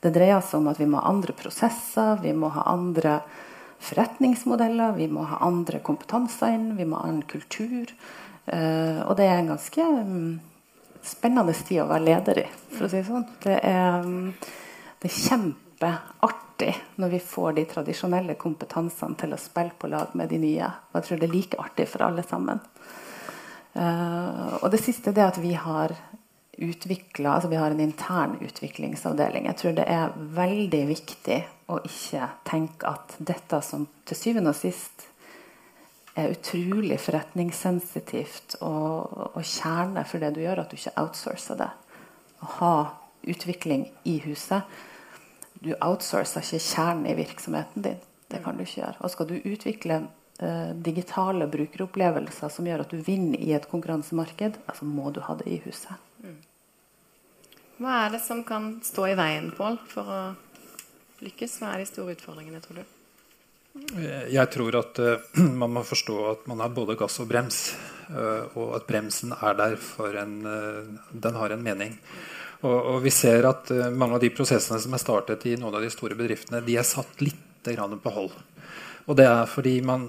Det 0.00 0.16
dreier 0.16 0.40
seg 0.40 0.62
om 0.62 0.72
at 0.72 0.80
vi 0.80 0.88
må 0.88 1.02
ha 1.02 1.12
andre 1.12 1.36
prosesser, 1.36 2.16
vi 2.24 2.32
må 2.32 2.48
ha 2.56 2.64
andre 2.72 3.20
forretningsmodeller, 3.82 4.96
vi 4.96 5.12
må 5.12 5.28
ha 5.28 5.44
andre 5.44 5.84
kompetanser 5.84 6.56
inn, 6.56 6.68
vi 6.78 6.88
må 6.88 6.96
ha 6.96 7.10
annen 7.10 7.26
kultur. 7.28 7.92
Uh, 8.46 9.02
og 9.06 9.14
det 9.18 9.28
er 9.28 9.38
en 9.38 9.52
ganske 9.52 9.84
um, 9.86 10.32
spennende 11.06 11.54
tid 11.54 11.82
å 11.84 11.90
være 11.90 12.06
leder 12.08 12.40
i, 12.42 12.46
for 12.74 12.86
å 12.86 12.90
si 12.90 12.98
det 12.98 13.06
sånn. 13.06 13.26
Det 13.44 13.58
er, 13.58 14.02
um, 14.02 14.32
det 15.02 15.10
er 15.10 15.20
kjempeartig 15.28 16.72
når 17.02 17.12
vi 17.14 17.20
får 17.26 17.56
de 17.58 17.66
tradisjonelle 17.70 18.38
kompetansene 18.40 19.18
til 19.20 19.34
å 19.34 19.40
spille 19.40 19.78
på 19.78 19.90
lag 19.92 20.16
med 20.18 20.32
de 20.34 20.40
nye. 20.42 20.72
Og 20.90 20.98
jeg 20.98 21.08
tror 21.08 21.22
det 21.22 21.28
er 21.28 21.36
like 21.36 21.62
artig 21.62 21.88
for 21.90 22.06
alle 22.08 22.26
sammen. 22.26 22.62
Uh, 23.72 24.58
og 24.60 24.68
det 24.74 24.82
siste 24.82 25.14
er 25.14 25.28
at 25.30 25.40
vi 25.40 25.54
har 25.56 25.94
utvikla 26.62 27.30
altså 27.32 27.48
Vi 27.48 27.56
har 27.56 27.70
en 27.70 27.80
intern 27.80 28.36
utviklingsavdeling. 28.40 29.46
Jeg 29.46 29.56
tror 29.56 29.72
det 29.72 29.86
er 29.88 30.12
veldig 30.36 30.82
viktig 30.90 31.38
å 31.72 31.78
ikke 31.86 32.28
tenke 32.44 32.90
at 32.90 33.16
dette 33.18 33.62
som 33.64 33.86
til 34.04 34.18
syvende 34.18 34.52
og 34.52 34.58
sist 34.58 35.06
er 36.18 36.32
utrolig 36.34 36.98
forretningssensitivt 37.00 38.58
og, 38.60 39.32
og 39.32 39.44
kjerne 39.46 40.04
for 40.08 40.22
det 40.22 40.34
du 40.36 40.42
gjør, 40.42 40.62
at 40.62 40.72
du 40.72 40.76
ikke 40.76 40.94
outsourcer 41.00 41.60
det. 41.62 41.70
Å 42.42 42.50
ha 42.58 42.74
utvikling 43.32 43.86
i 44.08 44.18
huset. 44.26 44.66
Du 45.62 45.72
outsourcer 45.78 46.44
ikke 46.44 46.64
kjernen 46.66 47.08
i 47.08 47.16
virksomheten 47.16 47.86
din. 47.86 48.00
Det 48.28 48.42
kan 48.44 48.56
du 48.56 48.64
ikke 48.64 48.80
gjøre. 48.80 48.98
Og 49.00 49.12
skal 49.12 49.28
du 49.28 49.36
utvikle 49.38 49.98
eh, 50.42 50.72
digitale 50.84 51.48
brukeropplevelser 51.52 52.52
som 52.52 52.68
gjør 52.68 52.84
at 52.84 52.92
du 52.92 53.02
vinner 53.04 53.40
i 53.40 53.52
et 53.56 53.68
konkurransemarked, 53.70 54.58
altså 54.66 54.88
må 54.88 55.12
du 55.12 55.20
ha 55.24 55.36
det 55.40 55.48
i 55.52 55.60
huset. 55.64 55.94
Mm. 56.24 56.40
Hva 57.82 58.00
er 58.04 58.16
det 58.16 58.22
som 58.24 58.42
kan 58.46 58.74
stå 58.84 59.08
i 59.12 59.18
veien, 59.18 59.52
Pål, 59.56 59.78
for 59.90 60.08
å 60.12 60.22
lykkes? 61.24 61.60
Hva 61.62 61.74
er 61.74 61.82
de 61.82 61.88
store 61.88 62.16
utfordringene, 62.16 62.60
tror 62.64 62.82
du? 62.82 62.91
Jeg 63.72 64.50
tror 64.52 64.76
at 64.82 65.00
uh, 65.00 65.40
man 65.62 65.72
må 65.78 65.84
forstå 65.86 66.18
at 66.34 66.46
man 66.50 66.60
har 66.64 66.74
både 66.74 66.96
gass 67.00 67.20
og 67.22 67.30
brems. 67.30 67.64
Uh, 68.12 68.44
og 68.60 68.76
at 68.76 68.86
bremsen 68.88 69.32
er 69.32 69.56
der 69.56 69.76
for 69.80 70.12
en 70.20 70.42
Den 71.12 71.36
har 71.38 71.54
en 71.54 71.64
mening. 71.64 71.96
Og, 72.62 72.76
og 72.76 72.98
vi 73.02 73.10
ser 73.10 73.46
at 73.48 73.70
mange 73.90 74.18
av 74.18 74.22
de 74.22 74.30
prosessene 74.30 74.78
som 74.78 74.92
er 74.94 75.02
startet 75.02 75.46
i 75.50 75.56
noen 75.58 75.74
av 75.74 75.82
de 75.82 75.90
store 75.90 76.14
bedriftene, 76.18 76.60
de 76.62 76.76
er 76.78 76.86
satt 76.86 77.22
litt 77.24 77.38
på 77.62 78.10
hold. 78.10 78.30
Og 79.06 79.16
det 79.18 79.26
er 79.26 79.46
fordi 79.46 79.76
man 79.86 80.08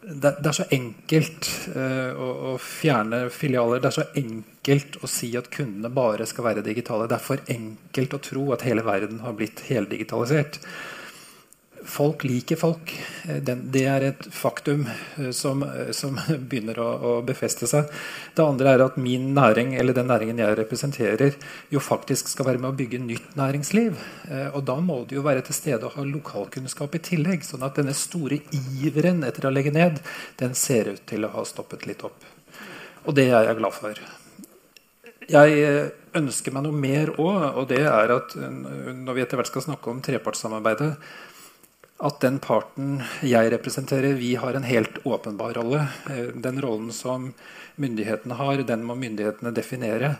det, 0.00 0.38
det, 0.38 0.46
er 0.48 0.56
så 0.56 0.66
enkelt 0.72 1.48
å, 1.76 2.28
å, 2.48 2.52
fjerne 2.60 3.26
filialer. 3.32 3.80
Det 3.80 3.88
er 3.90 3.96
så 3.96 4.06
enkelt 4.16 4.96
å 5.04 5.10
si 5.10 5.34
at 5.36 5.50
kundene 5.52 5.90
bare 5.92 6.24
skal 6.28 6.46
være 6.46 6.64
digitale. 6.64 7.08
Det 7.08 7.16
er 7.18 7.24
for 7.24 7.44
enkelt 7.56 8.16
å 8.16 8.22
tro 8.24 8.44
at 8.56 8.64
hele 8.68 8.84
verden 8.86 9.20
har 9.24 9.36
blitt 9.36 9.64
heldigitalisert 9.68 10.60
folk 11.88 12.24
liker 12.24 12.58
folk. 12.60 12.92
Eh, 13.28 13.40
det 13.42 13.84
er 13.88 14.04
et 14.10 14.26
faktum 14.34 14.84
eh, 14.88 15.30
som, 15.36 15.62
eh, 15.64 15.90
som 15.96 16.18
begynner 16.50 16.78
å, 16.82 16.88
å, 16.88 17.12
befeste 17.26 17.68
seg. 17.70 17.88
Det 18.36 18.44
andre 18.44 18.74
er 18.74 18.84
at 18.84 18.98
min 19.00 19.30
næring, 19.36 19.74
eller 19.80 19.96
den 19.96 20.10
næringen 20.10 20.42
jeg 20.42 20.58
representerer, 20.60 21.38
jo 21.72 21.82
faktisk 21.82 22.30
skal 22.32 22.50
være 22.50 22.62
med 22.62 22.70
å 22.70 22.78
bygge 22.78 23.00
nytt 23.02 23.36
næringsliv. 23.38 23.98
Og 24.54 24.60
da 24.68 24.76
må 24.84 25.00
det 25.08 25.16
jo 25.16 25.24
være 25.26 25.42
til 25.46 25.56
stede 25.56 25.88
å 25.88 25.92
ha 25.94 26.04
lokalkunnskap 26.06 26.96
i 26.98 27.02
tillegg. 27.10 27.46
Sånn 27.46 27.64
at 27.66 27.78
denne 27.78 27.96
store 27.96 28.40
iveren 28.54 29.24
etter 29.26 29.48
å 29.48 29.52
legge 29.52 29.72
ned, 29.74 30.02
den 30.40 30.56
ser 30.58 30.92
ut 30.92 31.04
til 31.08 31.26
å 31.26 31.32
ha 31.34 31.44
stoppet 31.48 31.86
litt 31.88 32.04
opp. 32.06 32.26
Og 33.08 33.16
det 33.16 33.30
er 33.30 33.48
jeg 33.48 33.58
glad 33.60 33.76
for. 33.76 34.02
Jeg 35.28 35.88
ønsker 36.16 36.54
meg 36.54 36.64
noe 36.64 36.76
mer 36.76 37.12
òg, 37.16 37.58
og 37.60 37.64
det 37.70 37.82
er 37.84 38.12
at 38.14 38.36
når 38.38 39.16
vi 39.16 39.24
etter 39.24 39.40
hvert 39.40 39.50
skal 39.50 39.66
snakke 39.66 39.92
om 39.92 40.04
trepartssamarbeidet, 40.04 40.92
at 41.98 42.20
den 42.22 42.38
parten 42.38 43.00
jeg 43.26 43.50
representerer, 43.50 44.14
vi 44.18 44.36
har 44.38 44.54
en 44.54 44.66
helt 44.66 45.00
åpenbar 45.06 45.56
rolle. 45.58 45.88
Eh, 46.10 46.30
den 46.34 46.60
rollen 46.62 46.92
som 46.94 47.32
myndighetene 47.74 48.38
har, 48.38 48.62
den 48.62 48.84
må 48.86 48.94
myndighetene 48.98 49.50
definere. 49.54 50.14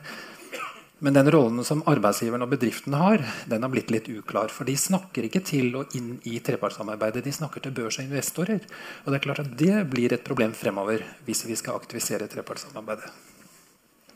Men 0.99 1.15
den 1.15 1.31
rollen 1.31 1.63
som 1.63 1.85
arbeidsgiveren 1.87 2.43
og 2.43 2.51
bedriften 2.51 2.97
har, 2.99 3.23
den 3.47 3.63
har 3.63 3.71
blitt 3.71 3.93
litt 3.95 4.09
uklar. 4.11 4.51
For 4.51 4.67
de 4.67 4.75
snakker 4.75 5.29
ikke 5.29 5.45
til 5.47 5.71
og 5.79 5.95
inn 5.95 6.17
i 6.27 6.41
trepartssamarbeidet, 6.43 7.23
de 7.23 7.35
snakker 7.37 7.63
til 7.63 7.77
børs 7.77 8.01
og 8.01 8.09
investorer. 8.09 8.65
Og 9.05 9.13
det 9.13 9.21
er 9.21 9.27
klart 9.29 9.45
at 9.45 9.53
det 9.61 9.85
blir 9.93 10.15
et 10.17 10.27
problem 10.27 10.57
fremover 10.59 11.05
hvis 11.29 11.45
vi 11.47 11.55
skal 11.61 11.79
aktivisere 11.79 12.27
trepartssamarbeidet. 12.33 13.13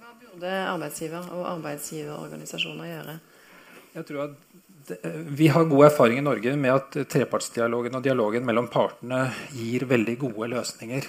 Hva 0.01 0.17
burde 0.19 0.57
arbeidsgiver 0.73 1.31
og 1.31 1.47
arbeidsgiverorganisasjoner 1.53 2.91
gjøre? 2.91 3.17
Jeg 3.93 4.09
tror 4.09 4.27
at 4.27 4.37
vi 5.27 5.49
har 5.49 5.65
god 5.65 5.87
erfaring 5.87 6.19
i 6.19 6.25
Norge 6.25 6.55
med 6.57 6.73
at 6.75 6.97
trepartsdialogen 7.11 7.99
og 7.99 8.03
dialogen 8.05 8.47
mellom 8.47 8.69
partene 8.73 9.29
gir 9.55 9.87
veldig 9.91 10.17
gode 10.25 10.49
løsninger. 10.55 11.07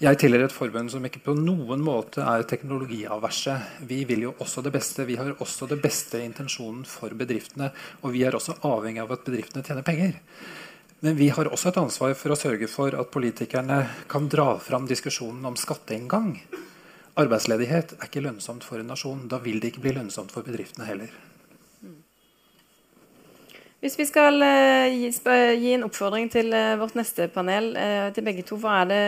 Jeg 0.00 0.16
tilhører 0.16 0.46
et 0.46 0.54
forbund 0.54 0.88
som 0.92 1.04
ikke 1.04 1.20
på 1.26 1.34
noen 1.36 1.82
måte 1.84 2.24
er 2.24 2.46
teknologiaverse. 2.48 3.56
Vi 3.84 3.98
vil 4.08 4.24
jo 4.28 4.32
også 4.40 4.62
det 4.64 4.72
beste. 4.72 5.04
Vi 5.04 5.18
har 5.20 5.34
også 5.36 5.68
det 5.68 5.80
beste 5.82 6.22
intensjonen 6.24 6.86
for 6.88 7.12
bedriftene. 7.12 7.68
Og 8.00 8.14
vi 8.14 8.24
er 8.24 8.36
også 8.36 8.56
avhengig 8.64 9.02
av 9.02 9.12
at 9.12 9.26
bedriftene 9.26 9.64
tjener 9.66 9.84
penger. 9.84 10.16
Men 11.04 11.16
vi 11.20 11.28
har 11.32 11.48
også 11.52 11.68
et 11.68 11.80
ansvar 11.80 12.16
for 12.16 12.32
å 12.32 12.38
sørge 12.40 12.68
for 12.68 12.96
at 12.96 13.12
politikerne 13.12 13.82
kan 14.08 14.28
dra 14.32 14.54
fram 14.60 14.88
diskusjonen 14.88 15.44
om 15.52 15.56
skatteinngang. 15.60 16.36
Arbeidsledighet 17.20 17.98
er 17.98 18.08
ikke 18.08 18.24
lønnsomt 18.24 18.64
for 18.64 18.80
en 18.80 18.88
nasjon. 18.94 19.26
Da 19.28 19.40
vil 19.44 19.60
det 19.60 19.74
ikke 19.74 19.84
bli 19.84 19.98
lønnsomt 20.00 20.32
for 20.32 20.46
bedriftene 20.46 20.88
heller. 20.88 21.12
Hvis 23.80 23.96
vi 23.96 24.04
skal 24.04 24.36
uh, 24.44 24.92
gi, 24.92 25.08
gi, 25.08 25.70
en 25.72 25.86
oppfordring 25.86 26.26
til 26.32 26.52
uh, 26.52 26.76
vårt 26.82 26.98
neste 26.98 27.30
panel, 27.32 27.70
uh, 27.72 28.10
til 28.12 28.26
begge 28.26 28.44
to, 28.44 28.58
hva 28.60 28.82
er 28.82 28.90
det 28.90 29.04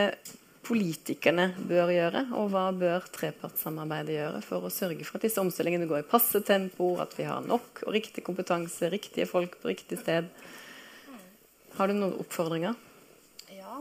politikerne 0.64 1.50
bør 1.68 1.90
gjøre, 1.92 2.22
og 2.38 2.48
hva 2.54 2.62
bør 2.72 3.04
trepartssamarbeidet 3.12 4.16
gjøre 4.16 4.40
for 4.46 4.64
å 4.64 4.72
sørge 4.72 5.04
for 5.04 5.18
at 5.18 5.26
disse 5.26 5.42
omstillingene 5.42 5.88
går 5.90 6.00
i 6.00 6.08
passe 6.08 6.40
tempo, 6.48 6.94
at 7.04 7.12
vi 7.18 7.26
har 7.28 7.44
nok 7.44 7.82
og 7.84 7.92
riktig 7.92 8.24
kompetanse, 8.24 8.88
riktige 8.88 9.28
folk 9.28 9.58
på 9.60 9.74
riktig 9.74 10.00
sted? 10.00 10.30
Har 11.76 11.90
du 11.90 11.98
noen 11.98 12.16
oppfordringer? 12.22 12.78
Ja, 13.52 13.76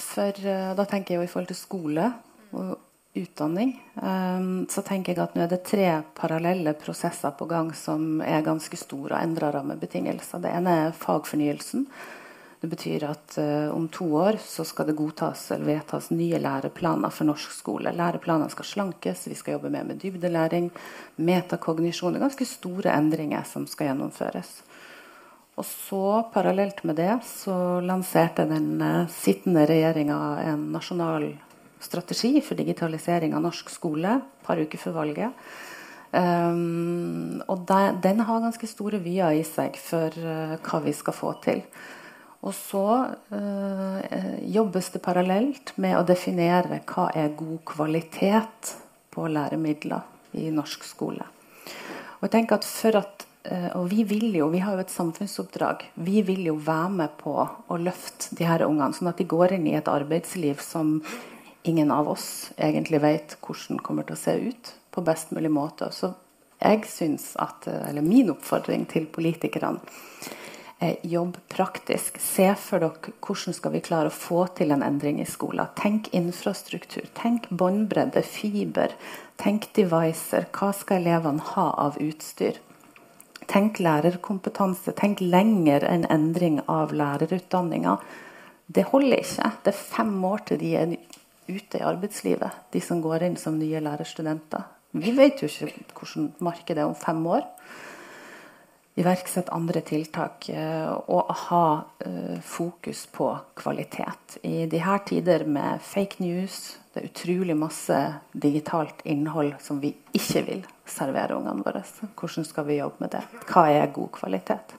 for 0.00 0.44
da 0.78 0.84
tenker 0.88 1.14
jeg 1.14 1.20
jo 1.20 1.26
i 1.26 1.32
forhold 1.32 1.52
til 1.52 1.60
skole 1.60 2.08
og 2.56 2.76
utdanning, 3.14 3.72
um, 3.94 4.66
så 4.70 4.82
tenker 4.84 5.14
jeg 5.14 5.22
at 5.22 5.34
nå 5.36 5.44
er 5.44 5.50
det 5.50 5.64
tre 5.66 5.88
parallelle 6.16 6.74
prosesser 6.78 7.32
på 7.38 7.48
gang 7.50 7.72
som 7.76 8.20
er 8.22 8.44
ganske 8.46 8.78
store 8.78 9.16
og 9.16 9.22
endrer 9.22 9.54
rammebetingelser. 9.56 10.42
Det 10.44 10.52
ene 10.54 10.76
er 10.84 10.96
fagfornyelsen. 10.96 11.86
Det 12.60 12.68
betyr 12.70 13.06
at 13.06 13.38
uh, 13.38 13.70
om 13.74 13.86
to 13.94 14.06
år 14.18 14.38
så 14.42 14.66
skal 14.66 14.90
det 14.90 14.98
godtas 14.98 15.46
eller 15.54 15.70
vedtas 15.72 16.10
nye 16.10 16.40
læreplaner 16.42 17.12
for 17.14 17.30
norsk 17.30 17.54
skole. 17.54 17.94
Læreplanene 17.94 18.50
skal 18.52 18.70
slankes, 18.74 19.26
vi 19.30 19.38
skal 19.38 19.56
jobbe 19.56 19.72
mer 19.72 19.86
med 19.88 20.00
dybdelæring, 20.02 20.70
metakognisjon. 21.16 22.14
Det 22.14 22.22
er 22.22 22.26
ganske 22.28 22.50
store 22.50 22.94
endringer 22.98 23.46
som 23.46 23.66
skal 23.70 23.92
gjennomføres. 23.92 24.56
Og 25.58 25.66
så, 25.66 26.04
parallelt 26.30 26.84
med 26.86 27.00
det, 27.00 27.16
så 27.26 27.80
lanserte 27.82 28.46
den 28.50 28.76
uh, 28.82 29.06
sittende 29.10 29.66
regjeringa 29.66 30.18
en 30.52 30.68
nasjonal 30.74 31.32
strategi 31.80 32.40
for 32.44 32.58
digitalisering 32.58 33.34
av 33.36 33.44
norsk 33.44 33.70
skole 33.72 34.18
et 34.18 34.46
par 34.46 34.60
uker 34.60 34.80
før 34.80 34.96
valget. 35.02 35.48
Um, 36.08 37.42
og 37.52 37.66
de, 37.68 37.80
den 38.00 38.22
har 38.24 38.40
ganske 38.40 38.68
store 38.70 39.00
vyer 39.04 39.36
i 39.36 39.44
seg 39.44 39.76
for 39.76 40.14
uh, 40.24 40.56
hva 40.64 40.80
vi 40.86 40.94
skal 40.96 41.16
få 41.16 41.34
til. 41.44 41.60
Og 42.48 42.54
så 42.56 42.84
uh, 43.34 43.98
jobbes 44.46 44.92
det 44.94 45.02
parallelt 45.04 45.74
med 45.76 45.98
å 45.98 46.06
definere 46.08 46.80
hva 46.88 47.10
er 47.12 47.36
god 47.36 47.60
kvalitet 47.68 48.74
på 49.12 49.28
læremidler 49.28 50.38
i 50.38 50.48
norsk 50.54 50.86
skole. 50.86 51.26
Og 52.18 52.28
jeg 52.28 52.34
tenker 52.38 52.56
at 52.56 52.68
for 52.68 53.02
at 53.02 53.26
uh, 53.50 53.70
og 53.82 53.90
vi 53.92 54.06
vil 54.08 54.30
jo, 54.38 54.48
vi 54.54 54.64
har 54.64 54.78
jo 54.78 54.86
et 54.86 54.94
samfunnsoppdrag. 54.94 55.90
Vi 56.08 56.22
vil 56.24 56.46
jo 56.48 56.56
være 56.56 56.94
med 57.02 57.18
på 57.20 57.36
å 57.36 57.82
løfte 57.82 58.32
de 58.38 58.48
her 58.48 58.64
ungene, 58.64 58.94
sånn 58.96 59.12
at 59.12 59.20
de 59.20 59.28
går 59.28 59.58
inn 59.58 59.68
i 59.68 59.76
et 59.76 59.92
arbeidsliv 59.92 60.64
som 60.64 61.02
ingen 61.62 61.90
av 61.90 62.08
oss 62.08 62.50
egentlig 62.56 63.00
vet 63.02 63.36
hvordan 63.42 63.78
det 63.78 63.84
kommer 63.86 64.06
til 64.06 64.16
å 64.16 64.22
se 64.22 64.34
ut 64.50 64.72
på 64.94 65.04
best 65.06 65.32
mulig 65.34 65.50
måte. 65.52 65.90
Så 65.92 66.12
jeg 66.58 66.84
syns 66.90 67.32
at, 67.38 67.68
eller 67.68 68.02
min 68.02 68.32
oppfordring 68.32 68.86
til 68.90 69.06
politikerne 69.10 69.80
er 70.78 70.96
jobb 71.02 71.36
praktisk. 71.50 72.20
Se 72.22 72.46
for 72.58 72.82
dere 72.82 73.14
hvordan 73.24 73.56
skal 73.56 73.74
vi 73.74 73.82
klare 73.84 74.12
å 74.12 74.14
få 74.14 74.44
til 74.58 74.72
en 74.74 74.84
endring 74.86 75.20
i 75.22 75.26
skolen. 75.28 75.70
Tenk 75.78 76.10
infrastruktur. 76.14 77.08
Tenk 77.18 77.48
båndbredde, 77.50 78.22
fiber. 78.22 78.94
Tenk 79.38 79.70
devicer. 79.78 80.48
Hva 80.54 80.72
skal 80.76 81.02
elevene 81.02 81.44
ha 81.54 81.68
av 81.86 81.98
utstyr? 82.02 82.60
Tenk 83.48 83.80
lærerkompetanse. 83.82 84.94
Tenk 84.98 85.22
lenger 85.24 85.86
enn 85.88 86.06
endring 86.12 86.60
av 86.68 86.94
lærerutdanninga. 86.94 87.98
Det 88.68 88.84
holder 88.90 89.22
ikke. 89.22 89.52
Det 89.64 89.72
er 89.72 89.84
fem 89.96 90.18
år 90.28 90.44
til 90.50 90.60
de 90.60 90.74
er 90.76 90.98
ute 91.48 91.80
i 91.80 91.84
arbeidslivet, 91.84 92.64
de 92.72 92.82
som 92.84 93.02
går 93.04 93.26
inn 93.28 93.36
som 93.40 93.58
nye 93.58 93.80
lærerstudenter. 93.84 94.66
Vi 94.98 95.12
vet 95.16 95.42
jo 95.42 95.48
ikke 95.50 95.98
hvordan 95.98 96.32
markedet 96.44 96.82
er 96.82 96.88
om 96.88 96.96
fem 96.96 97.26
år. 97.26 97.44
iverksette 98.98 99.52
andre 99.54 99.80
tiltak 99.86 100.48
uh, 100.50 100.90
og 101.06 101.28
ha 101.30 101.66
uh, 102.06 102.40
fokus 102.42 103.04
på 103.06 103.28
kvalitet. 103.54 104.40
I 104.42 104.66
disse 104.66 104.98
tider 105.06 105.44
med 105.46 105.78
fake 105.80 106.18
news, 106.18 106.78
det 106.92 107.04
er 107.04 107.10
utrolig 107.12 107.56
masse 107.56 107.98
digitalt 108.32 109.04
innhold 109.04 109.54
som 109.62 109.78
vi 109.78 109.92
ikke 110.12 110.42
vil 110.48 110.66
servere 110.84 111.36
ungene 111.36 111.62
våre. 111.62 111.84
Hvordan 112.18 112.48
skal 112.48 112.66
vi 112.66 112.80
jobbe 112.80 113.04
med 113.04 113.14
det? 113.14 113.22
Hva 113.46 113.68
er 113.70 113.94
god 113.94 114.10
kvalitet? 114.18 114.77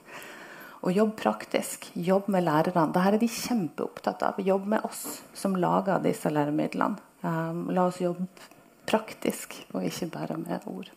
Og 0.80 0.96
jobb 0.96 1.12
praktisk. 1.18 1.90
Jobb 1.94 2.30
med 2.32 2.46
lærerne. 2.46 2.86
Dette 2.94 3.12
er 3.12 3.20
de 3.20 3.28
kjempeopptatt 3.28 4.22
av. 4.24 4.40
Jobb 4.40 4.66
med 4.72 4.86
oss 4.88 5.20
som 5.36 5.58
lager 5.60 6.00
disse 6.04 6.32
læremidlene. 6.32 6.96
Um, 7.20 7.66
la 7.76 7.84
oss 7.90 8.00
jobbe 8.00 8.24
praktisk, 8.88 9.58
og 9.74 9.84
ikke 9.84 10.08
bare 10.14 10.38
med 10.40 10.64
ord. 10.66 10.88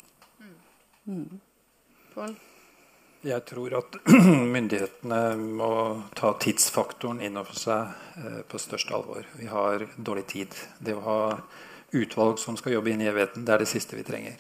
Mm. 1.05 1.41
Paul? 2.13 2.35
Jeg 3.23 3.45
tror 3.47 3.75
at 3.79 3.95
myndighetene 4.55 5.19
må 5.39 5.73
ta 6.15 6.33
tidsfaktoren 6.43 7.21
inn 7.23 7.39
over 7.39 7.55
seg 7.55 7.93
eh, 8.19 8.41
på 8.47 8.59
største 8.59 8.95
alvor. 8.97 9.27
Vi 9.39 9.47
har 9.47 9.85
dårlig 9.95 10.25
tid. 10.31 10.57
Det 10.79 10.95
å 10.97 11.03
ha 11.05 11.19
utvalg 11.95 12.41
som 12.41 12.57
skal 12.59 12.75
jobbe 12.75 12.91
inn 12.91 13.03
i 13.03 13.07
evigheten, 13.07 13.45
det 13.47 13.55
er 13.55 13.63
det 13.63 13.69
siste 13.71 13.95
vi 13.95 14.03
trenger. 14.07 14.39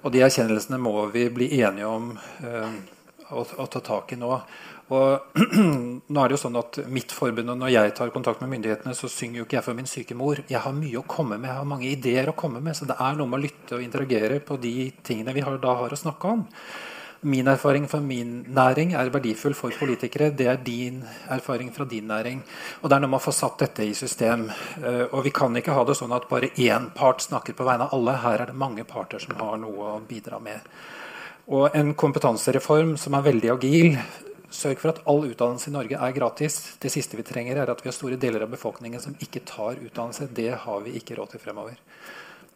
Og 0.00 0.14
de 0.14 0.22
erkjennelsene 0.24 0.78
må 0.80 0.94
vi 1.12 1.26
bli 1.34 1.50
enige 1.60 1.90
om. 1.90 2.14
Eh, 2.40 2.78
å, 3.30 3.44
å, 3.44 3.66
ta 3.70 3.82
tak 3.84 4.12
i 4.14 4.18
nå. 4.20 4.32
Og 4.96 5.38
nå 6.12 6.22
er 6.22 6.30
det 6.30 6.36
jo 6.36 6.42
sånn 6.46 6.58
at 6.60 6.80
mitt 6.88 7.12
forbund, 7.12 7.52
og 7.52 7.60
Når 7.60 7.72
jeg 7.74 7.94
tar 7.98 8.12
kontakt 8.14 8.42
med 8.44 8.52
myndighetene, 8.54 8.94
så 8.96 9.10
synger 9.12 9.42
jo 9.42 9.48
ikke 9.48 9.58
jeg 9.58 9.66
for 9.68 9.78
min 9.78 9.90
syke 9.90 10.16
mor. 10.18 10.40
Jeg 10.48 10.62
har 10.64 10.76
mye 10.76 11.00
å 11.00 11.06
komme 11.08 11.36
med, 11.36 11.50
jeg 11.50 11.60
har 11.60 11.72
mange 11.72 11.90
ideer 11.90 12.32
å 12.32 12.36
komme 12.38 12.62
med. 12.64 12.76
Så 12.78 12.88
det 12.88 12.96
er 12.96 13.18
noe 13.18 13.28
med 13.28 13.40
å 13.40 13.44
lytte 13.44 13.76
og 13.76 13.84
interagere 13.84 14.40
på 14.44 14.60
de 14.60 14.76
tingene 15.04 15.36
vi 15.36 15.44
har, 15.44 15.60
da 15.60 15.76
har 15.82 15.92
å 15.92 16.00
snakke 16.04 16.36
om. 16.38 16.46
Min 17.20 17.48
erfaring 17.50 17.88
fra 17.90 17.98
min 18.00 18.44
næring 18.54 18.92
er 18.94 19.10
verdifull 19.10 19.54
for 19.54 19.74
politikere. 19.74 20.30
Det 20.30 20.46
er 20.46 20.60
din 20.62 21.02
erfaring 21.28 21.72
fra 21.74 21.84
din 21.84 22.06
næring. 22.06 22.44
Og 22.82 22.88
Det 22.88 22.96
er 22.96 23.00
noe 23.00 23.10
med 23.10 23.18
å 23.18 23.24
få 23.24 23.34
satt 23.34 23.58
dette 23.58 23.82
i 23.82 23.94
system. 23.94 24.48
Eh, 24.84 25.06
og 25.10 25.24
Vi 25.24 25.30
kan 25.30 25.56
ikke 25.56 25.74
ha 25.74 25.84
det 25.84 25.96
sånn 25.96 26.14
at 26.14 26.28
bare 26.28 26.54
én 26.54 26.94
part 26.94 27.20
snakker 27.20 27.54
på 27.54 27.64
vegne 27.64 27.88
av 27.88 27.94
alle. 27.94 28.12
Her 28.22 28.42
er 28.42 28.46
det 28.46 28.54
mange 28.54 28.84
parter 28.84 29.18
som 29.18 29.34
har 29.34 29.58
noe 29.58 29.96
å 29.96 30.00
bidra 30.00 30.38
med. 30.38 30.60
Og 31.48 31.72
en 31.72 31.94
kompetansereform 31.96 32.96
som 33.00 33.14
er 33.16 33.24
veldig 33.24 33.50
agil. 33.54 33.94
Sørg 34.52 34.80
for 34.82 34.92
at 34.92 35.00
all 35.08 35.22
utdannelse 35.30 35.70
i 35.70 35.72
Norge 35.72 35.96
er 35.96 36.12
gratis. 36.16 36.58
Det 36.80 36.90
siste 36.92 37.16
vi 37.16 37.24
trenger, 37.24 37.56
er 37.56 37.72
at 37.72 37.80
vi 37.80 37.88
har 37.88 37.96
store 37.96 38.18
deler 38.20 38.44
av 38.44 38.52
befolkningen 38.52 39.00
som 39.00 39.16
ikke 39.24 39.46
tar 39.48 39.80
utdannelse. 39.80 40.28
Det 40.36 40.50
har 40.64 40.84
vi 40.84 40.96
ikke 41.00 41.16
råd 41.16 41.32
til 41.32 41.40
fremover. 41.40 41.80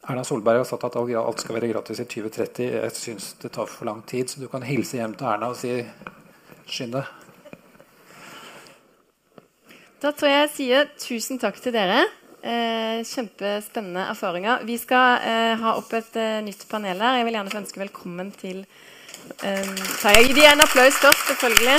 Erna 0.02 0.24
Solberg 0.26 0.60
har 0.60 0.68
sagt 0.68 0.84
at 0.84 0.96
alt 0.98 1.40
skal 1.40 1.56
være 1.56 1.72
gratis 1.72 2.02
i 2.02 2.08
2030. 2.10 2.68
Jeg 2.68 2.94
syns 2.98 3.32
det 3.40 3.52
tar 3.54 3.68
for 3.70 3.88
lang 3.88 4.02
tid, 4.04 4.28
så 4.28 4.42
du 4.42 4.48
kan 4.52 4.64
hilse 4.66 4.98
hjem 4.98 5.16
til 5.16 5.30
Erna 5.30 5.52
og 5.52 5.60
si 5.60 5.76
skynd 6.66 6.96
deg. 6.98 7.12
Da 10.02 10.10
tror 10.10 10.32
jeg 10.32 10.40
jeg 10.40 10.52
sier 10.56 10.88
tusen 10.98 11.38
takk 11.38 11.60
til 11.62 11.72
dere. 11.76 12.02
Eh, 12.42 13.04
kjempespennende 13.06 14.08
erfaringer. 14.10 14.64
Vi 14.66 14.74
skal 14.78 15.20
eh, 15.22 15.52
ha 15.60 15.76
opp 15.78 15.92
et 15.94 16.16
eh, 16.18 16.40
nytt 16.42 16.64
panel 16.66 16.98
her. 16.98 17.20
Jeg 17.20 17.28
vil 17.28 17.36
gjerne 17.36 17.52
få 17.52 17.60
ønske 17.60 17.82
velkommen 17.84 18.32
til 18.34 18.64
eh, 19.46 19.68
Terje. 20.00 20.24
Gi 20.26 20.34
dem 20.34 20.48
en 20.50 20.64
applaus 20.64 20.98
først, 20.98 21.22
selvfølgelig. 21.28 21.76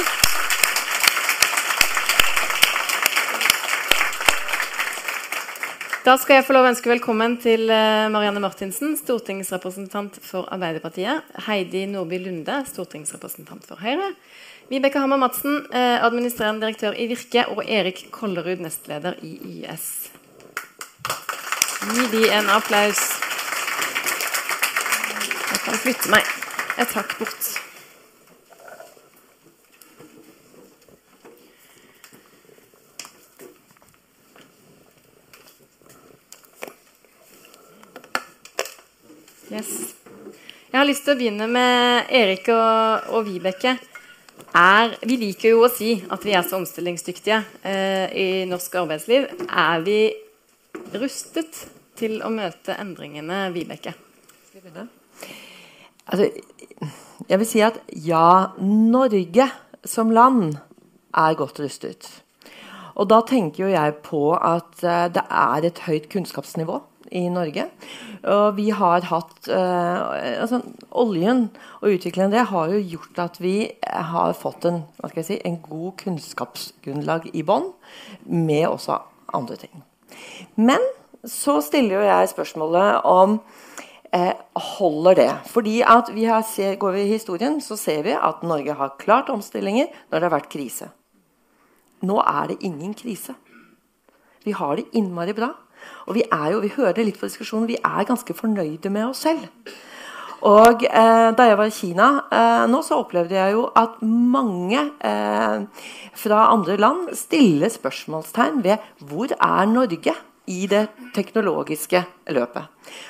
Da 6.08 6.16
skal 6.20 6.40
jeg 6.40 6.48
få 6.48 6.56
lov 6.56 6.70
å 6.70 6.72
ønske 6.72 6.94
velkommen 6.94 7.36
til 7.44 7.68
eh, 7.68 8.08
Marianne 8.16 8.40
Martinsen, 8.44 8.96
stortingsrepresentant 9.04 10.24
for 10.24 10.48
Arbeiderpartiet. 10.48 11.28
Heidi 11.44 11.84
Nordby 11.92 12.24
Lunde, 12.24 12.64
stortingsrepresentant 12.72 13.68
for 13.68 13.84
Høyre. 13.84 14.14
Vibeke 14.72 15.04
Hammer 15.04 15.20
Madsen, 15.20 15.66
eh, 15.76 16.00
administrerende 16.00 16.64
direktør 16.64 16.96
i 16.96 17.12
Virke. 17.12 17.50
Og 17.52 17.66
Erik 17.68 18.06
Kollerud, 18.16 18.64
nestleder 18.64 19.20
i 19.28 19.36
YS. 19.58 20.13
Gi 21.84 22.06
de 22.12 22.30
en 22.32 22.50
applaus. 22.50 23.00
Jeg 25.52 25.60
kan 25.66 25.76
flytte 25.84 26.12
meg 26.14 26.24
et 26.80 26.96
hakk 26.96 27.18
bort. 27.20 27.50
Yes. 39.52 39.94
Jeg 40.72 40.80
har 40.80 40.88
lyst 40.88 41.04
til 41.04 41.14
å 41.14 41.20
begynne 41.20 41.52
med 41.52 42.08
Erik 42.16 42.48
og, 42.50 43.12
og 43.14 43.28
Vibeke. 43.28 43.76
Er, 44.56 44.96
vi 45.04 45.20
liker 45.20 45.52
jo 45.52 45.66
å 45.68 45.70
si 45.70 45.98
at 46.10 46.24
vi 46.24 46.32
er 46.34 46.48
så 46.48 46.58
omstillingsdyktige 46.62 47.44
eh, 47.68 48.08
i 48.16 48.28
norsk 48.50 48.80
arbeidsliv. 48.82 49.28
Er 49.50 49.84
vi 49.86 50.00
rustet 51.02 51.66
til 52.00 52.20
å 52.26 52.32
møte 52.34 52.76
endringene, 52.80 53.48
Vibeke? 53.54 53.94
Altså, 56.04 56.28
jeg 57.30 57.40
vil 57.40 57.48
si 57.48 57.62
at 57.64 57.80
ja, 58.06 58.54
Norge 58.60 59.48
som 59.88 60.12
land 60.14 60.58
er 61.16 61.38
godt 61.40 61.62
rustet. 61.64 62.10
Og 63.00 63.08
da 63.10 63.22
tenker 63.26 63.66
jo 63.66 63.74
jeg 63.74 63.96
på 64.06 64.24
at 64.38 64.82
uh, 64.86 65.06
det 65.14 65.24
er 65.24 65.70
et 65.70 65.86
høyt 65.88 66.10
kunnskapsnivå 66.14 66.80
i 67.14 67.24
Norge. 67.30 67.68
Og 68.30 68.58
vi 68.58 68.68
har 68.74 69.08
hatt 69.10 69.50
uh, 69.50 70.44
altså, 70.44 70.62
Oljen 70.92 71.48
og 71.82 71.96
utviklingen 71.96 72.34
det 72.34 72.48
har 72.52 72.74
jo 72.74 72.84
gjort 72.96 73.24
at 73.26 73.40
vi 73.42 73.56
har 73.84 74.36
fått 74.38 74.68
en, 74.70 74.84
si, 75.22 75.40
en 75.42 75.58
god 75.66 75.98
kunnskapsgrunnlag 76.04 77.32
i 77.34 77.46
bånn, 77.46 77.72
med 78.30 78.68
også 78.70 79.00
andre 79.34 79.58
ting. 79.66 79.84
Men 80.56 80.82
så 81.24 81.60
stiller 81.64 82.00
jo 82.00 82.08
jeg 82.08 82.32
spørsmålet 82.34 83.06
om 83.08 83.38
eh, 84.14 84.34
holder 84.78 85.20
det. 85.20 85.30
Fordi 85.52 85.80
at 85.82 86.12
vi 86.16 86.28
har, 86.30 86.44
se, 86.48 86.76
Går 86.76 86.92
vi 86.92 87.06
i 87.06 87.14
historien, 87.14 87.62
så 87.62 87.78
ser 87.80 88.04
vi 88.04 88.18
at 88.18 88.44
Norge 88.44 88.74
har 88.74 88.98
klart 89.00 89.30
omstillinger 89.30 89.88
når 90.12 90.20
det 90.20 90.28
har 90.30 90.36
vært 90.38 90.52
krise. 90.52 90.90
Nå 92.04 92.20
er 92.20 92.52
det 92.52 92.62
ingen 92.62 92.94
krise. 92.94 93.36
Vi 94.44 94.52
har 94.52 94.76
det 94.76 94.90
innmari 94.94 95.34
bra. 95.34 95.54
Og 96.08 96.16
vi 96.16 96.24
er 96.32 96.52
jo, 96.52 96.60
vi 96.64 96.72
hører 96.76 96.96
det 96.98 97.06
litt 97.08 97.20
på 97.20 97.28
diskusjonen, 97.28 97.68
vi 97.68 97.80
er 97.80 98.08
ganske 98.08 98.36
fornøyde 98.36 98.92
med 98.92 99.10
oss 99.10 99.24
selv. 99.26 99.48
Og 100.44 100.84
eh, 100.84 101.30
Da 101.38 101.48
jeg 101.48 101.58
var 101.60 101.70
i 101.70 101.76
Kina 101.76 102.10
eh, 102.28 102.66
nå, 102.72 102.82
så 102.84 103.00
opplevde 103.04 103.38
jeg 103.38 103.56
jo 103.56 103.64
at 103.80 104.02
mange 104.04 104.82
eh, 105.00 105.86
fra 106.20 106.50
andre 106.52 106.76
land 106.78 107.14
stiller 107.18 107.72
spørsmålstegn 107.72 108.60
ved 108.66 108.84
hvor 109.08 109.32
er 109.38 109.72
Norge 109.72 110.16
i 110.52 110.68
det 110.68 110.90
teknologiske 111.16 112.04
løpet. 112.36 112.68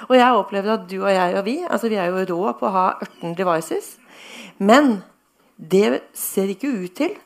Og 0.09 0.15
jeg 0.19 0.37
opplever 0.37 0.75
at 0.75 0.85
du 0.89 0.99
og 1.01 1.09
jeg 1.09 1.39
og 1.39 1.45
vi 1.47 1.57
altså 1.65 1.89
vi 1.89 1.97
er 1.97 2.13
jo 2.13 2.27
rå 2.29 2.53
på 2.59 2.69
å 2.69 2.75
ha 2.75 2.85
18 3.01 3.33
devices. 3.39 3.95
Men 4.61 4.99
det 5.57 6.03
ser 6.13 6.53
ikke 6.53 6.69
ut 6.69 6.93
til 7.01 7.17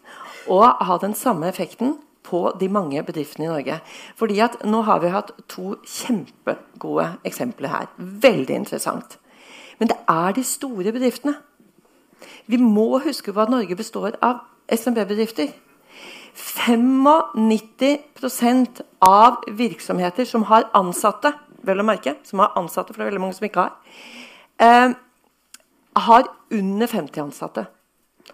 å 0.47 0.63
ha 0.63 0.99
den 1.03 1.15
samme 1.17 1.49
effekten 1.51 1.97
på 2.27 2.47
de 2.59 2.67
mange 2.71 3.03
bedriftene 3.03 3.47
i 3.47 3.51
Norge. 3.51 3.81
Fordi 4.19 4.39
at 4.43 4.59
nå 4.67 4.81
har 4.87 5.03
vi 5.03 5.11
hatt 5.11 5.35
to 5.51 5.75
kjempegode 5.83 7.13
eksempler 7.27 7.71
her. 7.75 7.87
Veldig 7.97 8.63
interessant. 8.63 9.19
Men 9.79 9.87
det 9.91 9.97
er 10.09 10.31
de 10.33 10.43
store 10.43 10.91
bedriftene. 10.91 11.35
Vi 12.47 12.57
må 12.57 12.99
huske 13.03 13.33
på 13.33 13.41
at 13.41 13.49
Norge 13.49 13.75
består 13.75 14.11
av 14.25 14.35
SMB-bedrifter. 14.73 15.47
95% 16.37 18.81
av 19.01 19.43
virksomheter 19.57 20.25
som 20.25 20.43
har 20.49 20.63
ansatte, 20.77 21.33
vel 21.65 21.79
å 21.81 21.85
merke, 21.85 22.15
som 22.23 22.39
har 22.43 22.51
ansatte, 22.59 22.93
for 22.93 22.99
det 23.01 23.05
er 23.07 23.11
veldig 23.11 23.21
mange 23.21 23.37
som 23.37 23.47
ikke 23.47 23.61
har, 23.61 23.71
eh, 24.59 24.89
har 25.95 26.23
under 26.51 26.87
50 26.87 27.21
ansatte. 27.21 27.67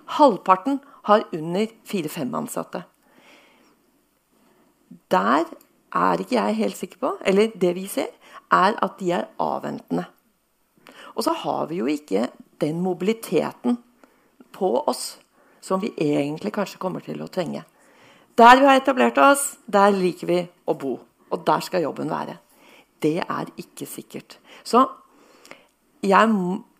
Halvparten 0.05 0.79
har 1.03 1.23
under 1.33 1.67
4-5 1.85 2.35
ansatte. 2.35 2.83
Der 5.09 5.45
er 5.93 6.17
ikke 6.17 6.35
jeg 6.35 6.55
helt 6.55 6.77
sikker 6.77 6.97
på, 6.97 7.17
eller 7.25 7.47
det 7.47 7.75
vi 7.75 7.87
ser, 7.87 8.07
er 8.51 8.73
at 8.81 8.99
de 8.99 9.11
er 9.11 9.25
avventende. 9.39 10.05
Og 11.13 11.25
så 11.25 11.33
har 11.43 11.67
vi 11.69 11.81
jo 11.81 11.89
ikke 11.89 12.27
den 12.61 12.81
mobiliteten 12.81 13.77
på 14.53 14.71
oss 14.87 15.17
som 15.63 15.81
vi 15.81 15.93
egentlig 15.97 16.53
kanskje 16.55 16.81
kommer 16.81 17.03
til 17.03 17.21
å 17.23 17.29
trenge. 17.31 17.63
Der 18.37 18.57
vi 18.59 18.65
har 18.65 18.79
etablert 18.79 19.19
oss, 19.21 19.57
der 19.65 19.93
liker 19.93 20.29
vi 20.29 20.39
å 20.65 20.75
bo. 20.77 20.97
Og 21.33 21.45
der 21.45 21.63
skal 21.65 21.85
jobben 21.85 22.11
være. 22.11 22.37
Det 23.01 23.19
er 23.21 23.49
ikke 23.59 23.87
sikkert. 23.89 24.37
Så 24.65 24.83
jeg, 26.03 26.33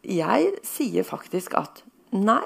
jeg 0.03 0.53
sier 0.67 1.07
faktisk 1.07 1.55
at 1.59 1.83
nei, 2.11 2.43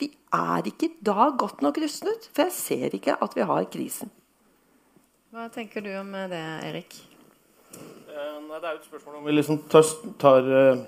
vi 0.00 0.10
er 0.34 0.66
ikke 0.68 0.92
da 1.04 1.30
godt 1.38 1.62
nok 1.64 1.78
rustet. 1.82 2.28
For 2.34 2.48
jeg 2.48 2.56
ser 2.56 2.96
ikke 2.96 3.16
at 3.22 3.36
vi 3.36 3.46
har 3.46 3.68
krisen. 3.72 4.10
Hva 5.30 5.46
tenker 5.54 5.84
du 5.84 5.92
om 5.94 6.10
det, 6.10 6.42
Erik? 6.66 6.96
Eh, 7.70 8.38
nei, 8.48 8.58
det 8.58 8.66
er 8.66 8.72
jo 8.74 8.80
et 8.80 8.88
spørsmål 8.88 9.20
om 9.20 9.28
vi 9.28 9.34
liksom 9.36 9.60
tar, 9.70 9.86
tar 10.18 10.48
uh, 10.50 10.80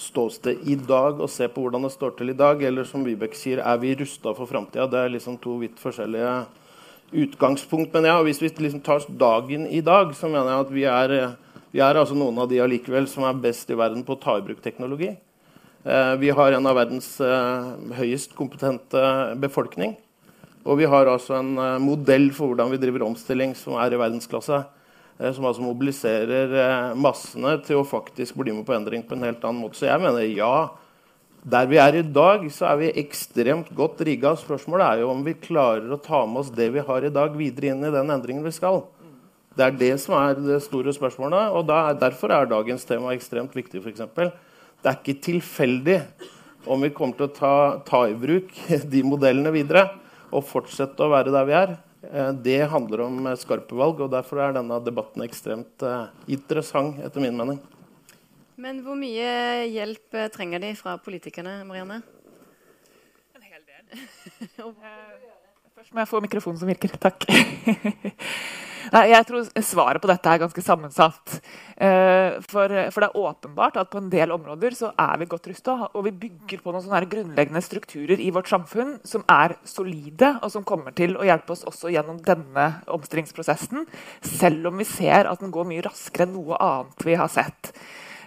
ståsted 0.00 0.64
i 0.68 0.76
dag 0.78 1.20
og 1.20 1.30
se 1.30 1.48
på 1.50 1.64
hvordan 1.64 1.84
det 1.84 1.92
står 1.94 2.16
til 2.18 2.32
i 2.32 2.36
dag, 2.36 2.62
eller 2.64 2.88
som 2.88 3.04
Vibeke 3.04 3.36
sier, 3.36 3.60
er 3.60 3.78
vi 3.82 3.92
rusta 4.00 4.32
for 4.36 4.48
framtida? 4.48 4.88
Det 4.88 5.02
er 5.02 5.14
liksom 5.14 5.38
to 5.42 5.58
vidt 5.60 5.80
forskjellige 5.82 6.34
utgangspunkt. 7.24 7.92
Men 7.94 8.08
ja, 8.08 8.18
hvis 8.24 8.40
vi 8.42 8.50
liksom 8.66 8.82
tar 8.86 9.04
dagen 9.20 9.66
i 9.68 9.82
dag, 9.84 10.14
så 10.16 10.30
mener 10.30 10.52
jeg 10.52 10.66
at 10.66 10.74
vi 10.74 10.86
er, 10.88 11.16
vi 11.74 11.82
er 11.84 12.00
altså 12.00 12.16
noen 12.18 12.38
av 12.40 12.48
de 12.50 12.62
allikevel 12.62 13.08
som 13.10 13.26
er 13.28 13.42
best 13.44 13.70
i 13.70 13.78
verden 13.78 14.06
på 14.06 14.16
å 14.16 14.22
ta 14.22 14.38
i 14.38 14.44
bruk 14.46 14.62
teknologi. 14.64 15.12
Eh, 15.84 16.14
vi 16.20 16.32
har 16.36 16.52
en 16.52 16.68
av 16.68 16.76
verdens 16.76 17.14
eh, 17.24 17.72
høyest 18.00 18.36
kompetente 18.38 19.00
befolkning. 19.40 19.96
Og 20.68 20.76
vi 20.80 20.88
har 20.92 21.08
altså 21.08 21.38
en 21.38 21.54
uh, 21.56 21.78
modell 21.80 22.26
for 22.36 22.52
hvordan 22.52 22.68
vi 22.74 22.80
driver 22.82 23.06
omstilling 23.06 23.54
som 23.56 23.78
er 23.80 23.94
i 23.94 24.00
verdensklasse. 24.00 24.58
Uh, 25.20 25.30
som 25.36 25.44
altså 25.44 25.64
mobiliserer 25.64 26.54
uh, 26.56 26.98
massene 26.98 27.58
til 27.66 27.80
å 27.80 27.86
faktisk 27.86 28.38
bli 28.40 28.54
med 28.56 28.64
på 28.68 28.74
endring 28.76 29.04
på 29.04 29.16
en 29.16 29.28
helt 29.28 29.44
annen 29.44 29.60
måte. 29.66 29.76
Så 29.80 29.90
jeg 29.90 30.00
mener 30.02 30.24
ja. 30.26 30.70
Der 31.40 31.64
vi 31.70 31.78
er 31.80 31.94
i 31.96 32.04
dag, 32.04 32.42
så 32.52 32.66
er 32.68 32.80
vi 32.82 32.88
ekstremt 33.00 33.70
godt 33.72 34.02
rigga. 34.04 34.34
Spørsmålet 34.36 34.84
er 34.84 35.00
jo 35.00 35.12
om 35.14 35.22
vi 35.24 35.32
klarer 35.40 35.88
å 35.88 36.00
ta 36.00 36.26
med 36.28 36.42
oss 36.42 36.50
det 36.52 36.66
vi 36.74 36.82
har 36.84 37.06
i 37.06 37.12
dag, 37.12 37.32
videre 37.32 37.70
inn 37.72 37.86
i 37.88 37.92
den 37.94 38.12
endringen 38.12 38.44
vi 38.44 38.52
skal. 38.52 38.82
Det 39.56 39.64
er 39.64 39.78
det 39.80 39.94
som 40.02 40.18
er 40.18 40.36
det 40.36 40.58
store 40.66 40.92
spørsmålet. 40.92 41.54
og 41.56 41.72
er, 41.72 41.96
Derfor 42.00 42.34
er 42.36 42.50
dagens 42.50 42.84
tema 42.84 43.14
ekstremt 43.16 43.56
viktig. 43.56 43.80
For 43.80 43.88
eksempel. 43.88 44.34
det 44.82 44.88
er 44.88 45.00
ikke 45.00 45.20
tilfeldig 45.20 45.98
om 46.66 46.80
vi 46.84 46.92
kommer 46.92 47.16
til 47.16 47.26
å 47.26 47.34
ta, 47.34 47.54
ta 47.84 48.04
i 48.08 48.16
bruk 48.16 48.52
de 48.92 49.02
modellene 49.04 49.52
videre 49.52 49.88
og 50.30 50.46
fortsette 50.46 51.02
å 51.02 51.10
være 51.12 51.32
der 51.34 51.48
vi 51.48 51.56
er, 51.56 51.72
eh, 51.74 51.89
det 52.44 52.62
handler 52.72 53.04
om 53.04 53.26
eh, 53.26 53.36
skarpe 53.36 53.76
valg. 53.76 54.00
og 54.00 54.12
Derfor 54.12 54.40
er 54.40 54.56
denne 54.56 54.78
debatten 54.84 55.24
ekstremt 55.26 55.84
eh, 55.84 56.08
interessant, 56.32 57.00
etter 57.04 57.20
min 57.24 57.36
mening. 57.36 57.60
Men 58.60 58.82
hvor 58.84 58.96
mye 58.98 59.66
hjelp 59.72 60.16
trenger 60.34 60.60
de 60.60 60.74
fra 60.76 60.96
politikerne, 61.00 61.62
Marianne? 61.68 62.02
En 63.36 63.44
hel 63.44 63.62
del. 63.64 64.00
Først 65.80 65.94
må 65.96 66.02
jeg 66.02 66.10
få 66.10 66.20
mikrofonen 66.20 66.60
som 66.60 66.68
virker. 66.68 66.92
Takk. 67.00 67.24
Nei, 68.90 69.04
jeg 69.12 69.26
tror 69.28 69.46
svaret 69.62 70.02
på 70.02 70.08
dette 70.10 70.30
er 70.32 70.40
ganske 70.42 70.62
sammensatt. 70.66 71.36
Eh, 71.78 72.40
for, 72.50 72.72
for, 72.90 73.04
det 73.04 73.08
er 73.08 73.20
åpenbart 73.20 73.78
at 73.78 73.90
på 73.92 74.00
en 74.00 74.10
del 74.10 74.34
områder 74.34 74.74
så 74.74 74.90
er 74.98 75.20
vi 75.20 75.28
godt 75.30 75.46
rusta. 75.52 75.76
Og 75.94 76.08
vi 76.08 76.14
bygger 76.26 76.64
på 76.64 76.74
noen 76.74 76.82
sånne 76.82 77.06
grunnleggende 77.12 77.62
strukturer 77.62 78.18
i 78.18 78.32
vårt 78.34 78.50
samfunn 78.50 78.96
som 79.06 79.22
er 79.30 79.54
solide, 79.68 80.32
og 80.42 80.50
som 80.50 80.66
kommer 80.66 80.96
til 80.96 81.14
å 81.14 81.26
hjelpe 81.28 81.54
oss 81.54 81.62
også 81.70 81.92
gjennom 81.94 82.18
denne 82.26 82.66
omstillingsprosessen. 82.90 83.86
Selv 84.26 84.72
om 84.72 84.82
vi 84.82 84.88
ser 84.90 85.30
at 85.30 85.42
den 85.44 85.54
går 85.54 85.70
mye 85.70 85.86
raskere 85.86 86.26
enn 86.26 86.34
noe 86.34 86.58
annet 86.58 87.06
vi 87.06 87.18
har 87.20 87.30
sett. 87.30 87.70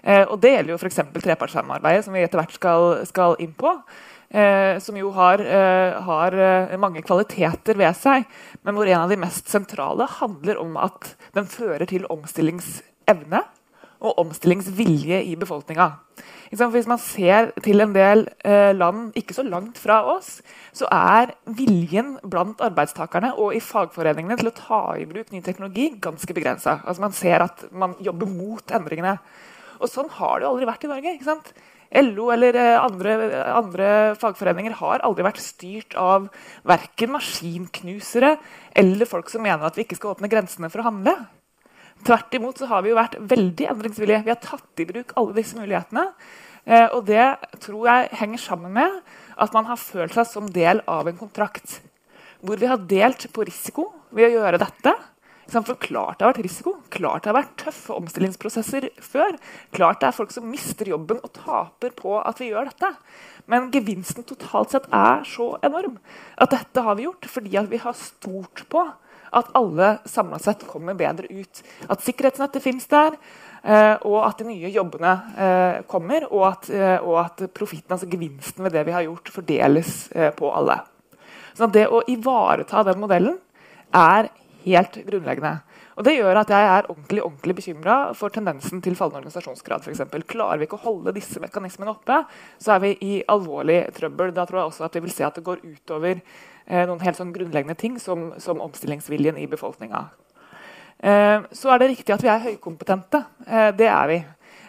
Eh, 0.03 0.23
og 0.23 0.39
det 0.43 0.55
gjelder 0.55 0.73
jo 0.73 0.79
f.eks. 0.79 1.03
trepartssamarbeidet, 1.23 2.07
som 2.07 2.15
vi 2.15 2.23
etter 2.23 2.39
hvert 2.39 2.55
skal, 2.55 2.89
skal 3.07 3.37
inn 3.43 3.53
på. 3.55 3.75
Eh, 4.33 4.79
som 4.81 4.97
jo 4.97 5.11
har, 5.13 5.39
eh, 5.39 6.01
har, 6.01 6.33
eh, 6.33 6.77
mange 6.77 7.03
kvaliteter 7.05 7.77
ved 7.77 7.93
seg, 7.93 8.25
men 8.63 8.73
hvor 8.73 8.87
en 8.87 9.01
av 9.01 9.09
de 9.09 9.15
mest 9.15 9.45
sentrale 9.45 10.07
handler 10.09 10.57
om 10.57 10.75
at 10.75 11.13
den 11.33 11.45
fører 11.45 11.85
til 11.85 12.07
omstillingsevne 12.09 13.43
og 14.01 14.17
omstillingsvilje 14.17 15.21
i 15.29 15.35
befolkninga. 15.35 15.99
Hvis 16.49 16.87
man 16.87 16.97
ser 16.97 17.51
til 17.61 17.81
en 17.81 17.93
del 17.93 18.27
eh, 18.43 18.73
land 18.73 19.13
ikke 19.13 19.33
så 19.33 19.45
langt 19.47 19.77
fra 19.77 20.01
oss, 20.15 20.41
så 20.73 20.85
er 20.91 21.33
viljen 21.45 22.19
blant 22.29 22.61
arbeidstakerne 22.61 23.33
og 23.37 23.55
i 23.55 23.61
fagforeningene 23.63 24.37
til 24.37 24.49
å 24.49 24.55
ta 24.57 24.81
i 24.97 25.05
bruk 25.09 25.31
ny 25.31 25.41
teknologi 25.41 25.91
ganske 26.01 26.33
begrensa. 26.33 26.81
Altså 26.85 27.05
man 27.05 27.11
ser 27.11 27.45
at 27.47 27.65
man 27.71 27.95
jobber 28.01 28.29
mot 28.29 28.65
endringene. 28.75 29.19
Og 29.79 29.89
sånn 29.89 30.09
har 30.09 30.39
det 30.39 30.45
jo 30.45 30.53
aldri 30.53 30.69
vært 30.69 30.85
i 30.85 30.91
Norge. 30.91 31.15
LO 31.93 32.31
eller 32.33 32.57
eh, 32.57 32.79
andre, 32.81 33.13
andre, 33.53 33.87
fagforeninger 34.21 34.77
har 34.79 35.03
aldri 35.05 35.25
vært 35.27 35.41
styrt 35.43 35.97
av 35.99 36.25
verken 36.67 37.13
maskinknusere 37.13 38.35
eller 38.79 39.09
folk 39.09 39.29
som 39.29 39.45
mener 39.45 39.67
at 39.67 39.77
vi 39.77 39.85
ikke 39.85 39.99
skal 39.99 40.15
åpne 40.15 40.31
grensene 40.31 40.71
for 40.73 40.81
å 40.81 40.87
handle. 40.87 41.13
Tvert 42.03 42.33
imot 42.35 42.59
så 42.59 42.67
har 42.71 42.83
vi 42.83 42.91
jo 42.91 42.97
vært 42.97 43.19
veldig 43.21 43.69
endringsvillige. 43.75 44.23
Vi 44.25 44.33
har 44.33 44.41
tatt 44.41 44.81
i 44.81 44.87
bruk 44.89 45.13
alle 45.19 45.37
disse 45.37 45.59
mulighetene. 45.59 46.07
Eh, 46.65 46.87
og 46.89 47.05
det 47.07 47.27
tror 47.63 47.87
jeg 47.91 48.11
henger 48.23 48.41
sammen 48.41 48.73
med 48.75 48.99
at 49.37 49.53
man 49.55 49.69
har 49.69 49.79
følt 49.79 50.15
seg 50.17 50.27
som 50.29 50.49
del 50.49 50.81
av 50.89 51.07
en 51.07 51.19
kontrakt. 51.19 51.79
Hvor 52.43 52.59
vi 52.59 52.67
har 52.67 52.81
delt 52.89 53.29
på 53.31 53.45
risiko 53.47 53.91
ved 54.11 54.31
å 54.31 54.39
gjøre 54.39 54.59
dette. 54.65 54.97
For 55.51 55.75
klart 55.75 56.19
det 56.19 56.25
har 56.25 56.31
vært 56.31 56.45
risiko, 56.45 56.75
klart 56.93 57.25
det 57.25 57.31
har 57.33 57.37
vært 57.41 57.55
tøffe 57.59 57.97
omstillingsprosesser 57.97 58.87
før. 59.03 59.35
Klart 59.75 60.01
det 60.01 60.09
er 60.09 60.15
folk 60.15 60.31
som 60.33 60.47
mister 60.49 60.87
jobben 60.89 61.19
og 61.19 61.33
taper 61.35 61.93
på 61.97 62.15
at 62.21 62.39
vi 62.41 62.51
gjør 62.53 62.71
dette. 62.71 62.93
Men 63.51 63.69
gevinsten 63.73 64.25
totalt 64.27 64.71
sett 64.71 64.87
er 64.95 65.25
så 65.27 65.53
enorm 65.65 65.97
at 66.41 66.53
dette 66.55 66.83
har 66.85 66.95
vi 66.95 67.07
gjort 67.09 67.27
fordi 67.29 67.65
vi 67.69 67.81
har 67.83 67.97
stort 67.99 68.63
på 68.71 68.85
at 69.33 69.49
alle 69.57 69.97
samla 70.05 70.39
sett 70.39 70.65
kommer 70.69 70.95
bedre 70.97 71.27
ut. 71.29 71.63
At 71.89 72.03
sikkerhetsnettet 72.05 72.63
finnes 72.63 72.85
der, 72.91 73.17
eh, 73.63 73.95
og 74.05 74.19
at 74.27 74.41
de 74.41 74.47
nye 74.49 74.69
jobbene 74.73 75.13
eh, 75.33 75.79
kommer. 75.89 76.27
Og 76.29 76.45
at, 76.51 76.69
eh, 76.69 76.99
og 77.01 77.17
at 77.25 77.45
profitten, 77.55 77.95
altså 77.95 78.09
gevinsten 78.09 78.65
ved 78.65 78.77
det 78.77 78.85
vi 78.87 78.95
har 78.95 79.07
gjort, 79.07 79.33
fordeles 79.33 79.95
på 80.37 80.53
alle. 80.53 80.79
Så 81.53 81.69
det 81.69 81.87
å 81.89 82.01
ivareta 82.09 82.85
den 82.85 83.01
modellen 83.01 83.37
er 83.93 84.29
helt 84.65 84.97
grunnleggende. 85.07 85.57
Og 85.97 86.03
Det 86.07 86.15
gjør 86.15 86.39
at 86.41 86.49
jeg 86.49 86.69
er 86.69 86.89
ordentlig 86.89 87.23
ordentlig 87.23 87.55
bekymra 87.55 87.97
for 88.17 88.33
tendensen 88.33 88.81
til 88.81 88.95
fallende 88.95 89.21
organisasjonsgrad. 89.21 89.83
For 89.83 89.93
eksempel. 89.93 90.23
Klarer 90.23 90.57
vi 90.57 90.67
ikke 90.67 90.79
å 90.79 90.85
holde 90.87 91.13
disse 91.15 91.41
mekanismene 91.43 91.93
oppe, 91.93 92.23
så 92.57 92.75
er 92.75 92.83
vi 92.83 92.95
i 93.01 93.21
alvorlig 93.29 93.85
trøbbel. 93.93 94.33
Da 94.33 94.47
tror 94.49 94.63
jeg 94.63 94.71
også 94.71 94.87
at 94.87 94.97
vi 94.97 95.03
vil 95.05 95.13
se 95.13 95.27
at 95.27 95.37
det 95.37 95.45
går 95.45 95.61
utover 95.63 96.17
eh, 96.17 96.85
noen 96.87 97.03
helt 97.03 97.19
sånn 97.19 97.33
grunnleggende 97.35 97.77
ting 97.79 97.99
som, 98.01 98.31
som 98.41 98.61
omstillingsviljen 98.63 99.37
i 99.37 99.49
befolkninga. 99.51 100.07
Eh, 101.03 101.45
så 101.51 101.73
er 101.73 101.83
det 101.83 101.91
riktig 101.93 102.15
at 102.15 102.23
vi 102.23 102.31
er 102.31 102.47
høykompetente. 102.47 103.25
Eh, 103.45 103.69
det 103.77 103.91
er 103.91 104.09
vi. 104.09 104.19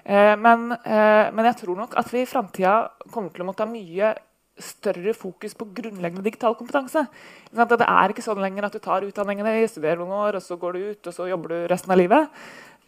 Eh, 0.05 0.37
men, 0.37 0.73
eh, 0.73 1.33
men, 1.33 1.45
jeg 1.49 1.63
tror 1.63 1.77
nok 1.81 1.97
at 1.97 2.13
vi 2.13 2.25
i 2.25 2.29
framtida 2.29 2.77
kommer 3.11 3.33
til 3.33 3.45
å 3.45 3.49
måtte 3.49 3.65
ha 3.65 3.71
mye 3.71 4.15
større 4.61 5.15
fokus 5.19 5.57
på 5.59 5.67
grunnleggende 5.75 6.23
digital 6.23 6.55
kompetanse. 6.55 7.07
Det 7.51 7.81
er 7.83 8.13
ikke 8.13 8.23
sånn 8.23 8.43
lenger 8.43 8.69
at 8.69 8.77
du 8.77 8.83
tar 8.83 9.07
utdanningene, 9.07 9.57
studerer 9.71 9.99
noen 9.99 10.15
år, 10.15 10.39
og 10.39 10.45
så 10.45 10.59
går 10.61 10.77
du 10.77 10.87
ut 10.93 11.11
og 11.11 11.17
så 11.17 11.29
jobber 11.31 11.55
du 11.55 11.67
resten 11.73 11.95
av 11.95 11.99
livet. 11.99 12.31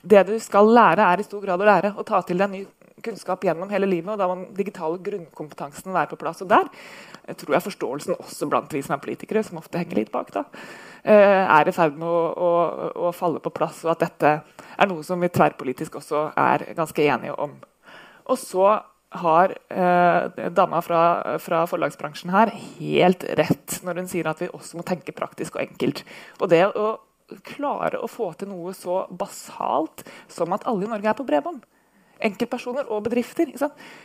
Det 0.07 0.23
du 0.29 0.37
skal 0.39 0.71
lære, 0.71 1.03
er 1.03 1.21
i 1.21 1.27
stor 1.27 1.43
grad 1.43 1.63
å 1.63 1.67
lære 1.67 1.95
å 1.99 2.05
ta 2.07 2.21
til 2.23 2.39
deg 2.39 2.53
ny 2.53 2.63
kunnskap 3.03 3.43
gjennom 3.45 3.71
hele 3.71 3.89
livet. 3.89 4.13
og 4.13 4.19
Da 4.19 4.29
må 4.29 4.37
den 4.39 4.55
digitale 4.55 5.01
grunnkompetansen 5.03 5.95
være 5.95 6.13
på 6.13 6.21
plass. 6.21 6.43
Og 6.45 6.51
der 6.53 6.71
jeg 7.27 7.41
tror 7.41 7.57
jeg 7.57 7.67
forståelsen 7.67 8.19
også 8.21 8.49
blant 8.51 8.73
vi 8.73 8.83
som 8.87 8.95
er 8.95 9.03
politikere, 9.03 9.43
som 9.43 9.59
ofte 9.59 9.81
henger 9.81 9.99
litt 9.99 10.13
bak, 10.15 10.31
da, 10.35 10.45
eh, 11.03 11.43
er 11.43 11.69
i 11.69 11.75
ferd 11.75 11.97
med 11.99 12.07
å, 12.07 12.21
å, 12.31 12.51
å 13.09 13.15
falle 13.17 13.43
på 13.43 13.51
plass, 13.51 13.83
og 13.85 13.97
at 13.97 14.05
dette 14.05 14.35
er 14.79 14.91
noe 14.91 15.03
som 15.03 15.21
vi 15.21 15.33
tverrpolitisk 15.35 15.99
også 15.99 16.29
er 16.39 16.69
ganske 16.79 17.03
enige 17.03 17.35
om. 17.35 17.57
Og 18.31 18.39
så 18.39 18.69
har 19.15 19.55
eh, 19.69 20.51
dama 20.51 20.81
fra, 20.83 21.39
fra, 21.39 21.63
forlagsbransjen 21.71 22.33
her 22.35 22.51
helt 22.79 23.25
rett 23.39 23.79
når 23.87 24.03
hun 24.03 24.11
sier 24.11 24.29
at 24.31 24.43
vi 24.43 24.51
også 24.51 24.81
må 24.81 24.87
tenke 24.87 25.15
praktisk 25.17 25.57
og 25.57 25.63
enkelt. 25.63 26.03
Og 26.41 26.51
det 26.51 26.65
å 26.75 26.97
klare 27.47 28.01
å 28.03 28.11
få 28.11 28.33
til 28.39 28.51
noe 28.51 28.75
så 28.77 29.05
basalt 29.11 30.05
som 30.31 30.53
at 30.55 30.67
alle 30.69 30.87
i 30.87 30.91
Norge 30.91 31.11
er 31.11 31.19
på 31.19 31.27
bredbånd. 31.27 31.65
Enkeltpersoner 32.27 32.89
og 32.89 33.03
bedrifter. 33.05 33.51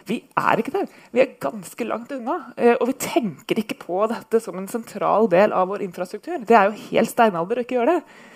Vi 0.10 0.18
er 0.38 0.60
ikke 0.60 0.74
der. 0.74 0.90
Vi 1.16 1.22
er 1.24 1.38
ganske 1.42 1.86
langt 1.88 2.12
unna. 2.12 2.54
Eh, 2.58 2.76
og 2.76 2.90
vi 2.92 2.98
tenker 3.00 3.62
ikke 3.62 3.80
på 3.86 4.04
dette 4.12 4.42
som 4.44 4.58
en 4.60 4.68
sentral 4.70 5.30
del 5.32 5.56
av 5.56 5.70
vår 5.72 5.86
infrastruktur. 5.88 6.42
Det 6.44 6.58
er 6.58 6.68
jo 6.70 6.90
helt 6.92 7.14
steinalder 7.14 7.62
å 7.62 7.66
ikke 7.66 7.80
gjøre 7.80 7.98
det 8.00 8.31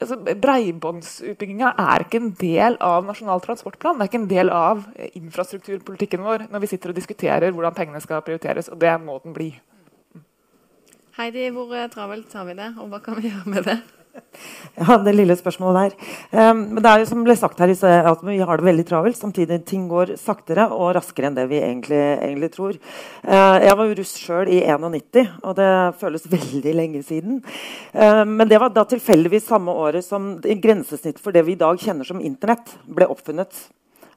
altså, 0.00 0.18
Bredbåndsutbygginga 0.18 1.72
er 1.78 2.04
ikke 2.04 2.20
en 2.22 2.30
del 2.38 2.78
av 2.84 3.06
Nasjonal 3.08 3.42
transportplan. 3.44 3.98
Det 3.98 4.06
er 4.06 4.12
ikke 4.12 4.22
en 4.22 4.30
del 4.30 4.52
av 4.54 4.84
infrastrukturpolitikken 5.18 6.24
vår 6.24 6.48
når 6.52 6.64
vi 6.64 6.70
sitter 6.72 6.94
og 6.94 6.98
diskuterer 7.00 7.54
hvordan 7.54 7.76
pengene 7.76 8.02
skal 8.04 8.24
prioriteres. 8.26 8.70
Og 8.72 8.80
det 8.82 8.94
må 9.02 9.18
den 9.24 9.36
bli. 9.36 9.52
Heidi, 11.18 11.48
hvor 11.50 11.72
travelt 11.90 12.34
har 12.38 12.44
vi 12.46 12.58
det, 12.58 12.72
og 12.78 12.92
hva 12.92 13.02
kan 13.02 13.18
vi 13.18 13.30
gjøre 13.32 13.50
med 13.50 13.66
det? 13.66 13.80
Ja, 14.78 14.94
det 15.02 15.14
lille 15.16 15.34
spørsmålet 15.34 15.88
der. 15.88 16.10
Um, 16.30 16.60
men 16.74 16.82
det 16.84 16.90
er 16.90 17.02
jo 17.02 17.08
som 17.10 17.24
ble 17.26 17.34
sagt 17.38 17.58
her 17.58 17.72
at 17.72 18.20
Vi 18.22 18.36
har 18.38 18.60
det 18.60 18.66
veldig 18.68 18.84
travelt. 18.86 19.18
Samtidig 19.18 19.64
ting 19.66 19.88
går 19.90 20.14
saktere 20.20 20.68
og 20.70 20.92
raskere 20.94 21.28
enn 21.28 21.38
det 21.38 21.48
vi 21.50 21.58
egentlig, 21.58 21.98
egentlig 21.98 22.50
tror. 22.54 22.78
Uh, 23.26 23.56
jeg 23.64 23.78
var 23.80 23.88
jo 23.88 23.96
russ 23.98 24.14
sjøl 24.20 24.52
i 24.54 24.60
91, 24.62 25.32
og 25.42 25.56
det 25.58 25.70
føles 25.98 26.28
veldig 26.30 26.76
lenge 26.78 27.02
siden. 27.06 27.40
Uh, 27.94 28.22
men 28.28 28.46
det 28.50 28.60
var 28.62 28.70
da 28.74 28.86
tilfeldigvis 28.86 29.48
samme 29.50 29.74
året 29.74 30.06
som 30.06 30.36
grensesnitt 30.38 31.18
for 31.18 31.34
det 31.34 31.42
vi 31.48 31.56
i 31.56 31.60
dag 31.60 31.80
kjenner 31.82 32.06
som 32.06 32.22
Internett, 32.22 32.76
ble 32.86 33.10
oppfunnet. 33.10 33.66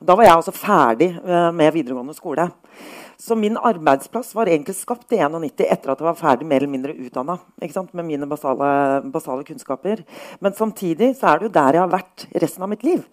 Da 0.01 0.15
var 0.17 0.25
jeg 0.25 0.37
altså 0.37 0.53
ferdig 0.55 1.11
uh, 1.21 1.49
med 1.53 1.73
videregående 1.75 2.17
skole. 2.17 2.49
Så 3.21 3.35
min 3.37 3.57
arbeidsplass 3.57 4.31
var 4.33 4.49
egentlig 4.49 4.73
skapt 4.79 5.13
i 5.13 5.19
91 5.21 5.61
etter 5.67 5.91
at 5.93 5.99
jeg 5.99 6.07
var 6.07 6.17
ferdig 6.17 6.45
mer 6.49 6.63
eller 6.63 6.71
mindre 6.73 6.95
utdanna 6.97 7.35
med 7.93 8.05
mine 8.07 8.25
basale, 8.25 8.69
basale, 9.13 9.45
kunnskaper. 9.45 10.01
Men 10.39 10.55
samtidig 10.57 11.11
så 11.19 11.29
er 11.29 11.39
det 11.39 11.49
jo 11.49 11.53
der 11.59 11.77
jeg 11.77 11.83
har 11.83 11.91
vært 11.91 12.25
resten 12.41 12.65
av 12.65 12.71
mitt 12.71 12.85
liv. 12.87 13.03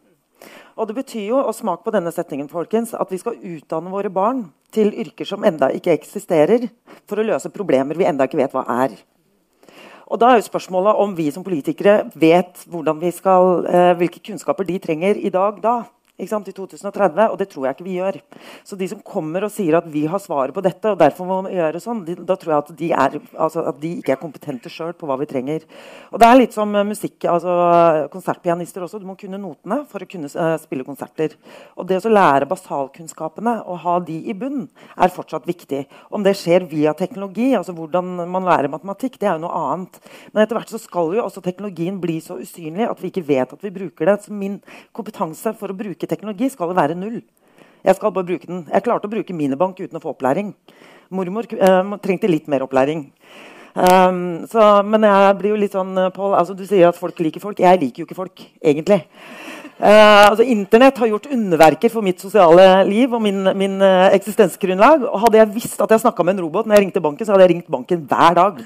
Og 0.78 0.88
det 0.88 0.96
betyr 0.96 1.26
jo, 1.26 1.42
og 1.42 1.52
smak 1.52 1.82
på 1.84 1.92
denne 1.92 2.12
setningen, 2.14 2.48
folkens, 2.48 2.94
at 2.94 3.12
vi 3.12 3.18
skal 3.20 3.36
utdanne 3.36 3.92
våre 3.92 4.08
barn 4.08 4.46
til 4.72 4.94
yrker 4.94 5.28
som 5.28 5.44
enda 5.44 5.68
ikke 5.76 5.92
eksisterer, 5.92 6.70
for 7.04 7.20
å 7.20 7.26
løse 7.28 7.52
problemer 7.52 7.98
vi 7.98 8.08
enda 8.08 8.24
ikke 8.24 8.40
vet 8.40 8.56
hva 8.56 8.64
er. 8.86 8.96
Og 10.08 10.22
da 10.22 10.30
er 10.32 10.40
jo 10.40 10.48
spørsmålet 10.48 11.02
om 11.04 11.12
vi 11.18 11.28
som 11.34 11.44
politikere 11.44 12.06
vet 12.16 12.64
vi 12.64 13.12
skal, 13.12 13.66
eh, 13.66 13.92
hvilke 13.98 14.24
kunnskaper 14.24 14.64
de 14.64 14.78
trenger 14.78 15.20
i 15.20 15.28
dag 15.28 15.60
da 15.60 15.82
i 16.18 16.26
2030, 16.26 17.28
og 17.30 17.36
det 17.38 17.46
tror 17.52 17.66
jeg 17.68 17.76
ikke 17.76 17.86
vi 17.86 17.96
gjør. 17.98 18.16
Så 18.66 18.76
de 18.78 18.88
som 18.90 19.02
kommer 19.06 19.46
og 19.46 19.52
sier 19.54 19.76
at 19.78 19.86
vi 19.90 20.04
har 20.10 20.18
svaret 20.22 20.54
på 20.54 20.64
dette, 20.64 20.90
og 20.90 20.98
derfor 20.98 21.28
må 21.28 21.36
vi 21.46 21.54
gjøre 21.54 21.82
sånn, 21.82 22.02
de, 22.06 22.16
da 22.26 22.34
tror 22.38 22.54
jeg 22.54 22.64
at 22.64 22.72
de, 22.80 22.88
er, 22.90 23.18
altså, 23.38 23.62
at 23.70 23.78
de 23.78 23.92
ikke 24.00 24.16
er 24.16 24.20
kompetente 24.20 24.72
sjøl 24.72 24.96
på 24.98 25.06
hva 25.06 25.18
vi 25.20 25.28
trenger. 25.30 25.66
Og 26.10 26.18
det 26.18 26.28
er 26.28 26.40
litt 26.40 26.56
som 26.56 26.74
musikk, 26.88 27.28
altså 27.30 27.54
konsertpianister 28.12 28.82
også. 28.84 28.98
Du 28.98 29.06
må 29.06 29.14
kunne 29.20 29.38
notene 29.40 29.84
for 29.90 30.02
å 30.02 30.08
kunne 30.10 30.30
uh, 30.34 30.56
spille 30.60 30.86
konserter. 30.86 31.36
Og 31.78 31.86
det 31.88 32.00
å 32.02 32.12
lære 32.12 32.48
basalkunnskapene 32.50 33.54
og 33.68 33.82
ha 33.84 33.98
de 34.02 34.18
i 34.30 34.34
bunn 34.38 34.66
er 34.98 35.14
fortsatt 35.14 35.46
viktig. 35.48 35.84
Om 36.14 36.26
det 36.26 36.34
skjer 36.40 36.66
via 36.70 36.94
teknologi, 36.98 37.52
altså 37.58 37.76
hvordan 37.76 38.24
man 38.26 38.48
lærer 38.48 38.72
matematikk, 38.72 39.20
det 39.20 39.30
er 39.30 39.36
jo 39.36 39.44
noe 39.46 39.62
annet. 39.70 40.00
Men 40.32 40.42
etter 40.42 40.58
hvert 40.58 40.74
så 40.74 40.82
skal 40.82 41.14
jo 41.14 41.24
også 41.24 41.44
teknologien 41.44 42.00
bli 42.02 42.18
så 42.24 42.40
usynlig 42.42 42.88
at 42.88 43.02
vi 43.02 43.12
ikke 43.12 43.26
vet 43.28 43.54
at 43.54 43.64
vi 43.64 43.74
bruker 43.74 44.10
det. 44.10 44.18
Så 44.24 44.34
min 44.34 44.58
kompetanse 44.96 45.54
for 45.58 45.70
å 45.70 45.78
bruke 45.78 46.07
teknologi 46.10 46.50
skal 46.52 46.74
være 46.76 46.96
null. 46.98 47.20
Jeg 47.84 47.94
skal 47.96 48.12
bare 48.12 48.26
bruke 48.26 48.48
den. 48.48 48.64
Jeg 48.72 48.84
klarte 48.84 49.06
å 49.08 49.12
bruke 49.12 49.36
minibank 49.36 49.78
uten 49.78 50.00
å 50.00 50.02
få 50.02 50.12
opplæring. 50.16 50.50
Mormor 51.14 51.46
uh, 51.54 51.94
trengte 52.04 52.30
litt 52.30 52.50
mer 52.50 52.64
opplæring. 52.66 53.06
Um, 53.74 54.46
så, 54.50 54.82
men 54.82 55.04
jeg 55.06 55.36
blir 55.38 55.52
jo 55.54 55.60
litt 55.60 55.76
sånn, 55.76 55.92
Paul, 56.14 56.32
altså 56.34 56.56
Du 56.56 56.64
sier 56.66 56.88
at 56.88 56.98
folk 56.98 57.20
liker 57.22 57.42
folk. 57.42 57.60
Jeg 57.62 57.80
liker 57.82 58.02
jo 58.02 58.08
ikke 58.08 58.18
folk, 58.18 58.46
egentlig. 58.64 59.04
Uh, 59.78 60.26
altså 60.26 60.42
Internett 60.42 60.96
har 60.98 61.06
gjort 61.06 61.28
underverker 61.30 61.90
for 61.92 62.02
mitt 62.02 62.18
sosiale 62.18 62.64
liv 62.88 63.12
og 63.14 63.20
min, 63.22 63.44
min 63.54 63.76
uh, 63.78 64.08
eksistensgrunnlag. 64.10 65.04
Og 65.06 65.20
hadde 65.22 65.38
jeg 65.38 65.52
visst 65.54 65.84
at 65.84 65.92
jeg 65.94 66.02
snakka 66.02 66.24
med 66.26 66.34
en 66.34 66.42
robot 66.48 66.66
når 66.66 66.74
jeg 66.74 66.84
ringte 66.84 67.02
banken, 67.04 67.26
så 67.26 67.36
hadde 67.36 67.44
jeg 67.46 67.52
ringt 67.52 67.70
banken 67.70 68.02
hver 68.10 68.34
dag. 68.34 68.58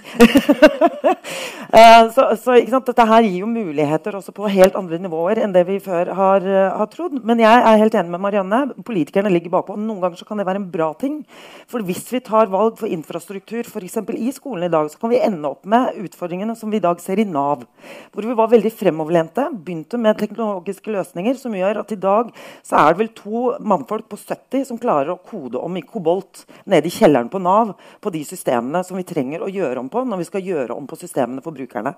uh, 1.68 2.08
så, 2.16 2.30
så 2.40 2.56
Dette 2.72 3.06
her 3.10 3.28
gir 3.28 3.42
jo 3.42 3.50
muligheter 3.50 4.16
også 4.16 4.32
på 4.32 4.48
helt 4.54 4.78
andre 4.80 5.02
nivåer 5.04 5.42
enn 5.44 5.52
det 5.52 5.66
vi 5.68 5.76
før 5.84 6.14
har, 6.16 6.48
har, 6.78 6.88
trodd. 6.94 7.20
Men 7.20 7.44
jeg 7.44 7.60
er 7.60 7.82
helt 7.84 7.98
enig 8.00 8.16
med 8.16 8.24
Marianne. 8.24 8.62
Politikerne 8.80 9.34
ligger 9.36 9.52
bakpå. 9.58 9.76
Noen 9.76 10.00
ganger 10.00 10.16
så 10.16 10.30
kan 10.30 10.40
det 10.40 10.48
være 10.48 10.62
en 10.62 10.70
bra 10.72 10.88
ting. 10.96 11.20
For 11.68 11.84
hvis 11.84 12.06
vi 12.14 12.22
tar 12.24 12.48
valg 12.52 12.80
for 12.80 12.88
infrastruktur 12.88 13.68
f.eks. 13.68 14.00
i 14.16 14.32
skolen 14.32 14.64
i 14.64 14.72
dag, 14.72 14.88
så 14.92 15.00
kan 15.00 15.12
vi 15.12 15.20
ende 15.24 15.48
opp 15.48 15.66
med 15.68 15.96
utfordringene 16.04 16.54
som 16.58 16.70
vi 16.72 16.78
i 16.78 16.84
dag 16.84 17.00
ser 17.00 17.20
i 17.22 17.26
Nav. 17.28 17.64
Hvor 18.12 18.28
vi 18.28 18.36
var 18.38 18.50
veldig 18.52 18.72
fremoverlente, 18.76 19.48
begynte 19.64 20.00
med 20.00 20.20
teknologiske 20.20 20.92
løsninger 20.92 21.38
som 21.40 21.56
gjør 21.56 21.82
at 21.82 21.94
i 21.94 22.00
dag 22.00 22.30
så 22.60 22.78
er 22.82 22.92
det 22.92 23.02
vel 23.02 23.12
to 23.16 23.44
mannfolk 23.72 24.08
på 24.12 24.20
70 24.20 24.68
som 24.70 24.80
klarer 24.80 25.14
å 25.14 25.20
kode 25.20 25.60
om 25.60 25.76
i 25.80 25.84
kobolt 25.86 26.44
nede 26.68 26.90
i 26.90 26.94
kjelleren 26.94 27.32
på 27.32 27.40
Nav 27.42 27.74
på 28.04 28.12
de 28.14 28.22
systemene 28.28 28.84
som 28.86 29.00
vi 29.00 29.06
trenger 29.08 29.42
å 29.42 29.50
gjøre 29.52 29.82
om 29.82 29.90
på 29.92 30.04
når 30.06 30.22
vi 30.22 30.30
skal 30.30 30.48
gjøre 30.52 30.76
om 30.76 30.88
på 30.88 31.00
systemene 31.00 31.44
for 31.44 31.56
brukerne. 31.56 31.96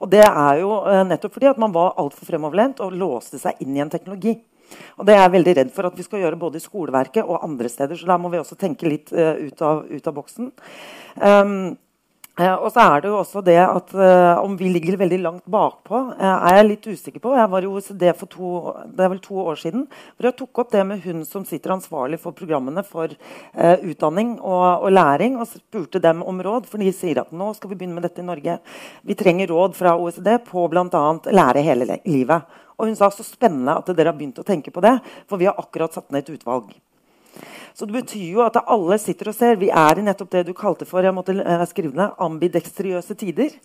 Og 0.00 0.10
Det 0.14 0.24
er 0.24 0.60
jo 0.60 0.82
eh, 0.86 1.04
nettopp 1.08 1.38
fordi 1.38 1.50
at 1.50 1.60
man 1.60 1.72
var 1.74 1.96
altfor 2.00 2.28
fremoverlent 2.28 2.82
og 2.84 2.98
låste 2.98 3.40
seg 3.40 3.64
inn 3.64 3.76
i 3.76 3.82
en 3.82 3.92
teknologi. 3.92 4.36
Og 4.98 5.06
Det 5.06 5.14
er 5.14 5.22
jeg 5.22 5.34
veldig 5.34 5.54
redd 5.58 5.72
for 5.74 5.88
at 5.88 5.96
vi 5.98 6.06
skal 6.06 6.22
gjøre 6.22 6.40
både 6.40 6.60
i 6.60 6.64
skoleverket 6.64 7.24
og 7.24 7.42
andre 7.44 7.70
steder. 7.70 7.98
Så 7.98 8.08
der 8.08 8.20
må 8.20 8.30
vi 8.32 8.40
også 8.40 8.58
tenke 8.58 8.88
litt 8.88 9.12
uh, 9.12 9.34
ut, 9.38 9.62
av, 9.62 9.84
ut, 9.90 10.06
av, 10.06 10.14
boksen. 10.16 10.52
Um, 11.20 11.74
og 12.34 12.66
så 12.74 12.82
er 12.82 13.02
det 13.02 13.10
jo 13.12 13.18
også 13.20 13.40
det 13.46 13.60
at 13.62 13.92
eh, 13.94 14.38
Om 14.42 14.56
vi 14.58 14.66
ligger 14.74 14.96
veldig 14.98 15.20
langt 15.22 15.44
bakpå, 15.46 16.00
eh, 16.18 16.46
er 16.48 16.56
jeg 16.56 16.66
litt 16.66 16.86
usikker 16.86 17.22
på. 17.22 17.34
Jeg 17.38 17.50
var 17.50 17.62
i 17.62 17.68
OECD 17.70 18.02
for 18.18 18.26
to, 18.26 18.48
det 18.90 19.04
er 19.04 19.12
vel 19.12 19.20
to 19.22 19.38
år 19.38 19.60
siden 19.60 19.84
hvor 19.86 20.26
jeg 20.26 20.36
tok 20.40 20.58
opp 20.58 20.72
det 20.72 20.82
med 20.88 21.04
hun 21.04 21.22
som 21.24 21.44
sitter 21.46 21.76
ansvarlig 21.76 22.18
for 22.18 22.34
programmene 22.34 22.82
for 22.82 23.06
eh, 23.06 23.84
utdanning 23.86 24.40
og, 24.40 24.82
og, 24.82 24.90
læring, 24.90 25.36
og 25.38 25.46
spurte 25.46 26.02
dem 26.02 26.24
om 26.26 26.42
råd. 26.42 26.66
For 26.66 26.82
de 26.82 26.90
sier 26.90 27.22
at 27.22 27.30
nå 27.30 27.52
skal 27.54 27.70
vi 27.70 27.78
begynne 27.78 28.00
med 28.00 28.08
dette 28.08 28.24
i 28.24 28.26
Norge. 28.26 28.58
Vi 29.06 29.14
trenger 29.14 29.54
råd 29.54 29.78
fra 29.78 29.94
OECD 29.94 30.32
på 30.48 30.66
bl.a. 30.72 31.04
lære 31.30 31.62
hele 31.62 32.00
livet. 32.02 32.58
Og 32.74 32.90
hun 32.90 32.98
sa 32.98 33.12
så 33.14 33.22
spennende 33.22 33.78
at 33.78 33.94
dere 33.94 34.10
har 34.10 34.18
begynt 34.18 34.42
å 34.42 34.46
tenke 34.46 34.74
på 34.74 34.82
det, 34.82 34.96
for 35.30 35.38
vi 35.38 35.46
har 35.46 35.54
akkurat 35.62 35.94
satt 35.94 36.10
ned 36.10 36.26
et 36.26 36.34
utvalg. 36.34 36.74
Så 37.74 37.88
det 37.90 37.96
betyr 37.96 38.36
jo 38.36 38.42
at 38.44 38.54
alle 38.70 38.94
sitter 39.02 39.32
og 39.32 39.34
ser. 39.34 39.56
Vi 39.58 39.66
er 39.66 39.98
i 39.98 40.02
nettopp 40.06 40.30
det 40.30 40.44
du 40.46 40.52
kalte 40.54 40.86
for 40.86 41.02
jeg 41.02 41.14
måtte 41.14 41.34
eh, 41.42 41.62
skrive 41.66 41.96
ned, 41.98 42.12
ambidekstriøse 42.22 43.16
tider. 43.18 43.56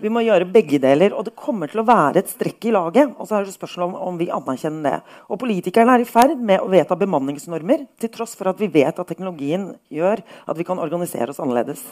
Vi 0.00 0.08
må 0.08 0.22
gjøre 0.24 0.46
begge 0.48 0.78
deler. 0.80 1.12
Og 1.12 1.26
det 1.26 1.34
kommer 1.36 1.68
til 1.68 1.82
å 1.82 1.84
være 1.84 2.22
et 2.22 2.30
strekk 2.32 2.70
i 2.70 2.72
laget. 2.72 3.12
Og 3.20 3.28
så 3.28 3.36
er 3.36 3.44
det 3.44 3.52
spørsmål 3.52 3.90
om, 3.90 3.98
om 4.08 4.20
vi 4.20 4.30
anerkjenner 4.32 4.86
det. 4.86 5.16
Og 5.28 5.42
politikerne 5.42 5.98
er 5.98 6.04
i 6.06 6.08
ferd 6.08 6.40
med 6.40 6.64
å 6.64 6.70
vedta 6.72 6.96
bemanningsnormer, 6.96 7.84
til 8.00 8.12
tross 8.14 8.32
for 8.38 8.48
at 8.48 8.62
vi 8.62 8.70
vet 8.72 8.96
at 8.96 9.12
teknologien 9.12 9.74
gjør 9.92 10.24
at 10.24 10.56
vi 10.56 10.64
kan 10.64 10.80
organisere 10.80 11.34
oss 11.34 11.42
annerledes. 11.44 11.84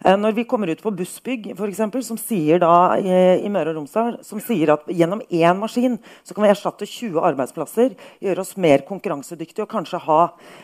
Eh, 0.00 0.16
når 0.16 0.38
vi 0.40 0.46
kommer 0.48 0.72
ut 0.72 0.80
på 0.80 0.94
Bussbygg, 0.96 1.50
for 1.60 1.68
eksempel, 1.68 2.00
som 2.08 2.16
sier 2.16 2.64
da 2.64 2.72
i, 2.96 3.12
i 3.44 3.52
Møre 3.52 3.74
og 3.74 3.82
Romsdal 3.82 4.16
som 4.24 4.40
sier 4.40 4.72
at 4.78 4.88
gjennom 4.88 5.20
én 5.28 5.60
maskin 5.60 6.00
så 6.24 6.32
kan 6.32 6.48
vi 6.48 6.54
erstatte 6.54 6.88
20 6.88 7.20
arbeidsplasser, 7.20 7.92
gjøre 8.24 8.46
oss 8.46 8.56
mer 8.56 8.88
konkurransedyktige 8.88 9.68
og 9.68 9.72
kanskje 9.76 10.00
ha 10.08 10.20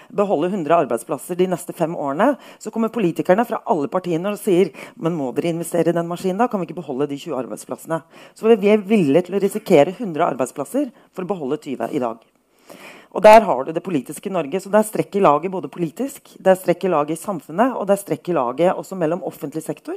beholde 0.09 0.38
100 0.47 0.77
arbeidsplasser 0.85 1.35
de 1.35 1.49
neste 1.51 1.75
fem 1.75 1.97
årene, 1.99 2.37
så 2.63 2.71
kommer 2.71 2.93
politikerne 2.95 3.43
fra 3.49 3.59
alle 3.67 3.91
partiene 3.91 4.31
og 4.31 4.39
sier 4.39 4.71
men 4.95 5.17
må 5.19 5.33
dere 5.35 5.51
investere 5.51 5.91
i 5.91 5.97
den 5.97 6.07
maskinen 6.07 6.39
da? 6.39 6.47
Kan 6.47 6.63
vi 6.63 6.69
ikke 6.69 6.79
beholde 6.79 7.11
de 7.11 7.19
20 7.19 7.35
arbeidsplassene? 7.43 7.99
Så 8.39 8.47
vi 8.47 8.71
er 8.71 8.79
villige 8.79 9.27
til 9.27 9.35
å 9.35 9.43
risikere 9.43 9.97
100 9.97 10.23
arbeidsplasser 10.31 10.93
for 11.11 11.27
å 11.27 11.33
beholde 11.35 11.59
20 11.67 11.91
i 11.91 12.03
dag. 12.07 12.23
Og 13.11 13.23
Der 13.23 13.41
har 13.41 13.65
du 13.65 13.73
det 13.73 13.83
politiske 13.83 14.31
Norge. 14.31 14.61
så 14.61 14.71
Det 14.71 14.79
er 14.79 14.91
strekk 14.91 15.17
i 15.17 15.21
laget 15.21 15.51
både 15.51 15.69
politisk, 15.69 16.37
det 16.39 16.47
er 16.47 16.55
strekk 16.55 16.85
i 16.85 16.89
laget 16.89 17.19
i 17.19 17.23
samfunnet, 17.23 17.75
og 17.75 17.87
det 17.87 17.97
er 17.97 18.05
strekk 18.05 18.29
i 18.29 18.33
laget 18.33 18.77
også 18.77 18.97
mellom 18.97 19.25
offentlig 19.25 19.63
sektor 19.63 19.97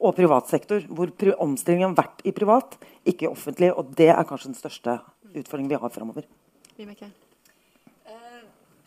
og 0.00 0.14
privat 0.14 0.48
sektor. 0.48 0.80
Hvor 0.80 1.10
omstillingen 1.38 1.94
har 1.94 2.04
vært 2.04 2.24
i 2.24 2.32
privat, 2.32 2.78
ikke 3.04 3.26
i 3.26 3.30
offentlig. 3.30 3.72
Og 3.76 3.94
det 3.96 4.08
er 4.08 4.24
kanskje 4.24 4.52
den 4.52 4.60
største 4.60 5.00
utfordringen 5.34 5.70
vi 5.70 5.80
har 5.80 5.90
framover. 5.90 6.24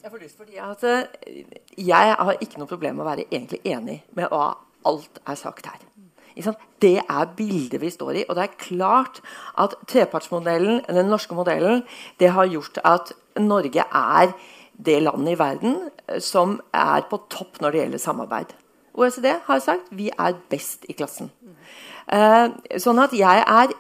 Jeg 0.08 0.14
får 0.14 0.22
lyst 0.24 0.38
fordi 0.40 0.60
at 0.64 0.84
eh, 0.88 1.48
jeg 1.84 2.12
har 2.16 2.38
ikke 2.40 2.62
noe 2.62 2.70
problem 2.70 2.96
med 2.96 3.04
å 3.04 3.08
være 3.10 3.26
egentlig 3.26 3.58
enig 3.68 3.98
med 4.16 4.30
hva 4.32 4.54
alt 4.88 5.20
er 5.28 5.36
sagt 5.36 5.68
her. 5.68 5.82
Det 6.80 7.02
er 7.02 7.34
bildet 7.36 7.82
vi 7.82 7.90
står 7.92 8.22
i. 8.22 8.24
Og 8.30 8.38
det 8.38 8.46
er 8.46 8.54
klart 8.62 9.20
at 9.60 9.76
trepartsmodellen, 9.92 10.80
den 10.88 11.12
norske 11.12 11.36
modellen, 11.36 11.84
det 12.24 12.32
har 12.38 12.48
gjort 12.48 12.80
at 12.88 13.12
Norge 13.36 13.84
er 13.84 14.32
det 14.80 14.96
landet 15.04 15.34
i 15.34 15.42
verden 15.44 15.76
eh, 16.08 16.24
som 16.24 16.56
er 16.72 17.04
på 17.12 17.20
topp 17.28 17.60
når 17.60 17.76
det 17.76 17.84
gjelder 17.84 18.06
samarbeid. 18.06 18.56
OECD 18.96 19.28
har 19.44 19.60
sagt 19.60 19.92
vi 19.92 20.08
er 20.08 20.40
best 20.48 20.88
i 20.88 20.96
klassen. 20.96 21.34
Uh, 22.08 22.54
sånn 22.80 23.02
at 23.04 23.12
jeg 23.12 23.42
er 23.44 23.72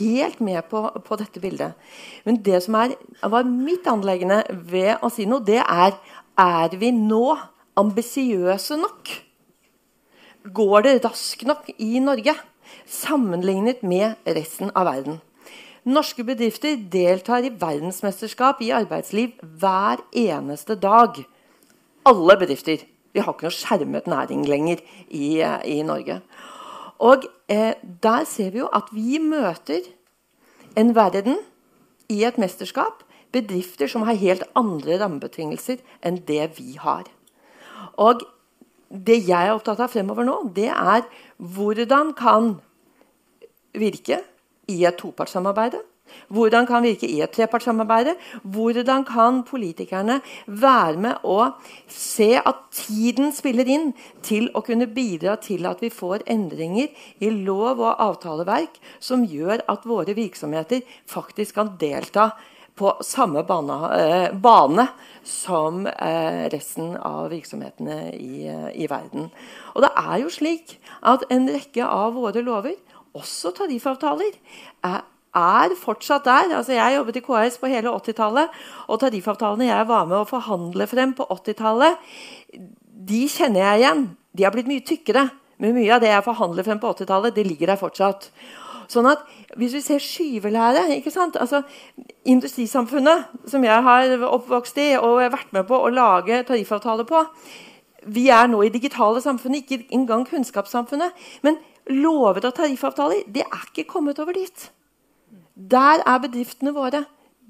helt 0.00 0.38
med 0.40 0.62
på, 0.70 0.86
på, 1.04 1.16
dette 1.20 1.40
bildet. 1.42 1.76
Men 2.24 2.40
det 2.40 2.62
som 2.64 2.78
er, 2.80 2.94
var 3.20 3.44
mitt 3.44 3.84
anleggende 3.90 4.40
ved 4.70 5.04
å 5.04 5.10
si 5.12 5.28
noe, 5.28 5.44
det 5.44 5.60
er 5.60 5.98
Er 6.38 6.70
vi 6.78 6.92
nå 6.94 7.34
ambisiøse 7.76 8.76
nok? 8.78 9.10
Går 10.54 10.84
det 10.86 10.92
raskt 11.04 11.42
nok 11.44 11.66
i 11.76 11.98
Norge 11.98 12.36
sammenlignet 12.86 13.82
med 13.82 14.14
resten 14.24 14.70
av 14.70 14.86
verden? 14.86 15.18
Norske 15.88 16.22
bedrifter 16.24 16.76
deltar 16.92 17.42
i 17.42 17.50
verdensmesterskap 17.50 18.62
i 18.62 18.70
arbeidsliv 18.76 19.34
hver 19.40 20.00
eneste 20.12 20.76
dag. 20.78 21.18
Alle 22.06 22.36
bedrifter. 22.38 22.86
Vi 23.12 23.20
har 23.24 23.34
ikke 23.34 23.48
noe 23.48 23.56
skjermet 23.56 24.06
næring 24.06 24.46
lenger 24.46 24.82
i, 25.08 25.40
i 25.42 25.82
Norge. 25.82 26.20
Og 27.02 27.26
eh, 27.48 27.74
der 28.02 28.24
ser 28.28 28.50
vi 28.54 28.62
jo 28.62 28.70
at 28.72 28.90
vi 28.92 29.18
møter 29.18 29.86
en 30.76 30.94
verden 30.94 31.38
i 32.08 32.22
et 32.24 32.38
mesterskap. 32.38 33.04
Bedrifter 33.32 33.90
som 33.90 34.06
har 34.08 34.16
helt 34.16 34.46
andre 34.56 34.96
rammebetingelser 35.02 35.82
enn 36.00 36.22
det 36.28 36.46
vi 36.56 36.78
har. 36.80 37.04
Og 38.00 38.22
det 38.88 39.18
jeg 39.26 39.50
er 39.50 39.52
opptatt 39.52 39.82
av 39.84 39.92
fremover 39.92 40.24
nå, 40.24 40.38
det 40.56 40.70
er 40.72 41.04
hvordan 41.36 42.14
kan 42.16 42.54
virke 43.76 44.22
i 44.68 44.78
et 44.88 44.96
topartssamarbeid 44.96 45.76
hvordan 46.32 46.66
kan 46.68 46.84
virke 46.84 47.08
i 47.08 47.20
et 47.24 47.32
trepartssamarbeid? 47.34 48.14
Hvordan 48.42 49.04
kan 49.08 49.42
politikerne 49.48 50.20
være 50.46 50.98
med 51.04 51.24
å 51.24 51.38
se 51.92 52.34
at 52.38 52.66
tiden 52.74 53.32
spiller 53.36 53.68
inn 53.68 53.90
til 54.24 54.50
å 54.54 54.64
kunne 54.66 54.90
bidra 54.90 55.38
til 55.42 55.66
at 55.70 55.82
vi 55.84 55.92
får 55.92 56.26
endringer 56.30 56.92
i 57.24 57.32
lov 57.32 57.80
og 57.80 58.04
avtaleverk 58.08 58.78
som 59.00 59.26
gjør 59.26 59.64
at 59.68 59.88
våre 59.88 60.16
virksomheter 60.16 60.84
faktisk 61.08 61.58
kan 61.58 61.74
delta 61.80 62.32
på 62.78 62.92
samme 63.02 63.42
bane, 63.42 63.76
eh, 63.98 64.34
bane 64.34 64.86
som 65.24 65.86
eh, 65.86 66.46
resten 66.52 66.94
av 66.96 67.30
virksomhetene 67.32 67.98
i, 68.14 68.46
i 68.74 68.86
verden. 68.90 69.30
Og 69.74 69.82
det 69.82 69.90
er 69.98 70.20
jo 70.22 70.30
slik 70.32 70.76
at 71.02 71.26
en 71.34 71.48
rekke 71.50 71.86
av 71.86 72.14
våre 72.18 72.44
lover, 72.44 72.76
også 73.18 73.50
tariffavtaler, 73.56 74.36
er 74.86 75.02
er 75.36 75.74
fortsatt 75.78 76.24
der. 76.24 76.54
Altså, 76.56 76.72
jeg 76.76 76.96
jobbet 76.96 77.18
i 77.20 77.24
KS 77.24 77.58
på 77.60 77.70
hele 77.70 77.92
80-tallet, 77.92 78.54
og 78.88 79.00
tariffavtalene 79.02 79.68
jeg 79.68 79.88
var 79.88 80.06
med 80.08 80.20
å 80.20 80.28
forhandle 80.28 80.86
frem 80.90 81.12
på 81.16 81.26
80-tallet, 81.34 81.98
de 83.08 83.20
kjenner 83.30 83.64
jeg 83.64 83.82
igjen. 83.82 84.08
De 84.36 84.44
har 84.46 84.54
blitt 84.54 84.70
mye 84.70 84.84
tykkere. 84.84 85.28
Men 85.58 85.74
mye 85.74 85.90
av 85.96 86.02
det 86.02 86.12
jeg 86.12 86.26
forhandler 86.26 86.66
frem 86.66 86.80
på 86.80 86.90
80-tallet, 86.94 87.34
det 87.34 87.46
ligger 87.46 87.72
der 87.72 87.80
fortsatt. 87.80 88.30
Sånn 88.88 89.08
at 89.10 89.26
Hvis 89.58 89.74
vi 89.74 89.80
ser 89.82 90.00
skyvelære 90.00 90.84
ikke 90.96 91.10
sant? 91.12 91.36
Altså, 91.40 91.62
Industrisamfunnet, 92.28 93.26
som 93.48 93.64
jeg 93.64 93.84
har 93.84 94.12
oppvokst 94.28 94.78
i 94.80 94.90
og 94.96 95.20
vært 95.32 95.52
med 95.56 95.66
på 95.68 95.76
å 95.76 95.90
lage 95.92 96.42
tariffavtaler 96.48 97.08
på 97.08 97.24
Vi 98.06 98.28
er 98.30 98.46
nå 98.48 98.62
i 98.62 98.72
digitale 98.72 99.20
samfunnet, 99.20 99.64
ikke 99.64 99.88
engang 99.92 100.24
kunnskapssamfunnet. 100.28 101.12
Men 101.42 101.58
lover 101.90 102.46
og 102.46 102.54
tariffavtaler 102.54 103.26
det 103.26 103.44
er 103.44 103.64
ikke 103.68 103.88
kommet 103.90 104.20
over 104.22 104.36
dit. 104.36 104.68
Der 105.58 106.04
er 106.06 106.20
bedriftene 106.22 106.74
våre. 106.74 107.04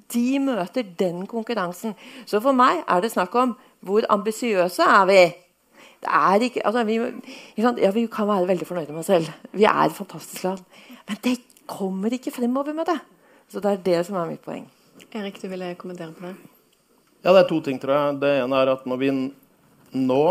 De 0.09 0.38
møter 0.40 0.86
den 0.98 1.26
konkurransen. 1.28 1.92
Så 2.26 2.40
for 2.40 2.56
meg 2.56 2.80
er 2.88 3.04
det 3.04 3.12
snakk 3.12 3.34
om 3.36 3.52
hvor 3.84 4.06
ambisiøse 4.11 4.82
er 4.82 5.04
vi? 5.11 5.20
Det 5.98 6.11
er 6.14 6.44
ikke, 6.46 6.62
altså 6.66 6.84
vi, 6.86 6.96
ja, 7.59 7.90
vi 7.90 8.06
kan 8.06 8.28
være 8.28 8.48
veldig 8.48 8.66
fornøyde 8.66 8.94
med 8.94 9.02
oss 9.02 9.11
selv. 9.11 9.28
Vi 9.52 9.66
er 9.66 9.84
et 9.84 9.96
fantastisk 9.96 10.44
land. 10.46 10.62
Men 11.09 11.18
det 11.24 11.36
kommer 11.66 12.14
ikke 12.14 12.32
fremover 12.32 12.72
med 12.72 12.88
det. 12.88 12.98
Så 13.48 13.61
det 13.61 13.72
er 13.72 13.82
det 13.84 13.98
som 14.06 14.16
er 14.16 14.30
mitt 14.30 14.44
poeng. 14.44 14.64
Erik, 15.12 15.40
du 15.42 15.48
ville 15.48 15.74
kommentere 15.78 16.14
på 16.14 16.26
det? 16.26 16.36
Ja, 17.24 17.32
det 17.32 17.42
er 17.42 17.48
to 17.50 17.61
ting, 17.64 17.80
tror 17.82 17.94
jeg. 17.96 18.16
Det 18.22 18.32
ene 18.44 18.62
er 18.62 18.72
at 18.72 18.86
når 18.88 19.00
vi 19.00 19.11
nå 19.12 20.22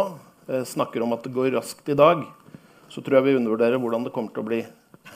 eh, 0.47 0.63
snakker 0.65 1.03
om 1.03 1.13
at 1.13 1.25
det 1.25 1.34
går 1.36 1.51
raskt 1.57 1.89
i 1.91 1.97
dag, 1.97 2.23
så 2.89 3.03
tror 3.03 3.19
jeg 3.19 3.28
vi 3.28 3.38
undervurderer 3.39 3.82
hvordan 3.82 4.07
det 4.07 4.13
kommer 4.15 4.34
til 4.34 4.45
å 4.45 4.47
bli. 4.47 4.61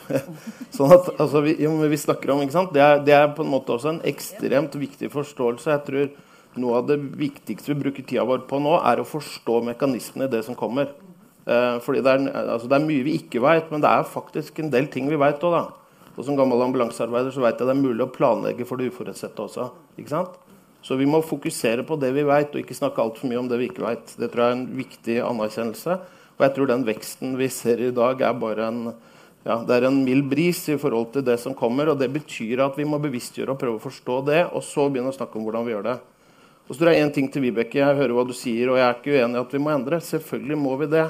sånn 0.76 0.92
at, 0.94 1.08
altså, 1.18 1.42
vi, 1.44 1.56
jo, 1.62 1.72
vi 1.88 2.00
snakker 2.00 2.34
om, 2.34 2.42
ikke 2.44 2.56
sant? 2.56 2.74
Det 2.74 2.82
er, 2.82 3.00
det 3.06 3.14
er, 3.16 3.30
på 3.36 3.44
en 3.44 3.52
måte 3.52 3.74
også 3.76 3.94
en 3.94 4.02
ekstremt 4.08 4.76
viktig 4.78 5.10
forståelse. 5.12 5.70
Jeg 5.72 5.84
tror 5.88 6.62
noe 6.62 6.80
av 6.82 6.90
det 6.90 6.98
viktigste 7.18 7.72
vi 7.72 7.80
bruker 7.80 8.04
tida 8.04 8.26
vår 8.28 8.44
på 8.48 8.60
nå, 8.60 8.76
er 8.84 9.00
å 9.00 9.08
forstå 9.08 9.62
mekanismene 9.70 10.28
i 10.28 10.32
det 10.32 10.42
som 10.48 10.58
kommer. 10.58 10.92
Eh, 11.46 11.76
fordi 11.82 12.02
det 12.04 12.12
er, 12.12 12.26
altså, 12.44 12.68
det 12.70 12.78
er, 12.78 12.86
mye 12.86 13.06
vi 13.06 13.16
ikke 13.18 13.42
vet, 13.42 13.70
men 13.72 13.82
det 13.82 13.90
er 13.90 14.08
faktisk 14.08 14.60
en 14.62 14.70
del 14.72 14.88
ting 14.92 15.08
vi 15.10 15.20
vet 15.20 15.42
òg, 15.42 15.72
Og 16.12 16.24
som 16.26 16.36
gammel 16.36 16.60
ambulansearbeider 16.60 17.32
så 17.32 17.40
vet 17.40 17.58
jeg 17.58 17.66
det 17.66 17.72
er 17.72 17.82
mulig 17.82 18.04
å 18.04 18.12
planlegge 18.12 18.66
for 18.68 18.76
det 18.76 18.90
uforutsette 18.92 19.40
også. 19.40 19.70
ikke 19.96 20.12
sant? 20.12 20.34
Så 20.82 20.98
vi 20.98 21.06
må 21.06 21.22
fokusere 21.22 21.86
på 21.86 21.96
det 21.96 22.10
vi 22.12 22.24
vet, 22.26 22.52
og 22.52 22.60
ikke 22.60 22.76
snakke 22.76 23.00
altfor 23.00 23.30
mye 23.30 23.38
om 23.38 23.48
det 23.48 23.58
vi 23.60 23.70
ikke 23.70 23.86
vet. 23.86 24.12
Det 24.18 24.28
tror 24.32 24.42
jeg 24.42 24.50
er 24.50 24.58
en 24.58 24.66
viktig 24.76 25.16
anerkjennelse. 25.22 25.96
Og 26.36 26.44
jeg 26.44 26.54
tror 26.56 26.68
den 26.68 26.84
veksten 26.86 27.36
vi 27.38 27.48
ser 27.54 27.80
i 27.80 27.92
dag, 27.94 28.20
er 28.20 28.34
bare 28.34 28.66
en, 28.66 28.80
ja, 29.42 29.56
det 29.66 29.74
er 29.74 29.88
en 29.88 30.04
mild 30.04 30.28
bris 30.30 30.60
i 30.70 30.78
forhold 30.78 31.10
til 31.16 31.24
det 31.26 31.34
som 31.42 31.54
kommer. 31.58 31.90
og 31.90 31.98
Det 31.98 32.10
betyr 32.12 32.62
at 32.62 32.76
vi 32.78 32.86
må 32.86 33.00
bevisstgjøre 33.02 33.54
og 33.54 33.58
prøve 33.58 33.80
å 33.80 33.82
forstå 33.82 34.18
det, 34.28 34.42
og 34.54 34.62
så 34.62 34.86
begynne 34.86 35.10
å 35.10 35.16
snakke 35.16 35.38
om 35.38 35.46
hvordan 35.48 35.66
vi 35.66 35.74
gjør 35.74 35.88
det. 35.88 35.98
Og 36.68 36.76
så 36.76 36.78
tror 36.78 36.92
jeg 36.92 37.02
en 37.02 37.12
ting 37.14 37.26
til 37.32 37.42
Vibeke. 37.42 37.80
Jeg 37.80 37.98
hører 37.98 38.14
hva 38.14 38.24
du 38.28 38.34
sier, 38.38 38.70
og 38.70 38.78
jeg 38.78 38.86
er 38.86 38.94
ikke 38.94 39.16
uenig 39.16 39.38
i 39.38 39.42
at 39.42 39.54
vi 39.56 39.60
må 39.64 39.72
endre. 39.74 39.98
Selvfølgelig 39.98 40.58
må 40.62 40.76
vi 40.78 40.88
det. 40.92 41.08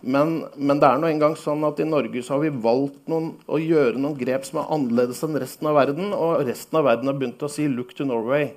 Men, 0.00 0.32
men, 0.54 0.78
det 0.78 0.88
er 0.88 1.00
nå 1.02 1.10
engang 1.10 1.34
sånn 1.36 1.66
at 1.66 1.80
i 1.82 1.86
Norge 1.88 2.22
så 2.22 2.36
har 2.36 2.44
vi 2.46 2.62
valgt 2.64 3.10
noen, 3.10 3.32
å 3.50 3.58
gjøre 3.58 3.98
noen 3.98 4.16
grep 4.16 4.46
som 4.46 4.62
er 4.62 4.72
annerledes 4.74 5.20
enn 5.26 5.36
resten 5.42 5.68
av 5.68 5.76
verden. 5.76 6.14
Og 6.16 6.46
resten 6.48 6.80
av 6.80 6.86
verden 6.88 7.10
har 7.10 7.18
begynt 7.18 7.44
å 7.44 7.50
si 7.52 7.66
'look 7.68 7.92
to 7.98 8.06
Norway'. 8.08 8.54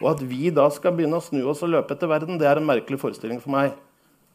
Og 0.00 0.10
at 0.16 0.22
vi 0.24 0.50
da 0.50 0.66
skal 0.72 0.96
begynne 0.96 1.20
å 1.20 1.22
snu 1.22 1.44
oss 1.46 1.62
og 1.62 1.70
løpe 1.70 1.92
etter 1.94 2.08
verden, 2.08 2.38
det 2.40 2.48
er 2.48 2.56
en 2.56 2.66
merkelig 2.66 2.98
forestilling 2.98 3.40
for 3.40 3.52
meg. 3.52 3.76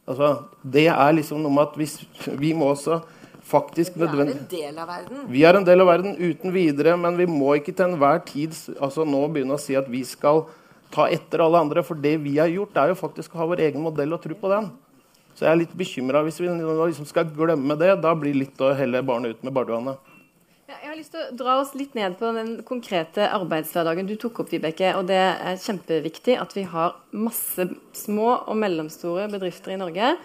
Altså, 0.06 0.46
det 0.62 0.86
er 0.86 1.12
liksom 1.12 1.42
noe 1.42 1.50
med 1.50 1.66
at 1.66 1.74
hvis, 1.74 1.98
vi 2.38 2.52
må 2.54 2.70
også 2.70 3.00
faktisk 3.46 3.96
nødvendig... 4.00 4.36
Vi 4.50 4.62
er 4.62 4.70
en 4.70 4.74
del 4.74 4.80
av 4.82 4.88
verden. 4.90 5.26
Vi 5.30 5.44
er 5.46 5.58
en 5.58 5.66
del 5.66 5.82
av 5.82 5.90
verden 5.90 6.16
uten 6.18 6.54
videre, 6.54 6.96
men 7.00 7.18
vi 7.18 7.28
må 7.30 7.54
ikke 7.58 7.74
til 7.76 7.90
enhver 7.90 8.22
tid 8.26 8.56
altså 8.80 9.06
nå 9.06 9.22
begynne 9.32 9.56
å 9.56 9.62
si 9.62 9.76
at 9.78 9.88
vi 9.90 10.02
skal 10.06 10.44
ta 10.94 11.06
etter 11.12 11.44
alle 11.44 11.62
andre. 11.66 11.84
For 11.86 11.98
det 11.98 12.16
vi 12.24 12.36
har 12.40 12.50
gjort, 12.52 12.76
er 12.80 12.92
jo 12.92 12.98
faktisk 12.98 13.34
å 13.34 13.42
ha 13.42 13.48
vår 13.52 13.64
egen 13.68 13.84
modell 13.84 14.16
og 14.16 14.22
tro 14.24 14.36
på 14.38 14.50
den. 14.52 14.70
Så 15.36 15.44
jeg 15.44 15.52
er 15.52 15.60
litt 15.60 15.76
bekymra 15.76 16.22
hvis 16.24 16.40
vi 16.40 16.48
liksom 16.48 17.08
skal 17.08 17.28
glemme 17.36 17.76
det. 17.78 17.92
Da 18.02 18.14
blir 18.16 18.32
det 18.32 18.46
litt 18.46 18.62
å 18.64 18.72
helle 18.76 19.04
barnet 19.04 19.36
ut 19.36 19.42
med 19.46 19.56
bardevannet. 19.56 20.12
Ja, 20.66 20.80
jeg 20.80 20.88
har 20.88 20.96
lyst 20.98 21.12
til 21.14 21.22
å 21.22 21.34
dra 21.38 21.58
oss 21.60 21.76
litt 21.78 21.92
ned 21.94 22.16
på 22.18 22.32
den 22.34 22.56
konkrete 22.66 23.28
arbeidshverdagen 23.36 24.08
du 24.08 24.16
tok 24.18 24.40
opp, 24.42 24.50
Vibeke. 24.50 24.96
Og 24.98 25.06
det 25.06 25.20
er 25.20 25.60
kjempeviktig 25.62 26.34
at 26.42 26.56
vi 26.56 26.64
har 26.66 26.96
masse 27.14 27.68
små 27.94 28.32
og 28.48 28.58
mellomstore 28.58 29.28
bedrifter 29.30 29.76
i 29.76 29.78
Norge 29.78 30.16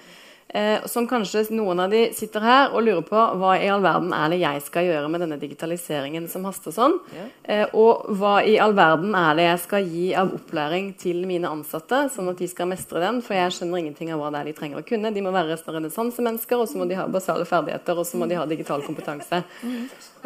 Eh, 0.54 0.84
som 0.86 1.06
kanskje 1.08 1.45
noen 1.56 1.80
av 1.80 1.93
de 1.93 2.10
sitter 2.12 2.43
her 2.43 2.74
og 2.76 2.84
lurer 2.84 3.06
på 3.08 3.20
hva 3.39 3.54
i 3.56 3.70
all 3.72 3.80
verden 3.84 4.12
er 4.12 4.34
det 4.34 4.41
jeg 4.41 4.64
skal 4.66 4.84
gjøre 4.84 5.12
med 5.14 5.24
denne 5.24 5.38
digitaliseringen 5.39 6.26
som 6.28 6.43
haster 6.43 6.76
sånn? 6.76 6.97
Ja. 7.16 7.28
Eh, 7.43 7.76
og 7.78 8.10
hva 8.20 8.34
i 8.43 8.58
all 8.60 8.76
verden 8.76 9.16
er 9.16 9.39
det 9.39 9.45
jeg 9.47 9.62
skal 9.64 9.88
gi 9.88 10.10
av 10.20 10.34
opplæring 10.36 10.91
til 10.99 11.24
mine 11.30 11.47
ansatte, 11.47 12.04
sånn 12.12 12.34
at 12.34 12.43
de 12.43 12.52
skal 12.52 12.68
mestre 12.68 12.99
den? 12.99 13.22
For 13.24 13.38
jeg 13.38 13.56
skjønner 13.56 13.80
ingenting 13.80 14.12
av 14.12 14.20
hva 14.20 14.34
det 14.34 14.41
er 14.41 14.52
de 14.52 14.58
trenger 14.60 14.82
å 14.82 14.88
kunne. 14.91 15.14
De 15.16 15.24
må 15.24 15.32
være 15.32 15.56
renessansemennesker, 15.56 16.60
og 16.60 16.68
så 16.68 16.82
må 16.82 16.89
de 16.89 16.99
ha 16.99 17.08
basale 17.08 17.47
ferdigheter, 17.47 18.04
og 18.04 18.10
så 18.10 18.20
må 18.20 18.28
de 18.28 18.39
ha 18.41 18.47
digital 18.49 18.84
kompetanse. 18.84 19.43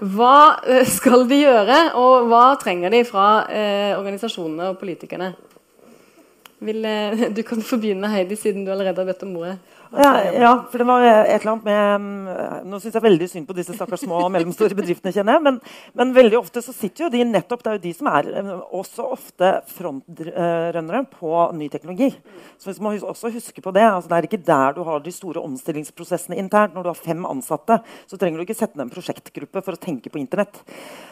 Hva 0.01 0.37
eh, 0.65 0.87
skal 0.89 1.27
de 1.29 1.43
gjøre, 1.43 1.81
og 2.01 2.31
hva 2.31 2.47
trenger 2.61 2.97
de 2.97 3.05
fra 3.05 3.27
eh, 3.45 3.93
organisasjonene 3.93 4.73
og 4.73 4.81
politikerne? 4.81 5.35
Vil, 6.65 6.81
eh, 6.85 7.29
du 7.37 7.43
kan 7.45 7.61
få 7.61 7.77
begynne, 7.77 8.09
Heidi, 8.09 8.35
siden 8.39 8.65
du 8.65 8.73
allerede 8.73 9.01
har 9.01 9.13
bedt 9.13 9.23
om 9.27 9.37
ordet. 9.43 9.57
Ja, 9.95 10.11
ja, 10.33 10.51
for 10.71 10.81
det 10.81 10.85
var 10.87 11.03
et 11.05 11.41
eller 11.41 11.51
annet 11.53 11.67
med 11.67 12.01
mm, 12.01 12.67
Nå 12.67 12.79
syns 12.83 12.95
jeg 12.97 13.03
veldig 13.05 13.27
synd 13.31 13.47
på 13.47 13.55
disse 13.55 13.75
stakkars 13.77 14.01
små 14.03 14.17
og 14.25 14.31
mellomstore 14.33 14.75
bedriftene, 14.75 15.13
kjenner 15.15 15.37
jeg. 15.37 15.43
Men, 15.45 15.59
men, 15.95 16.13
veldig 16.15 16.39
ofte 16.39 16.63
så 16.65 16.73
sitter 16.75 17.05
jo 17.05 17.11
de 17.13 17.23
nettopp 17.29 17.63
Det 17.63 17.71
er 17.71 17.77
jo 17.77 17.83
de 17.85 17.93
som 17.95 18.09
er 18.11 18.29
mm, 18.33 18.49
også 18.75 19.05
ofte 19.15 19.51
frontrønnere 19.71 21.03
på 21.13 21.45
ny 21.55 21.69
teknologi. 21.71 22.09
Så 22.59 22.71
vi 22.71 22.83
må 22.83 22.95
også 22.97 23.31
huske 23.33 23.63
på 23.63 23.73
det. 23.75 23.85
Altså, 23.87 24.11
det 24.11 24.17
er 24.17 24.27
ikke 24.29 24.41
der 24.49 24.75
du 24.75 24.83
har 24.87 25.03
de 25.05 25.13
store 25.15 25.43
omstillingsprosessene 25.45 26.39
internt. 26.41 26.75
Når 26.75 26.87
du 26.87 26.91
har 26.91 26.99
fem 26.99 27.23
ansatte, 27.29 27.79
så 28.09 28.19
trenger 28.19 28.41
du 28.41 28.45
ikke 28.47 28.57
sette 28.57 28.79
ned 28.79 28.89
en 28.89 28.93
prosjektgruppe 28.93 29.63
for 29.63 29.77
å 29.77 29.81
tenke 29.81 30.11
på 30.11 30.19
Internett. 30.19 30.59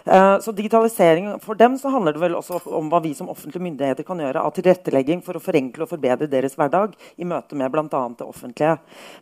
Uh, 0.03 0.39
så 0.43 0.51
digitalisering 0.55 1.29
for 1.43 1.59
dem 1.59 1.77
så 1.79 1.91
handler 1.93 2.17
det 2.17 2.23
vel 2.23 2.35
også 2.35 2.59
om 2.75 2.91
hva 2.91 2.99
vi 3.03 3.13
som 3.15 3.31
offentlige 3.31 3.63
myndigheter 3.63 4.07
kan 4.07 4.19
gjøre 4.19 4.43
av 4.43 4.55
tilrettelegging 4.57 5.23
for 5.23 5.39
å 5.39 5.43
forenkle 5.43 5.85
og 5.85 5.93
forbedre 5.93 6.27
deres 6.31 6.57
hverdag 6.59 6.97
i 7.15 7.27
møte 7.27 7.57
med 7.59 7.71
bl.a. 7.71 7.87
det 7.87 8.27
offentlige. 8.27 8.72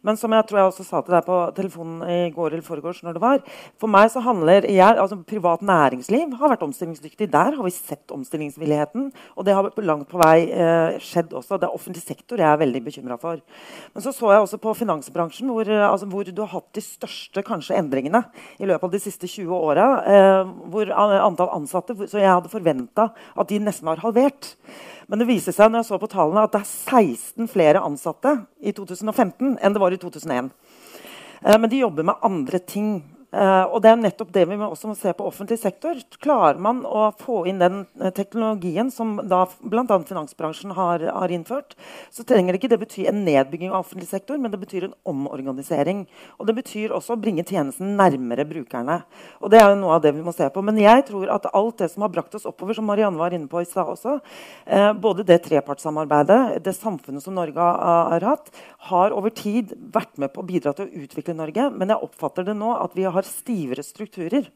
Men 0.05 0.19
som 0.19 0.33
jeg 0.35 0.47
tror 0.49 0.61
jeg 0.61 0.71
også 0.71 0.87
sa 0.87 1.01
til 1.05 1.15
deg 1.15 1.25
på 1.27 1.39
telefonen 1.57 2.03
i 2.09 2.19
går 2.33 2.53
eller 2.53 2.65
foregårs 2.65 3.01
når 3.05 3.17
det 3.17 3.23
var, 3.23 3.43
for 3.81 3.91
meg 3.91 4.09
så 4.13 4.23
handler 4.25 4.67
jeg, 4.69 4.97
altså 4.97 5.19
Privat 5.31 5.61
næringsliv 5.63 6.33
har 6.39 6.51
vært 6.51 6.63
omstillingsdyktig. 6.65 7.29
Der 7.31 7.55
har 7.55 7.63
vi 7.63 7.71
sett 7.73 8.11
omstillingsvilligheten. 8.11 9.09
Og 9.35 9.45
det 9.47 9.55
har 9.55 9.69
langt 9.85 10.09
på 10.11 10.19
vei 10.21 10.49
eh, 10.49 10.97
skjedd 11.01 11.33
også. 11.37 11.59
Det 11.59 11.69
er 11.69 11.75
offentlig 11.75 12.03
sektor 12.03 12.41
jeg 12.41 12.49
er 12.49 12.59
veldig 12.61 12.81
bekymra 12.85 13.17
for. 13.21 13.41
Men 13.93 14.05
så 14.05 14.13
så 14.15 14.31
jeg 14.33 14.43
også 14.43 14.59
på 14.61 14.73
finansbransjen, 14.81 15.49
hvor, 15.53 15.67
eh, 15.67 15.87
altså, 15.87 16.09
hvor, 16.11 16.27
du 16.27 16.41
har 16.43 16.53
hatt 16.55 16.69
de 16.77 16.83
største 16.85 17.43
kanskje 17.47 17.77
endringene 17.79 18.23
i 18.59 18.69
løpet 18.69 18.87
av 18.87 18.95
de 18.95 19.03
siste 19.03 19.29
20 19.29 19.55
åra. 19.57 19.87
Eh, 20.13 20.53
hvor 20.73 20.93
antall 20.97 21.53
ansatte 21.55 21.95
Så 22.07 22.19
jeg 22.19 22.31
hadde 22.31 22.51
forventa 22.51 23.11
at 23.11 23.49
de 23.49 23.59
nesten 23.59 23.87
var 23.87 24.03
halvert. 24.03 24.55
Men 25.11 25.19
det 25.19 25.27
viser 25.27 25.51
seg 25.51 25.67
når 25.67 25.81
jeg 25.81 25.89
så 25.89 25.97
på 25.99 26.07
tallene 26.07 26.45
at 26.47 26.53
det 26.53 26.61
er 26.61 26.69
16 26.71 27.49
flere 27.51 27.81
ansatte 27.83 28.31
i 28.63 28.71
2015 28.71 29.57
enn 29.59 29.73
det 29.75 29.81
var 29.83 29.91
i 29.91 29.99
2001. 29.99 30.47
Eh, 31.41 31.57
men 31.57 31.67
de 31.67 31.81
jobber 31.81 32.07
med 32.07 32.21
andre 32.23 32.61
ting. 32.63 32.93
Uh, 33.31 33.63
og 33.71 33.77
det 33.79 33.87
er 33.87 33.99
nettopp 33.99 34.31
det 34.35 34.41
vi 34.49 34.57
også 34.59 34.89
må 34.89 34.93
se 34.99 35.11
på 35.15 35.23
offentlig 35.23 35.55
sektor. 35.61 35.95
Klarer 36.19 36.57
man 36.59 36.81
å 36.83 37.05
få 37.15 37.45
inn 37.47 37.61
den 37.61 37.85
uh, 38.01 38.09
teknologien 38.11 38.89
som 38.91 39.13
da 39.23 39.45
bl.a. 39.63 39.85
finansbransjen 39.87 40.73
har, 40.75 41.05
har, 41.15 41.31
innført, 41.31 41.77
så 42.11 42.25
trenger 42.27 42.51
det 42.51 42.59
ikke 42.59 42.71
det 42.73 42.79
bety 42.81 43.05
en 43.07 43.21
nedbygging 43.23 43.71
av 43.71 43.85
offentlig 43.85 44.09
sektor, 44.09 44.35
men 44.35 44.51
det 44.51 44.59
betyr 44.59 44.89
en 44.89 44.97
omorganisering. 45.07 46.01
Og 46.43 46.49
det 46.49 46.57
betyr 46.57 46.91
også 46.97 47.15
å 47.15 47.21
bringe 47.21 47.45
tjenesten 47.47 47.93
nærmere 47.95 48.43
brukerne. 48.49 48.99
Og 49.39 49.53
det 49.53 49.61
er 49.61 49.69
jo 49.71 49.79
noe 49.79 49.95
av 49.95 50.03
det 50.03 50.11
vi 50.17 50.25
må 50.27 50.35
se 50.35 50.49
på. 50.51 50.65
Men 50.67 50.81
jeg 50.83 51.07
tror 51.07 51.31
at 51.31 51.47
alt 51.55 51.79
det 51.79 51.87
som 51.93 52.03
har 52.03 52.11
brakt 52.11 52.35
oss 52.35 52.49
oppover, 52.51 52.75
som 52.75 52.91
Marianne 52.91 53.21
var 53.21 53.31
inne 53.31 53.47
på 53.47 53.63
i 53.63 53.69
stad 53.69 53.93
også, 53.95 54.17
uh, 54.19 54.91
både 54.99 55.23
det 55.31 55.39
trepartssamarbeidet, 55.47 56.59
det 56.67 56.75
samfunnet 56.75 57.23
som 57.23 57.39
Norge 57.39 57.63
har, 57.63 58.11
har 58.11 58.27
hatt, 58.33 58.51
har 58.91 59.15
over 59.15 59.31
tid 59.31 59.71
vært 59.95 60.19
med 60.19 60.35
på 60.35 60.43
å 60.43 60.51
bidra 60.51 60.75
til 60.75 60.91
å 60.91 61.05
utvikle 61.05 61.39
Norge. 61.39 61.71
Men 61.71 61.95
jeg 61.95 62.09
oppfatter 62.11 62.51
det 62.51 62.59
nå 62.59 62.75
at 62.75 62.91
vi 62.99 63.07
har 63.07 63.20
har 63.21 63.29
stivere 63.29 63.85
strukturer 63.85 64.49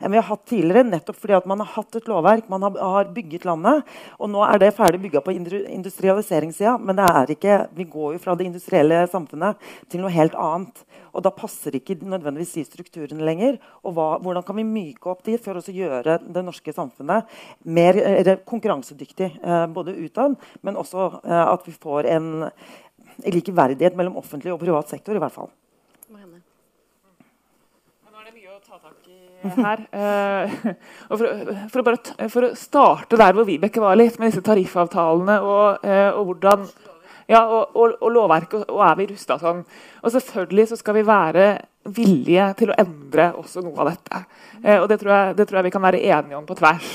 enn 0.00 0.12
vi 0.12 0.18
har 0.18 0.26
hatt 0.28 0.44
tidligere. 0.48 0.84
Nettopp 0.88 1.18
fordi 1.20 1.36
at 1.36 1.48
man 1.48 1.62
har 1.62 1.70
hatt 1.74 1.98
et 1.98 2.08
lovverk, 2.10 2.48
man 2.52 2.64
har, 2.66 3.10
bygget 3.16 3.46
landet. 3.48 3.86
Og 4.20 4.30
nå 4.32 4.42
er 4.46 4.60
det 4.60 4.74
ferdig 4.76 5.00
bygga 5.04 5.22
på 5.24 5.34
industrialiseringssida, 5.36 6.76
men 6.78 6.98
det 6.98 7.06
er 7.08 7.32
ikke, 7.36 7.58
vi 7.76 7.88
går 7.90 8.16
jo 8.16 8.22
fra 8.22 8.36
det 8.36 8.48
industrielle 8.48 9.02
samfunnet 9.12 9.60
til 9.92 10.02
noe 10.02 10.12
helt 10.14 10.36
annet. 10.40 10.84
Og 11.16 11.24
da 11.24 11.32
passer 11.32 11.78
ikke 11.78 11.96
nødvendigvis 12.04 12.56
de 12.58 12.66
strukturene 12.68 13.24
lenger. 13.24 13.60
Og 13.86 13.96
hva, 13.96 14.08
hvordan 14.22 14.44
kan 14.46 14.58
vi 14.58 14.66
myke 14.68 15.12
opp 15.12 15.24
de 15.26 15.38
for 15.40 15.58
å 15.58 15.76
gjøre 15.78 16.18
det 16.24 16.44
norske 16.44 16.74
samfunnet 16.76 17.30
mer 17.64 18.00
eh, 18.02 18.34
konkurransedyktig? 18.48 19.30
Eh, 19.40 19.66
både 19.72 19.96
utad, 19.96 20.36
men 20.66 20.80
også 20.80 21.08
eh, 21.22 21.44
at 21.46 21.64
vi 21.68 21.76
får 21.76 22.10
en 22.16 22.32
likeverdighet 23.24 23.96
mellom 23.96 24.18
offentlig 24.20 24.52
og 24.52 24.60
privat 24.60 24.92
sektor. 24.92 25.16
i 25.16 25.22
hvert 25.22 25.32
fall. 25.32 25.48
Ta 28.76 28.88
tak 28.88 29.08
i 29.08 29.62
her. 29.62 29.84
Uh, 29.96 31.16
for, 31.16 31.28
for, 31.70 31.80
å 31.80 31.84
bare, 31.86 32.28
for, 32.32 32.46
å 32.48 32.56
starte 32.58 33.18
der 33.20 33.36
hvor 33.36 33.46
Vibeke 33.48 33.80
var 33.80 33.96
litt, 33.96 34.18
med 34.18 34.32
disse 34.32 34.42
tariffavtalene 34.44 35.36
og, 35.44 35.86
uh, 35.86 36.18
og 36.18 36.32
hvordan 36.32 36.66
ja, 37.30 37.40
og, 37.42 37.72
og, 37.74 37.94
og 38.04 38.12
lovverket, 38.14 38.66
og 38.70 38.82
er 38.86 38.98
vi 38.98 39.08
rusta 39.10 39.38
sånn? 39.40 39.62
Og 40.02 40.12
selvfølgelig 40.14 40.66
så 40.70 40.78
skal 40.78 40.98
vi 40.98 41.06
være 41.06 41.46
villige 41.96 42.50
til 42.60 42.70
å 42.70 42.76
endre 42.78 43.30
også 43.40 43.64
noe 43.64 43.80
av 43.82 43.90
dette. 43.90 44.20
Eh, 44.60 44.76
og 44.76 44.86
det 44.90 45.00
tror, 45.00 45.10
jeg, 45.10 45.36
det 45.38 45.46
tror, 45.48 45.58
jeg, 45.58 45.66
vi 45.66 45.72
kan 45.74 45.86
være 45.86 46.02
enige 46.04 46.38
om 46.38 46.46
på 46.46 46.54
tvers. 46.58 46.92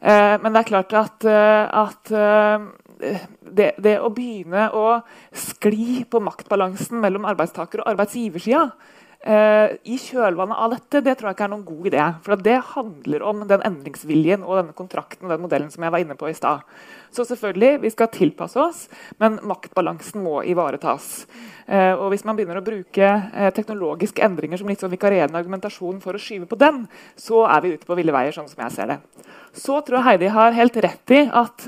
men 0.00 0.48
det 0.48 0.60
er 0.62 0.68
klart 0.72 0.94
at, 0.96 1.26
at 1.28 2.10
det, 2.10 3.68
det, 3.78 3.94
å 4.00 4.10
begynne 4.10 4.70
å 4.74 4.86
skli 5.30 6.02
på 6.10 6.22
maktbalansen 6.24 6.98
mellom 7.02 7.28
arbeidstaker- 7.30 7.84
og 7.84 7.92
arbeidsgiversida 7.92 8.64
I 9.20 9.96
kjølvannet 10.00 10.56
av 10.56 10.70
dette 10.72 11.02
det 11.04 11.12
tror 11.18 11.28
jeg 11.28 11.36
ikke 11.36 11.44
er 11.44 11.52
noen 11.52 11.66
god 11.66 11.88
idé. 11.90 12.04
For 12.24 12.40
det 12.40 12.56
handler 12.70 13.24
om 13.28 13.42
den 13.50 13.64
endringsviljen 13.68 14.46
og 14.46 14.56
denne 14.56 14.76
kontrakten 14.76 15.28
og 15.28 15.34
den 15.34 15.42
modellen 15.44 15.68
som 15.72 15.84
jeg 15.84 15.92
var 15.92 16.00
inne 16.00 16.16
på 16.16 16.30
i 16.30 16.36
stad. 16.36 16.64
Så 17.12 17.24
selvfølgelig, 17.26 17.80
vi 17.82 17.90
skal 17.90 18.10
tilpasse 18.14 18.58
oss, 18.62 18.84
men 19.18 19.40
maktbalansen 19.46 20.22
må 20.22 20.40
ivaretas. 20.46 21.26
Uh, 21.66 21.98
og 21.98 22.12
hvis 22.12 22.24
man 22.26 22.38
begynner 22.38 22.60
å 22.60 22.66
bruke 22.66 23.06
uh, 23.06 23.48
teknologiske 23.54 24.22
endringer 24.24 24.60
som 24.60 24.70
litt 24.70 24.82
sånn 24.82 24.94
vikarierende 24.94 25.38
argumentasjon 25.38 25.98
for 26.02 26.14
å 26.14 26.22
skyve 26.22 26.46
på 26.50 26.58
den, 26.60 26.84
så 27.18 27.44
er 27.50 27.64
vi 27.64 27.74
ute 27.74 27.88
på 27.88 27.98
ville 27.98 28.14
veier, 28.14 28.34
sånn 28.34 28.48
som 28.50 28.62
jeg 28.64 28.76
ser 28.76 28.94
det. 28.94 29.00
Så 29.52 29.80
tror 29.82 30.00
jeg 30.00 30.06
Heidi 30.06 30.30
har 30.30 30.54
helt 30.54 30.78
rett 30.86 31.16
i 31.16 31.24
at 31.26 31.66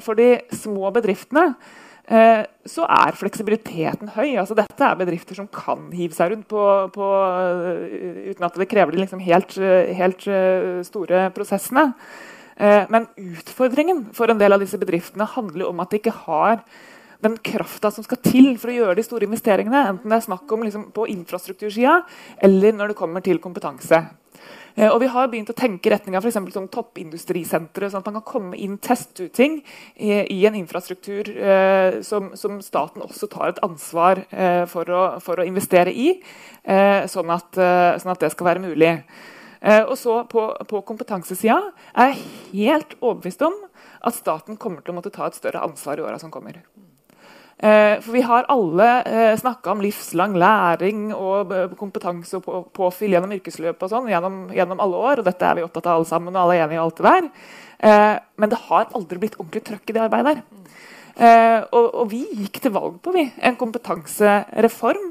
for 0.00 0.16
de 0.16 0.30
små 0.56 0.88
bedriftene 0.96 1.50
Eh, 1.52 1.87
så 2.08 2.86
er 2.88 3.16
fleksibiliteten 3.16 4.14
høy. 4.14 4.38
Altså, 4.40 4.56
dette 4.56 4.84
er 4.84 4.96
bedrifter 4.96 5.36
som 5.36 5.48
kan 5.52 5.90
hive 5.92 6.16
seg 6.16 6.32
rundt 6.32 6.48
på, 6.48 6.62
på, 6.94 7.08
eh, 7.36 8.30
uten 8.30 8.46
at 8.48 8.56
det 8.56 8.68
krever 8.70 8.96
de 8.96 9.02
liksom 9.02 9.20
helt, 9.24 9.58
eh, 9.60 9.92
helt, 9.98 10.24
store 10.88 11.28
prosessene. 11.36 11.92
Men 12.58 13.04
utfordringen 13.14 14.08
for 14.16 14.32
en 14.32 14.38
del 14.40 14.50
av 14.50 14.58
disse 14.58 14.78
bedriftene 14.80 15.28
handler 15.30 15.68
om 15.68 15.78
at 15.78 15.92
de 15.92 16.00
ikke 16.00 16.14
har 16.24 16.56
den 17.22 17.36
krafta 17.38 17.90
som 17.94 18.02
skal 18.02 18.18
til 18.22 18.48
for 18.58 18.72
å 18.72 18.74
gjøre 18.74 18.96
de 18.98 19.04
store 19.06 19.28
investeringene. 19.28 19.84
Enten 19.92 20.10
det 20.10 20.18
er 20.18 20.24
snakk 20.26 20.50
om 20.54 20.64
liksom, 20.66 20.88
på 20.94 21.06
infrastruktursida 21.12 22.00
eller 22.42 22.74
når 22.74 22.92
det 22.92 22.98
kommer 22.98 23.22
til 23.22 23.38
kompetanse. 23.42 24.02
Eh, 24.78 24.86
og 24.92 25.00
vi 25.02 25.08
har 25.10 25.26
begynt 25.30 25.50
å 25.50 25.56
tenke 25.58 25.88
i 25.88 25.92
retning 25.92 26.14
av 26.14 26.22
for 26.22 26.54
sånn 26.54 26.68
toppindustrisentre, 26.70 27.88
sånn 27.90 28.04
at 28.04 28.10
man 28.10 28.20
kan 28.20 28.26
komme 28.30 28.58
inn 28.58 28.76
teste 28.78 29.26
ut 29.26 29.34
ting 29.34 29.58
i, 29.96 30.44
en 30.46 30.58
infrastruktur 30.58 31.30
eh, 31.34 31.98
som, 32.06 32.30
som, 32.38 32.60
staten 32.62 33.02
også 33.02 33.26
tar 33.32 33.50
et 33.50 33.62
ansvar 33.66 34.22
eh, 34.30 34.62
for, 34.70 34.86
å, 34.86 35.02
for, 35.24 35.42
å, 35.42 35.48
investere 35.48 35.90
i, 35.90 36.12
sånn, 37.08 37.30
at, 37.32 37.56
sånn, 37.56 38.12
at, 38.12 38.20
det 38.20 38.28
skal 38.34 38.50
være 38.50 38.60
mulig. 38.60 38.90
Og 39.88 39.94
så 39.98 40.20
På, 40.30 40.42
på 40.68 40.82
kompetansesida 40.86 41.56
er 41.96 42.12
jeg 42.12 42.26
helt 42.52 42.92
overbevist 43.00 43.42
om 43.46 43.56
at 44.04 44.14
staten 44.14 44.60
kommer 44.60 44.84
til 44.84 44.92
å 44.92 44.98
måtte 45.00 45.14
ta 45.14 45.26
et 45.26 45.38
større 45.38 45.64
ansvar 45.64 45.98
i 45.98 46.04
åra 46.04 46.20
som 46.20 46.30
kommer. 46.30 46.60
Eh, 47.58 47.96
for 48.04 48.14
vi 48.14 48.20
har 48.22 48.46
alle 48.52 48.88
eh, 49.02 49.32
snakka 49.38 49.72
om 49.72 49.80
livslang 49.82 50.36
læring 50.38 51.08
og 51.10 51.50
kompetanse 51.78 52.38
og 52.38 52.68
påfyll 52.76 53.16
gjennom 53.16 53.34
yrkesløpet 53.34 53.82
og 53.82 53.90
sånn 53.90 54.10
gjennom, 54.12 54.36
gjennom, 54.54 54.82
alle 54.84 55.00
år. 55.08 55.22
og 55.22 55.26
Dette 55.26 55.48
er 55.48 55.58
vi 55.58 55.64
opptatt 55.66 55.88
av 55.90 55.98
alle 55.98 56.10
sammen, 56.10 56.36
og 56.36 56.44
alle 56.44 56.58
er 56.58 56.68
enige 56.68 56.78
i 56.78 56.84
alt 56.84 57.00
det 57.00 57.08
der. 57.08 57.26
Eh, 57.78 58.14
men 58.38 58.52
det 58.52 58.62
har 58.68 58.94
aldri 58.94 59.18
blitt 59.24 59.38
ordentlig 59.40 59.64
trøkk 59.66 59.90
i 59.90 59.96
det 59.96 60.04
arbeidet 60.06 60.36
der. 60.36 60.44
Eh, 61.18 61.60
og, 61.74 61.86
og, 61.88 62.04
vi 62.12 62.22
gikk 62.44 62.60
til 62.62 62.74
valg 62.76 63.00
på 63.02 63.10
vi, 63.16 63.26
en 63.42 63.58
kompetansereform 63.58 65.08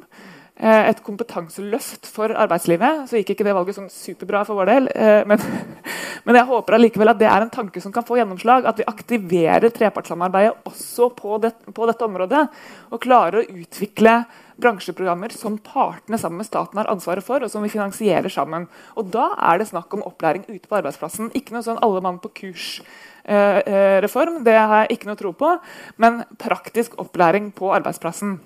et 0.90 1.02
kompetanseløft 1.06 2.08
for 2.10 2.34
arbeidslivet. 2.34 3.06
Så 3.10 3.20
gikk 3.20 3.36
ikke 3.36 3.46
det 3.46 3.54
valget 3.54 3.78
sånn 3.78 3.92
superbra 3.94 4.42
for 4.48 4.58
vår 4.58 4.72
del. 4.72 4.90
Eh, 4.90 5.22
men, 5.30 5.38
men 6.26 6.40
jeg 6.40 6.50
håper 6.50 6.78
allikevel 6.78 7.14
at 7.14 7.20
det 7.22 7.30
er 7.30 7.46
en 7.46 7.54
tanke 7.54 7.82
som 7.84 7.94
kan 7.94 8.06
få 8.08 8.18
gjennomslag. 8.18 8.66
At 8.66 8.82
vi 8.82 8.88
aktiverer 8.90 9.70
trepartssamarbeidet 9.74 10.66
også 10.66 11.12
på, 11.18 11.38
det, 11.44 11.54
på 11.70 11.90
dette 11.90 12.08
området. 12.08 12.44
Og 12.90 13.04
klarer 13.04 13.44
å 13.44 13.48
utvikle 13.62 14.24
bransjeprogrammer 14.58 15.30
som 15.38 15.60
partene 15.62 16.18
sammen 16.18 16.42
med 16.42 16.50
staten 16.50 16.80
har 16.82 16.90
ansvaret 16.90 17.26
for, 17.26 17.44
og 17.46 17.52
som 17.54 17.62
vi 17.62 17.70
finansierer 17.70 18.32
sammen. 18.34 18.66
Og 18.98 19.12
Da 19.14 19.30
er 19.52 19.62
det 19.62 19.70
snakk 19.70 19.94
om 19.94 20.06
opplæring 20.08 20.48
ute 20.50 20.66
på 20.66 20.80
arbeidsplassen. 20.80 21.30
Ikke 21.38 21.54
noe 21.54 21.66
sånn 21.66 21.84
alle 21.86 22.02
mann 22.02 22.18
på 22.24 22.34
kurs-reform, 22.42 24.40
eh, 24.42 24.44
det 24.50 24.58
har 24.58 24.88
jeg 24.88 24.98
ikke 24.98 25.12
noe 25.12 25.22
tro 25.22 25.34
på, 25.38 25.54
men 26.02 26.24
praktisk 26.42 26.98
opplæring 26.98 27.54
på 27.54 27.70
arbeidsplassen. 27.78 28.40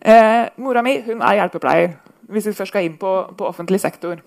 Eh, 0.00 0.48
mora 0.56 0.82
mi 0.82 0.96
hun 1.04 1.20
er 1.20 1.40
hjelpepleier, 1.40 1.94
hvis 2.32 2.48
vi 2.48 2.56
først 2.56 2.72
skal 2.72 2.86
inn 2.86 2.96
på, 3.00 3.12
på 3.36 3.48
offentlig 3.48 3.80
sektor. 3.82 4.20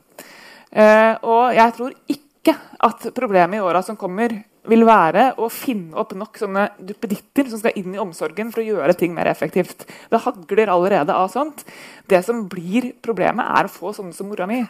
Eh, 0.69 1.13
og 1.21 1.53
jeg 1.55 1.75
tror 1.77 1.95
ikke 2.13 2.55
at 2.83 3.07
problemet 3.15 3.57
i 3.57 3.63
åra 3.63 3.81
som 3.85 3.97
kommer, 3.97 4.35
vil 4.63 4.85
være 4.87 5.33
å 5.43 5.49
finne 5.51 5.97
opp 5.99 6.13
nok 6.15 6.37
sånne 6.39 6.69
duppeditter 6.79 7.49
som 7.51 7.59
skal 7.59 7.75
inn 7.79 7.97
i 7.97 7.99
omsorgen 7.99 8.51
for 8.53 8.61
å 8.61 8.67
gjøre 8.69 8.95
ting 8.95 9.11
mer 9.15 9.27
effektivt. 9.27 9.83
Det 10.07 10.21
hagler 10.23 10.71
allerede 10.71 11.15
av 11.15 11.27
sånt. 11.33 11.65
Det 12.07 12.21
som 12.23 12.45
blir 12.47 12.93
problemet, 13.03 13.43
er 13.43 13.67
å 13.67 13.73
få 13.73 13.91
sånne 13.97 14.15
som 14.15 14.29
mora 14.31 14.47
mi 14.47 14.61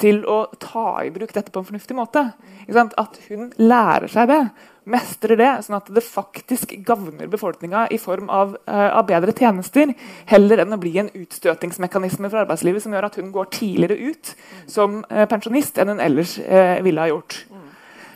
til 0.00 0.22
å 0.28 0.42
ta 0.60 1.00
i 1.04 1.12
bruk 1.12 1.32
dette 1.32 1.52
på 1.52 1.60
en 1.60 1.68
fornuftig 1.68 1.96
måte. 1.96 2.26
At 2.68 3.18
hun 3.28 3.48
lærer 3.60 4.12
seg 4.12 4.28
det 4.28 4.42
mestrer 4.90 5.38
det, 5.38 5.48
sånn 5.64 5.78
at 5.78 5.88
det 5.94 6.02
faktisk 6.04 6.72
gagner 6.86 7.30
befolkninga 7.30 7.86
i 7.94 7.98
form 8.00 8.30
av, 8.32 8.54
uh, 8.68 8.88
av, 8.98 9.04
bedre 9.08 9.34
tjenester, 9.36 9.92
heller 10.30 10.62
enn 10.64 10.76
å 10.76 10.80
bli 10.80 10.92
en 11.02 11.10
utstøtingsmekanisme 11.16 12.30
fra 12.30 12.44
arbeidslivet 12.44 12.84
som 12.84 12.94
gjør 12.94 13.08
at 13.08 13.18
hun 13.20 13.32
går 13.34 13.50
tidligere 13.54 14.10
ut 14.10 14.32
som 14.70 15.00
uh, 15.08 15.24
pensjonist 15.30 15.80
enn 15.80 15.94
hun 15.94 16.02
ellers 16.02 16.36
uh, 16.42 16.78
ville 16.84 17.02
ha 17.02 17.10
gjort. 17.12 17.42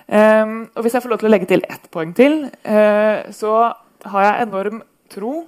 Um, 0.04 0.56
og 0.74 0.84
Hvis 0.84 0.98
jeg 0.98 1.04
får 1.04 1.14
lov 1.14 1.22
til 1.22 1.30
å 1.30 1.32
legge 1.32 1.48
til 1.48 1.64
ett 1.64 1.86
poeng 1.88 2.10
til, 2.12 2.42
så 3.32 3.52
har 4.04 4.24
jeg 4.26 4.42
enorm 4.42 4.82
tro 5.08 5.46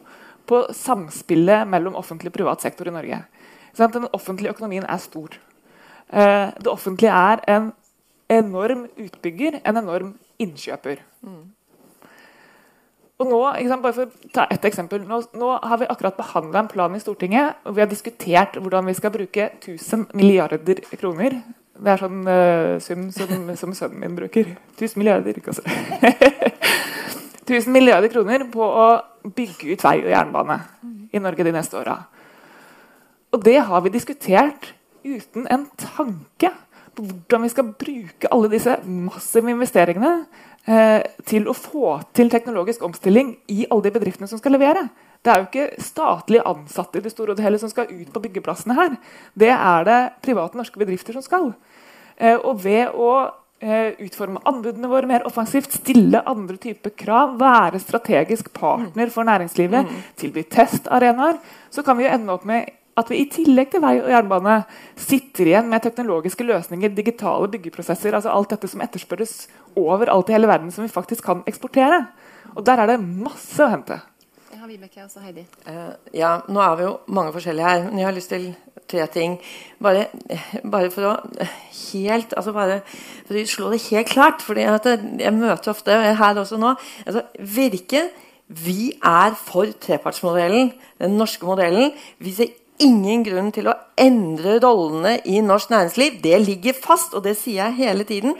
på 0.49 0.63
samspillet 0.73 1.69
mellom 1.69 1.99
offentlig 2.01 2.33
og 2.33 2.39
privat 2.39 2.65
sektor 2.65 2.89
i 2.89 2.95
Norge. 2.95 3.19
Sånn 3.77 3.93
den 3.93 4.09
offentlige 4.17 4.55
økonomien 4.57 4.87
er 4.89 5.03
stor. 5.03 5.37
det 6.09 6.71
offentlige 6.73 7.13
er 7.13 7.43
en 7.53 7.69
enorm 8.33 8.87
utbygger, 8.97 9.61
en 9.61 9.83
enorm 9.83 10.15
innkjøper. 10.43 11.03
Mm. 11.27 11.45
Og 13.17 13.31
nå, 13.31 13.39
bare 13.81 13.95
for 13.97 14.05
å 14.05 14.31
ta 14.35 14.45
et 14.53 14.65
eksempel, 14.69 15.01
nå, 15.09 15.23
nå 15.41 15.53
har 15.65 15.81
vi 15.81 15.89
akkurat 15.89 16.19
behandla 16.19 16.61
en 16.63 16.69
plan 16.69 16.97
i 16.97 17.01
Stortinget 17.01 17.63
og 17.65 17.79
vi 17.79 17.81
har 17.81 17.89
diskutert 17.89 18.59
hvordan 18.61 18.91
vi 18.91 18.97
skal 18.99 19.15
bruke 19.15 19.47
1000 19.57 20.11
milliarder 20.13 20.83
kroner. 21.01 21.39
Det 21.77 21.93
er 21.93 22.03
sånn 22.03 22.21
uh, 22.29 22.77
sum 22.81 23.07
som, 23.13 23.49
som, 23.57 23.73
sønnen 23.77 24.03
min 24.03 24.19
bruker. 24.19 24.53
1000 24.77 25.01
milliarder, 25.01 25.41
ikke 25.41 25.55
altså. 25.55 25.65
1000 27.47 27.73
milliarder 27.73 28.13
kroner 28.13 28.45
på 28.53 28.65
å 28.65 28.87
bygge 29.25 29.73
ut 29.73 29.85
vei 29.87 29.97
og 30.03 30.13
jernbane 30.13 30.61
i 31.17 31.23
Norge 31.23 31.47
de 31.47 31.57
neste 31.57 31.81
åra. 31.81 31.97
Og 33.33 33.41
det 33.45 33.59
har 33.69 33.85
vi 33.85 33.97
diskutert 33.97 34.75
uten 35.07 35.47
en 35.53 35.69
tanke 35.81 36.53
hvordan 36.97 37.45
vi 37.45 37.53
skal 37.53 37.73
bruke 37.79 38.31
alle 38.33 38.51
disse 38.53 38.77
massive 38.87 39.53
investeringene 39.53 40.13
eh, 40.67 41.03
til 41.29 41.49
å 41.49 41.55
få 41.57 41.97
til 42.17 42.31
teknologisk 42.33 42.85
omstilling 42.87 43.35
i 43.53 43.67
alle 43.69 43.89
de 43.89 43.95
bedriftene 43.97 44.31
som 44.31 44.41
skal 44.41 44.57
levere. 44.57 44.87
Det 45.23 45.33
er 45.33 45.41
jo 45.41 45.49
ikke 45.49 45.83
statlige 45.83 46.47
ansatte 46.47 47.01
i 47.01 47.05
det 47.05 47.13
store 47.15 47.35
og 47.35 47.41
det 47.41 47.47
hele 47.47 47.61
som 47.61 47.73
skal 47.73 47.91
ut 47.91 48.13
på 48.15 48.23
byggeplassene 48.29 48.77
her. 48.79 48.95
Det 49.35 49.51
er 49.55 49.89
det 49.89 49.99
private 50.25 50.61
norske 50.61 50.81
bedrifter 50.81 51.17
som 51.17 51.25
skal. 51.25 51.51
Eh, 52.17 52.37
og 52.37 52.63
ved 52.65 52.95
å 52.95 53.11
eh, 53.61 53.93
utforme 54.07 54.43
anbudene 54.49 54.91
våre 54.91 55.11
mer 55.11 55.27
offensivt, 55.29 55.75
stille 55.81 56.23
andre 56.29 56.59
typer 56.63 56.95
krav, 56.97 57.37
være 57.41 57.83
strategisk 57.83 58.53
partner 58.57 59.13
for 59.13 59.29
næringslivet, 59.29 59.87
mm. 59.87 60.03
tilby 60.23 60.47
testarenaer, 60.51 61.41
så 61.71 61.85
kan 61.87 61.99
vi 61.99 62.07
jo 62.07 62.15
ende 62.15 62.37
opp 62.37 62.47
med 62.49 62.71
at 62.97 63.11
vi 63.13 63.21
i 63.21 63.29
tillegg 63.29 63.71
til 63.73 63.83
vei 63.85 63.95
og 64.01 64.09
jernbane 64.09 64.57
sitter 64.97 65.51
igjen 65.51 65.69
med 65.69 65.85
teknologiske 65.85 66.47
løsninger, 66.49 66.95
digitale 66.97 67.51
byggeprosesser, 67.53 68.17
altså 68.17 68.33
alt 68.33 68.55
dette 68.55 68.71
som 68.73 68.83
etterspørres 68.85 69.35
overalt 69.77 70.31
i 70.33 70.37
hele 70.37 70.49
verden, 70.49 70.73
som 70.73 70.87
vi 70.87 70.93
faktisk 70.93 71.27
kan 71.27 71.43
eksportere. 71.49 72.07
Og 72.55 72.65
der 72.65 72.81
er 72.81 72.95
det 72.95 73.01
masse 73.05 73.61
å 73.61 73.69
hente. 73.69 74.01
Jeg 74.49 74.63
har 74.63 74.71
Vibeke 74.71 75.05
og 75.05 75.25
Heidi. 75.27 75.45
Uh, 75.69 75.93
ja, 76.17 76.39
nå 76.49 76.63
er 76.65 76.77
vi 76.79 76.87
jo 76.87 76.95
mange 77.13 77.35
forskjellige 77.37 77.69
her, 77.69 77.89
men 77.91 78.01
jeg 78.01 78.09
har 78.09 78.17
lyst 78.17 78.33
til 78.33 78.47
tre 78.89 79.07
ting. 79.13 79.39
Bare, 79.83 80.07
bare 80.65 80.93
for 80.95 81.11
å 81.11 81.15
helt, 81.93 82.33
altså 82.33 82.55
bare 82.57 82.81
for 83.27 83.37
å 83.37 83.49
slå 83.51 83.73
det 83.75 83.83
helt 83.91 84.13
klart, 84.13 84.45
for 84.47 84.57
jeg 84.57 85.35
møter 85.37 85.75
ofte 85.75 85.99
her 86.17 86.41
også 86.41 86.61
nå 86.61 86.73
altså 87.05 87.27
Virke 87.37 88.07
vi 88.47 88.93
er 89.03 89.35
for 89.35 89.67
trepartsmodellen, 89.83 90.71
den 91.03 91.17
norske 91.19 91.47
modellen. 91.47 91.91
Vi 92.23 92.31
ser 92.33 92.53
ingen 92.83 93.23
grunn 93.27 93.53
til 93.55 93.69
å 93.71 93.77
endre 94.01 94.59
rollene 94.63 95.17
i 95.29 95.41
norsk 95.45 95.73
næringsliv. 95.73 96.19
Det 96.25 96.41
ligger 96.43 96.77
fast, 96.77 97.15
og 97.17 97.25
det 97.25 97.37
sier 97.41 97.65
jeg 97.65 97.79
hele 97.81 98.07
tiden. 98.09 98.37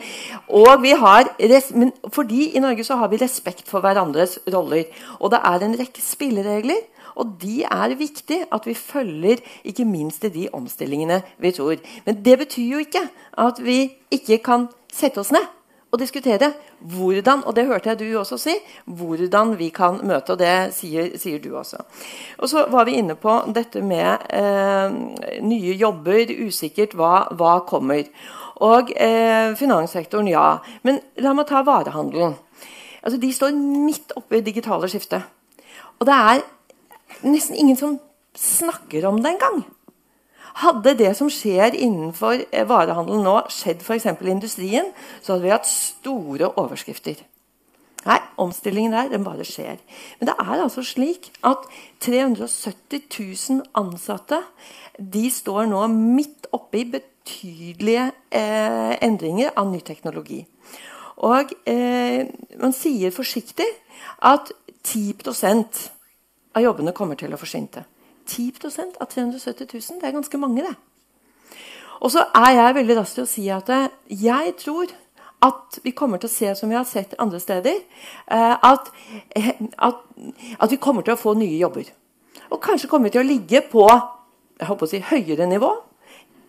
Og 0.47 0.83
vi 0.83 0.93
har, 0.97 1.31
men 1.73 1.93
fordi 2.13 2.51
i 2.55 2.63
Norge 2.63 2.85
så 2.87 2.99
har 3.01 3.11
vi 3.11 3.21
respekt 3.21 3.69
for 3.69 3.85
hverandres 3.85 4.37
roller. 4.53 4.85
Og 5.19 5.33
det 5.33 5.41
er 5.43 5.65
en 5.65 5.77
rekke 5.79 6.03
spilleregler. 6.03 6.85
Og 7.17 7.33
de 7.41 7.63
er 7.65 7.97
viktig 7.97 8.43
at 8.53 8.65
vi 8.69 8.77
følger 8.77 9.41
ikke 9.65 9.87
minst 9.89 10.25
i 10.27 10.33
de 10.33 10.47
omstillingene 10.53 11.23
vi 11.41 11.51
tror. 11.51 11.81
Men 12.05 12.21
det 12.25 12.37
betyr 12.43 12.73
jo 12.75 12.83
ikke 12.85 13.07
at 13.41 13.61
vi 13.63 13.79
ikke 14.13 14.37
kan 14.45 14.67
sette 14.93 15.23
oss 15.23 15.33
ned 15.33 15.45
og 15.91 15.99
diskutere 15.99 16.51
hvordan 16.79 17.43
og 17.47 17.55
det 17.55 17.65
hørte 17.65 17.89
jeg 17.89 17.99
du 17.99 18.19
også 18.19 18.37
si, 18.37 18.55
hvordan 18.85 19.55
vi 19.59 19.69
kan 19.69 19.99
møte. 20.03 20.33
og 20.33 20.39
Det 20.39 20.73
sier, 20.75 21.17
sier 21.17 21.39
du 21.39 21.55
også. 21.57 21.77
Og 22.37 22.49
Så 22.49 22.65
var 22.69 22.85
vi 22.85 22.97
inne 22.99 23.15
på 23.15 23.39
dette 23.55 23.81
med 23.81 24.17
eh, 24.29 25.41
nye 25.41 25.77
jobber, 25.79 26.33
usikkert 26.47 26.93
hva, 26.93 27.27
hva 27.31 27.59
kommer. 27.67 28.03
Og 28.55 28.91
eh, 28.95 29.55
finanssektoren, 29.55 30.27
ja. 30.27 30.57
Men 30.83 30.99
la 31.17 31.33
meg 31.33 31.47
ta 31.47 31.63
varehandelen. 31.63 32.35
Altså, 33.03 33.19
de 33.21 33.31
står 33.33 33.55
midt 33.55 34.11
oppe 34.17 34.37
i 34.37 34.45
digitale 34.45 34.89
skiftet. 34.89 35.23
Og 35.99 36.05
det 36.05 36.13
er 36.13 36.43
nesten 37.23 37.55
ingen 37.55 37.77
som 37.77 37.99
snakker 38.37 39.07
om 39.07 39.21
det 39.23 39.37
engang. 39.37 39.63
Hadde 40.57 40.95
det 40.97 41.11
som 41.17 41.29
skjer 41.29 41.75
innenfor 41.77 42.41
eh, 42.49 42.65
varehandelen 42.67 43.25
nå, 43.27 43.39
skjedd 43.53 43.83
f.eks. 43.85 44.07
i 44.09 44.31
industrien, 44.31 44.91
så 45.21 45.35
hadde 45.35 45.45
vi 45.45 45.53
hatt 45.53 45.69
store 45.69 46.49
overskrifter. 46.57 47.19
Nei, 48.07 48.17
omstillingen 48.39 48.95
der 48.95 49.09
den 49.11 49.25
bare 49.25 49.45
skjer. 49.45 49.77
Men 50.17 50.29
det 50.29 50.35
er 50.39 50.61
altså 50.63 50.83
slik 50.85 51.29
at 51.45 51.65
370 52.05 53.03
000 53.11 53.65
ansatte 53.77 54.39
de 54.97 55.27
står 55.33 55.67
nå 55.69 55.83
midt 55.93 56.47
oppe 56.55 56.81
i 56.81 56.87
betydelige 56.95 58.07
eh, 58.31 58.95
endringer 59.03 59.51
av 59.57 59.69
ny 59.69 59.81
teknologi. 59.85 60.39
Og 61.27 61.51
eh, 61.69 62.29
man 62.61 62.73
sier 62.77 63.13
forsiktig 63.13 63.67
at 64.25 64.53
10% 64.87 65.83
av 66.57 66.65
jobbene 66.65 66.95
kommer 66.97 67.19
til 67.19 67.33
å 67.33 67.41
forsvinte. 67.41 67.83
10 68.27 68.53
av 68.99 69.07
370 69.07 69.67
000, 69.73 69.99
det 70.01 70.07
er 70.07 70.15
ganske 70.15 70.37
mange, 70.37 70.63
det. 70.67 70.75
Og 72.01 72.11
så 72.13 72.27
er 72.35 72.51
jeg 72.53 72.75
veldig 72.77 72.97
rask 72.99 73.17
til 73.17 73.25
å 73.25 73.29
si 73.29 73.47
at 73.49 73.69
eh, 73.73 73.87
jeg 74.07 74.53
tror 74.61 74.91
at 75.47 75.79
vi 75.83 75.93
kommer 75.97 76.21
til 76.21 76.29
å 76.29 76.33
se, 76.33 76.51
som 76.57 76.69
vi 76.69 76.77
har 76.77 76.85
sett 76.89 77.15
andre 77.21 77.39
steder, 77.41 77.79
eh, 78.33 78.53
at, 78.53 78.91
eh, 79.37 79.53
at, 79.77 80.03
at 80.59 80.71
vi 80.73 80.81
kommer 80.81 81.05
til 81.05 81.15
å 81.15 81.21
få 81.21 81.33
nye 81.37 81.57
jobber. 81.57 81.89
Og 82.51 82.61
kanskje 82.63 82.89
kommer 82.89 83.09
vi 83.09 83.17
til 83.17 83.25
å 83.25 83.29
ligge 83.29 83.63
på 83.71 83.87
jeg 84.57 84.69
håper 84.71 84.87
å 84.87 84.89
si, 84.89 85.01
høyere 85.11 85.47
nivå. 85.49 85.69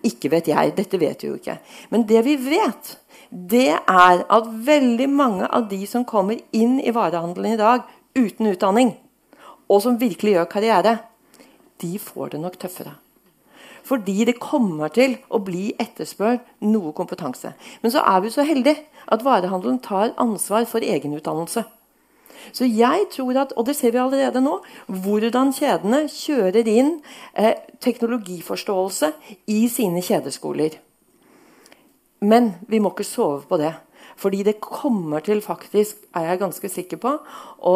Ikke 0.09 0.31
vet 0.33 0.49
jeg. 0.49 0.73
Dette 0.77 1.01
vet 1.01 1.23
vi 1.23 1.31
jo 1.31 1.37
ikke. 1.37 1.59
Men 1.93 2.07
det 2.09 2.23
vi 2.25 2.37
vet, 2.41 2.95
det 3.29 3.75
er 3.77 4.23
at 4.25 4.49
veldig 4.69 5.09
mange 5.13 5.49
av 5.49 5.69
de 5.69 5.83
som 5.91 6.07
kommer 6.09 6.39
inn 6.57 6.79
i 6.81 6.95
varehandelen 6.95 7.57
i 7.57 7.61
dag 7.61 7.85
uten 8.17 8.49
utdanning, 8.49 8.95
og 9.69 9.83
som 9.85 9.99
virkelig 10.01 10.39
gjør 10.39 10.49
karriere, 10.49 10.95
de 11.83 11.99
får 11.99 12.35
det 12.35 12.43
nok 12.43 12.59
tøffere. 12.61 12.97
Fordi 13.89 14.25
det 14.29 14.41
kommer 14.43 14.93
til 14.93 15.17
å 15.33 15.41
bli 15.41 15.71
etterspørt 15.81 16.45
noe 16.61 16.93
kompetanse. 16.97 17.55
Men 17.81 17.95
så 17.95 18.03
er 18.05 18.21
vi 18.21 18.33
så 18.35 18.45
heldige 18.45 18.85
at 19.09 19.25
varehandelen 19.25 19.81
tar 19.85 20.13
ansvar 20.21 20.67
for 20.69 20.85
egenutdannelse. 20.85 21.65
Så 22.53 22.69
jeg 22.69 23.09
tror 23.13 23.39
at, 23.43 23.55
og 23.57 23.67
det 23.67 23.77
ser 23.77 23.93
vi 23.93 24.01
allerede 24.01 24.41
nå, 24.45 24.59
hvordan 24.87 25.53
kjedene 25.57 26.05
kjører 26.13 26.69
inn 26.71 26.99
eh, 27.35 27.57
teknologiforståelse 27.83 29.11
i 29.53 29.65
sine 29.73 30.03
kjedeskoler. 30.05 30.79
Men 32.21 32.55
vi 32.69 32.81
må 32.83 32.93
ikke 32.93 33.07
sove 33.07 33.45
på 33.49 33.59
det. 33.61 33.75
Fordi 34.19 34.43
det 34.47 34.59
kommer 34.61 35.23
til 35.23 35.41
faktisk, 35.45 36.01
er 36.17 36.27
jeg 36.27 36.41
ganske 36.41 36.69
sikker 36.73 36.99
på, 36.99 37.13
å 37.69 37.75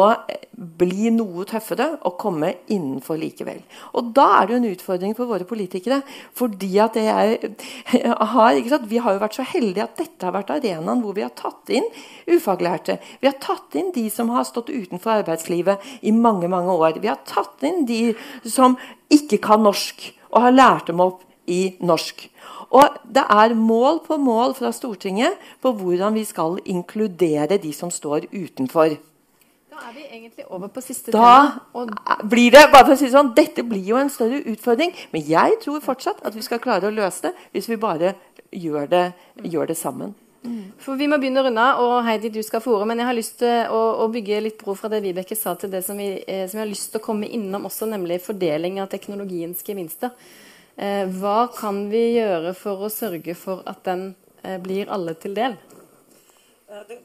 bli 0.53 1.09
noe 1.15 1.45
tøffere 1.47 1.93
og 2.03 2.17
komme 2.19 2.49
innenfor 2.71 3.17
likevel. 3.19 3.61
Og 3.95 4.11
da 4.15 4.25
er 4.39 4.47
det 4.47 4.55
jo 4.55 4.59
en 4.59 4.69
utfordring 4.73 5.15
for 5.15 5.31
våre 5.31 5.47
politikere. 5.47 6.01
fordi 6.33 6.77
at 6.83 6.93
det 6.93 7.03
jeg 7.03 7.55
har? 8.35 8.59
Vi 8.87 8.97
har 8.97 9.13
jo 9.13 9.23
vært 9.23 9.37
så 9.39 9.47
heldige 9.47 9.83
at 9.83 9.97
dette 9.97 10.25
har 10.25 10.35
vært 10.35 10.51
arenaen 10.51 11.01
hvor 11.03 11.15
vi 11.15 11.23
har 11.23 11.31
tatt 11.35 11.69
inn 11.69 11.87
ufaglærte. 12.27 12.99
Vi 13.21 13.27
har 13.27 13.39
tatt 13.39 13.75
inn 13.79 13.93
de 13.95 14.09
som 14.09 14.29
har 14.29 14.43
stått 14.43 14.69
utenfor 14.69 15.23
arbeidslivet 15.23 15.79
i 16.01 16.11
mange 16.11 16.51
mange 16.51 16.71
år. 16.75 16.99
Vi 16.99 17.11
har 17.11 17.23
tatt 17.25 17.63
inn 17.63 17.85
de 17.87 18.13
som 18.43 18.77
ikke 19.13 19.39
kan 19.43 19.63
norsk, 19.63 20.11
og 20.33 20.41
har 20.47 20.55
lært 20.55 20.89
dem 20.91 21.01
opp 21.03 21.23
i 21.47 21.75
norsk. 21.83 22.27
Og 22.73 22.99
det 23.05 23.23
er 23.29 23.55
mål 23.57 24.01
på 24.07 24.17
mål 24.17 24.55
fra 24.57 24.71
Stortinget 24.73 25.37
på 25.61 25.73
hvordan 25.77 26.15
vi 26.17 26.25
skal 26.25 26.57
inkludere 26.65 27.59
de 27.61 27.73
som 27.75 27.91
står 27.93 28.25
utenfor. 28.33 28.95
Da 29.73 29.89
er 29.89 29.93
vi 29.93 30.03
egentlig 30.05 30.45
over 30.49 30.69
på 30.73 30.81
siste 30.85 31.13
da 31.13 31.27
tema. 31.73 32.17
Blir 32.29 32.53
det, 32.53 32.67
bare 32.73 32.85
for 32.85 32.95
å 32.95 32.97
si 32.97 33.09
sånn, 33.13 33.33
Dette 33.37 33.65
blir 33.65 33.85
jo 33.85 33.97
en 33.97 34.11
større 34.13 34.41
utfordring, 34.51 34.93
men 35.13 35.25
jeg 35.25 35.57
tror 35.63 35.85
fortsatt 35.85 36.21
at 36.25 36.35
vi 36.37 36.45
skal 36.45 36.61
klare 36.61 36.89
å 36.89 36.93
løse 36.93 37.27
det 37.27 37.33
hvis 37.55 37.69
vi 37.69 37.79
bare 37.81 38.13
gjør 38.53 38.89
det, 38.89 39.07
gjør 39.41 39.73
det 39.73 39.77
sammen. 39.77 40.13
For 40.83 40.99
Vi 40.99 41.07
må 41.07 41.17
begynne 41.21 41.39
å 41.39 41.45
runde 41.47 41.63
av, 41.63 41.81
og 41.81 41.93
Heidi, 42.03 42.29
du 42.33 42.41
skal 42.43 42.61
få 42.61 42.75
ordet. 42.75 42.89
Men 42.91 42.99
jeg 42.99 43.07
har 43.07 43.15
lyst 43.15 43.37
til 43.39 43.69
å, 43.71 43.81
å 44.03 44.09
bygge 44.11 44.41
litt 44.43 44.57
bro 44.59 44.75
fra 44.75 44.89
det 44.91 44.99
Vibeke 45.05 45.37
sa, 45.39 45.55
til 45.55 45.71
det 45.71 45.83
som, 45.85 45.99
vi, 45.99 46.17
eh, 46.19 46.43
som 46.51 46.59
jeg 46.59 46.65
har 46.65 46.71
lyst 46.71 46.91
til 46.91 46.99
å 46.99 47.05
komme 47.05 47.29
innom 47.31 47.69
også, 47.69 47.87
nemlig 47.87 48.19
fordeling 48.25 48.81
av 48.83 48.89
teknologiens 48.91 49.63
gevinster. 49.63 50.11
Eh, 50.75 51.05
hva 51.19 51.47
kan 51.53 51.85
vi 51.91 52.15
gjøre 52.15 52.55
for 52.57 52.81
å 52.81 52.89
sørge 52.89 53.35
for 53.37 53.61
at 53.69 53.83
den 53.85 54.15
eh, 54.41 54.57
blir 54.61 54.89
alle 54.89 55.13
til 55.21 55.35
del? 55.37 55.57
Eh, 56.69 56.95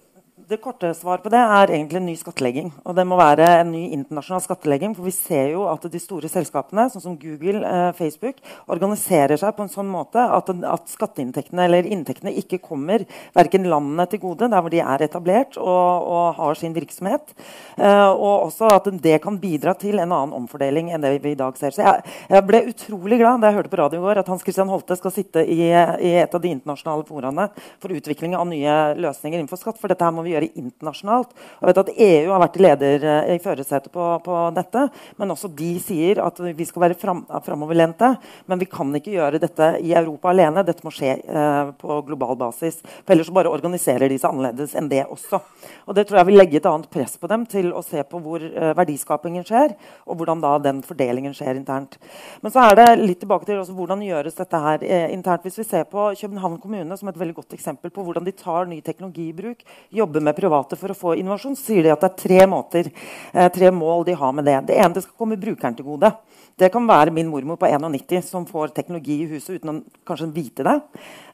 det 0.49 0.57
korte 0.65 0.89
svaret 0.97 1.21
på 1.21 1.29
det 1.29 1.41
er 1.45 1.71
egentlig 1.75 1.99
en 1.99 2.07
ny 2.09 2.15
skattlegging. 2.17 2.71
Og 2.89 2.95
det 2.97 3.05
må 3.05 3.19
være 3.21 3.45
en 3.59 3.69
ny 3.69 3.83
internasjonal 3.93 4.41
skattlegging. 4.41 4.95
For 4.97 5.05
vi 5.05 5.13
ser 5.13 5.51
jo 5.53 5.67
at 5.69 5.83
de 5.93 6.01
store 6.01 6.31
selskapene, 6.33 6.87
sånn 6.89 7.05
som 7.05 7.19
Google, 7.21 7.61
eh, 7.69 7.91
Facebook, 7.99 8.39
organiserer 8.73 9.37
seg 9.37 9.53
på 9.57 9.67
en 9.67 9.73
sånn 9.73 9.91
måte 9.93 10.23
at, 10.23 10.49
at 10.49 10.89
skatteinntektene 10.89 11.67
eller 11.69 11.89
inntektene 11.93 12.33
ikke 12.41 12.63
kommer 12.65 13.05
verken 13.37 13.69
landene 13.69 14.07
til 14.09 14.23
gode, 14.23 14.49
der 14.49 14.65
hvor 14.65 14.73
de 14.73 14.81
er 14.81 15.05
etablert 15.05 15.59
og, 15.61 16.09
og 16.17 16.41
har 16.41 16.57
sin 16.57 16.77
virksomhet, 16.77 17.35
eh, 17.77 18.09
og 18.09 18.49
også 18.49 18.73
at 18.73 18.89
det 19.05 19.19
kan 19.25 19.37
bidra 19.43 19.77
til 19.77 20.01
en 20.01 20.09
annen 20.09 20.33
omfordeling 20.39 20.95
enn 20.95 21.05
det 21.05 21.13
vi 21.27 21.35
i 21.37 21.41
dag 21.43 21.61
ser. 21.61 21.77
Så 21.77 21.85
jeg, 21.85 22.17
jeg 22.33 22.47
ble 22.49 22.63
utrolig 22.73 23.21
glad 23.21 23.45
da 23.45 23.53
jeg 23.53 23.61
hørte 23.61 23.75
på 23.75 23.83
radio 23.83 24.01
i 24.01 24.07
går 24.07 24.23
at 24.23 24.33
Hans 24.33 24.49
Christian 24.49 24.73
Holte 24.73 24.97
skal 24.97 25.13
sitte 25.13 25.45
i, 25.45 25.61
i 25.69 26.17
et 26.25 26.33
av 26.33 26.41
de 26.41 26.57
internasjonale 26.57 27.05
foraene 27.05 27.51
for 27.77 27.93
utvikling 27.93 28.39
av 28.39 28.49
nye 28.49 28.81
løsninger 28.97 29.43
innenfor 29.43 29.61
skatt. 29.61 29.77
for 29.77 29.93
dette 29.93 30.09
her 30.09 30.17
må 30.17 30.25
vi 30.25 30.33
gjøre 30.33 30.38
gjøre 30.39 30.51
internasjonalt. 30.59 31.35
Jeg 31.59 31.69
vet 31.71 31.81
at 31.83 31.93
EU 32.09 32.33
har 32.33 32.43
vært 32.43 32.59
leder 32.63 33.07
eh, 33.07 33.35
i 33.35 33.43
førersetet 33.43 33.93
på, 33.95 34.07
på, 34.25 34.39
dette. 34.57 34.87
Men 35.21 35.35
også 35.35 35.51
de 35.59 35.71
sier 35.83 36.23
at 36.25 36.41
vi 36.41 36.67
skal 36.69 36.87
være 36.87 36.99
fram, 36.99 37.25
framoverlente. 37.45 38.15
Men 38.47 38.61
vi 38.61 38.69
kan 38.71 38.95
ikke 38.97 39.15
gjøre 39.17 39.43
dette 39.43 39.75
i 39.85 39.95
Europa 39.99 40.33
alene. 40.33 40.65
Dette 40.67 40.87
må 40.87 40.93
skje 40.95 41.17
eh, 41.19 41.73
på 41.79 42.01
global 42.09 42.39
basis. 42.41 42.81
For 43.03 43.15
ellers 43.15 43.33
bare 43.35 43.53
organiserer 43.53 44.09
de 44.11 44.19
seg 44.21 44.31
annerledes 44.33 44.77
enn 44.79 44.91
det 44.91 45.05
også. 45.07 45.43
Og 45.87 45.97
Det 45.99 46.07
tror 46.09 46.21
jeg 46.21 46.31
vil 46.31 46.39
legge 46.39 46.61
et 46.61 46.69
annet 46.69 46.91
press 46.93 47.17
på 47.19 47.31
dem 47.31 47.47
til 47.49 47.73
å 47.75 47.83
se 47.85 48.05
på 48.07 48.21
hvor 48.23 48.43
eh, 48.45 48.75
verdiskapingen 48.79 49.47
skjer, 49.47 49.75
og 50.07 50.21
hvordan 50.21 50.43
da 50.45 50.55
den 50.63 50.83
fordelingen 50.87 51.35
skjer 51.37 51.59
internt. 51.59 51.99
Men 52.43 52.55
så 52.55 52.69
er 52.69 52.79
det 52.79 52.89
litt 53.01 53.23
tilbake 53.23 53.49
til 53.49 53.61
også, 53.61 53.75
hvordan 53.77 54.05
gjøres 54.07 54.39
dette 54.39 54.63
her 54.63 54.85
eh, 54.87 55.09
internt. 55.15 55.45
Hvis 55.47 55.59
vi 55.61 55.67
ser 55.67 55.89
på 55.91 56.11
København 56.19 56.59
kommune 56.63 56.97
som 56.99 57.11
et 57.11 57.19
veldig 57.19 57.37
godt 57.41 57.57
eksempel 57.57 57.93
på 57.95 58.05
hvordan 58.07 58.27
de 58.27 58.35
tar 58.37 58.69
ny 58.69 58.81
teknologi 58.85 59.29
i 59.31 59.37
bruk, 59.37 59.65
jobber 59.95 60.25
med 60.25 60.28
med 60.29 60.39
private 60.39 60.79
for 60.79 60.95
å 60.95 60.99
få 60.99 61.17
innovasjon, 61.19 61.57
så 61.59 61.73
sier 61.73 61.89
de 61.89 61.95
at 61.95 62.05
det 62.05 62.13
er 62.13 62.23
tre 62.23 62.49
måter, 62.51 62.93
eh, 63.33 63.51
tre 63.55 63.73
mål 63.75 64.07
de 64.07 64.17
har 64.21 64.33
med 64.37 64.49
det. 64.49 64.61
Det 64.69 64.79
ene 64.79 64.95
det 64.95 65.07
skal 65.07 65.19
komme 65.25 65.41
brukeren 65.41 65.77
til 65.77 65.89
gode. 65.89 66.13
Det 66.59 66.73
kan 66.75 66.87
være 66.89 67.13
min 67.15 67.29
mormor 67.31 67.55
på 67.59 67.69
91 67.71 68.25
som 68.27 68.47
får 68.47 68.73
teknologi 68.75 69.21
i 69.23 69.27
huset 69.31 69.61
uten 69.61 69.71
å 69.71 70.07
kanskje 70.09 70.27
vite 70.35 70.65
det. 70.67 70.75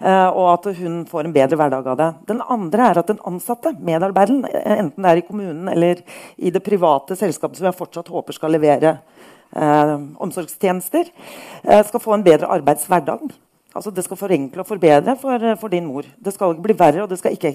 Eh, 0.04 0.26
og 0.28 0.50
at 0.50 0.68
hun 0.76 0.98
får 1.08 1.24
en 1.24 1.32
bedre 1.32 1.56
hverdag 1.56 1.86
av 1.94 1.96
det. 1.96 2.08
Den 2.28 2.42
andre 2.52 2.90
er 2.90 3.00
at 3.00 3.08
den 3.08 3.22
ansatte, 3.24 3.72
medarbeideren, 3.80 4.44
eh, 4.50 4.82
enten 4.82 5.00
det 5.02 5.12
er 5.12 5.22
i 5.22 5.24
kommunen 5.24 5.70
eller 5.72 6.02
i 6.36 6.52
det 6.52 6.60
private 6.64 7.16
selskapet 7.16 7.56
som 7.56 7.70
jeg 7.70 7.78
fortsatt 7.78 8.12
håper 8.12 8.36
skal 8.36 8.52
levere 8.52 8.98
eh, 9.56 9.96
omsorgstjenester, 10.20 11.08
skal 11.64 12.04
få 12.04 12.18
en 12.18 12.26
bedre 12.26 12.50
arbeidshverdag. 12.52 13.32
Altså 13.74 13.90
Det 13.90 14.04
skal 14.06 14.18
forenkle 14.18 14.62
og 14.62 14.68
forbedre 14.68 15.16
for, 15.18 15.44
for, 15.58 15.72
din 15.72 15.86
mor. 15.86 16.06
Det 16.24 16.32
skal 16.34 16.54
ikke 16.54 16.66
bli 16.68 16.76
verre, 16.78 17.02
og 17.02 17.10
det 17.10 17.18
skal 17.18 17.34
ikke 17.34 17.50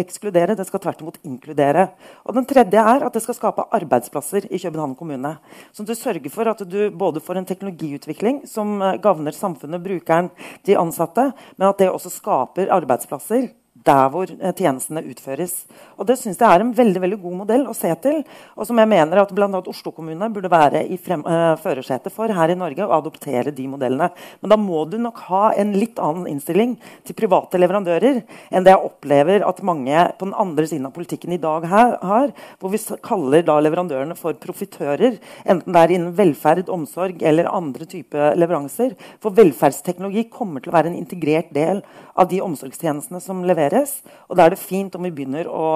ekskludere. 0.00 0.56
Det 0.56 0.66
skal 0.66 0.80
tvert 0.80 1.02
imot 1.04 1.18
inkludere. 1.28 1.88
Og 2.24 2.34
Den 2.34 2.48
tredje 2.48 2.80
er 2.80 3.04
at 3.04 3.14
det 3.14 3.22
skal 3.22 3.36
skape 3.36 3.66
arbeidsplasser 3.76 4.48
i 4.48 4.58
København 4.62 4.96
kommune. 4.96 5.36
Så 5.72 5.84
du 5.84 5.94
sørger 5.94 6.32
for 6.32 6.48
at 6.48 6.64
du 6.64 6.90
både 6.90 7.20
får 7.20 7.40
en 7.40 7.48
teknologiutvikling 7.48 8.42
som 8.48 8.80
eh, 8.80 8.96
gagner 9.02 9.36
samfunnet, 9.36 9.84
brukeren, 9.84 10.30
de 10.66 10.78
ansatte, 10.78 11.32
men 11.56 11.68
at 11.68 11.78
det 11.78 11.90
også 11.92 12.10
skaper 12.16 12.72
arbeidsplasser 12.72 13.50
der 13.88 14.10
hvor 14.12 14.30
eh, 14.30 14.54
tjenestene 14.54 15.02
utføres. 15.08 15.54
Og 15.98 16.06
Det 16.06 16.18
synes 16.20 16.38
jeg 16.38 16.46
er 16.48 16.62
en 16.62 16.74
veldig 16.76 17.00
veldig 17.02 17.18
god 17.22 17.36
modell 17.42 17.66
å 17.68 17.76
se 17.76 17.90
til, 18.02 18.20
og 18.54 18.68
som 18.68 18.78
jeg 18.78 18.90
mener 18.90 19.22
at 19.22 19.32
bl.a. 19.34 19.48
Oslo 19.58 19.92
kommune 19.94 20.28
burde 20.32 20.50
være 20.52 20.84
i 20.86 20.98
frem, 21.00 21.24
uh, 21.26 21.56
førersetet 21.60 22.14
for 22.14 22.30
her 22.32 22.52
i 22.52 22.58
Norge 22.58 22.84
og 22.86 22.94
adoptere 23.00 23.52
de 23.54 23.66
modellene. 23.70 24.10
Men 24.40 24.52
da 24.52 24.58
må 24.60 24.84
du 24.88 24.98
nok 25.02 25.20
ha 25.28 25.42
en 25.58 25.74
litt 25.76 25.98
annen 26.02 26.28
innstilling 26.30 26.76
til 27.06 27.16
private 27.18 27.60
leverandører 27.60 28.22
enn 28.52 28.66
det 28.66 28.74
jeg 28.74 28.86
opplever 28.90 29.44
at 29.46 29.62
mange 29.66 30.04
på 30.18 30.28
den 30.28 30.36
andre 30.38 30.66
siden 30.70 30.88
av 30.88 30.94
politikken 30.96 31.34
i 31.34 31.40
dag 31.42 31.66
her, 31.68 31.96
har, 31.98 32.32
hvor 32.60 32.72
vi 32.72 32.80
kaller 33.04 33.44
da 33.46 33.58
leverandørene 33.64 34.16
for 34.18 34.38
profitører, 34.40 35.18
enten 35.48 35.74
det 35.74 35.82
er 35.82 35.94
innen 35.96 36.14
velferd, 36.18 36.68
omsorg 36.72 37.22
eller 37.26 37.50
andre 37.50 37.88
typer 37.88 38.36
leveranser. 38.38 38.94
For 39.22 39.34
velferdsteknologi 39.36 40.28
kommer 40.32 40.62
til 40.62 40.72
å 40.72 40.78
være 40.78 40.92
en 40.92 40.98
integrert 41.00 41.52
del 41.54 41.82
av 42.18 42.28
de 42.30 42.40
omsorgstjenestene 42.44 43.20
som 43.22 43.44
leveres. 43.46 43.77
Og 44.28 44.38
da 44.38 44.46
er 44.46 44.54
det 44.54 44.60
fint 44.62 44.94
om 44.98 45.04
vi 45.06 45.12
begynner 45.14 45.48
å, 45.50 45.66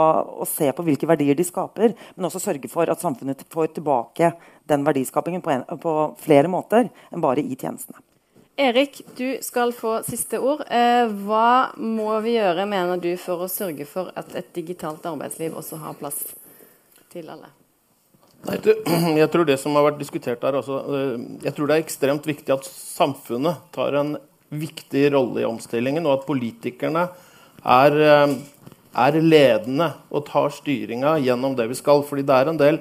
å 0.42 0.48
se 0.48 0.68
på 0.74 0.84
hvilke 0.86 1.08
verdier 1.08 1.38
de 1.38 1.46
skaper, 1.46 1.96
men 2.16 2.28
også 2.28 2.42
sørge 2.42 2.70
for 2.72 2.90
at 2.90 3.02
samfunnet 3.02 3.44
får 3.52 3.74
tilbake 3.78 4.32
den 4.70 4.86
verdiskapingen 4.86 5.44
på, 5.44 5.54
en, 5.54 5.66
på 5.82 5.94
flere 6.22 6.50
måter 6.50 6.88
enn 7.10 7.24
bare 7.24 7.44
i 7.44 7.56
tjenestene. 7.58 8.02
Erik, 8.60 9.00
du 9.16 9.38
skal 9.40 9.72
få 9.72 10.02
siste 10.04 10.36
ord. 10.42 10.66
Eh, 10.68 11.08
hva 11.24 11.72
må 11.80 12.12
vi 12.24 12.36
gjøre, 12.36 12.66
mener 12.68 13.00
du, 13.00 13.10
for 13.20 13.46
å 13.46 13.48
sørge 13.50 13.86
for 13.88 14.12
at 14.18 14.34
et 14.36 14.52
digitalt 14.54 15.06
arbeidsliv 15.08 15.56
også 15.56 15.80
har 15.80 15.96
plass 15.96 16.20
til 17.12 17.30
alle? 17.32 17.48
Jeg 19.22 19.30
tror 19.32 19.46
det 19.48 19.56
som 19.62 19.76
har 19.78 19.86
vært 19.86 20.00
diskutert 20.02 20.44
her 20.44 20.58
også, 20.58 20.78
eh, 20.82 21.24
jeg 21.46 21.54
tror 21.54 21.68
det 21.70 21.76
er 21.76 21.84
ekstremt 21.84 22.24
viktig 22.26 22.50
at 22.50 22.66
samfunnet 22.66 23.68
tar 23.74 23.94
en 24.00 24.16
viktig 24.52 25.04
rolle 25.14 25.44
i 25.44 25.48
omstillingen, 25.48 26.04
og 26.08 26.18
at 26.18 26.26
politikerne 26.26 27.06
er, 27.64 27.92
eh, 28.00 28.34
er 28.94 29.20
ledende 29.20 29.92
og 30.10 30.26
tar 30.26 30.50
styringa 30.50 31.18
gjennom 31.22 31.56
det 31.56 31.68
vi 31.68 31.74
skal. 31.78 32.02
Fordi 32.02 32.22
det 32.22 32.34
er 32.34 32.48
en 32.48 32.60
del 32.60 32.80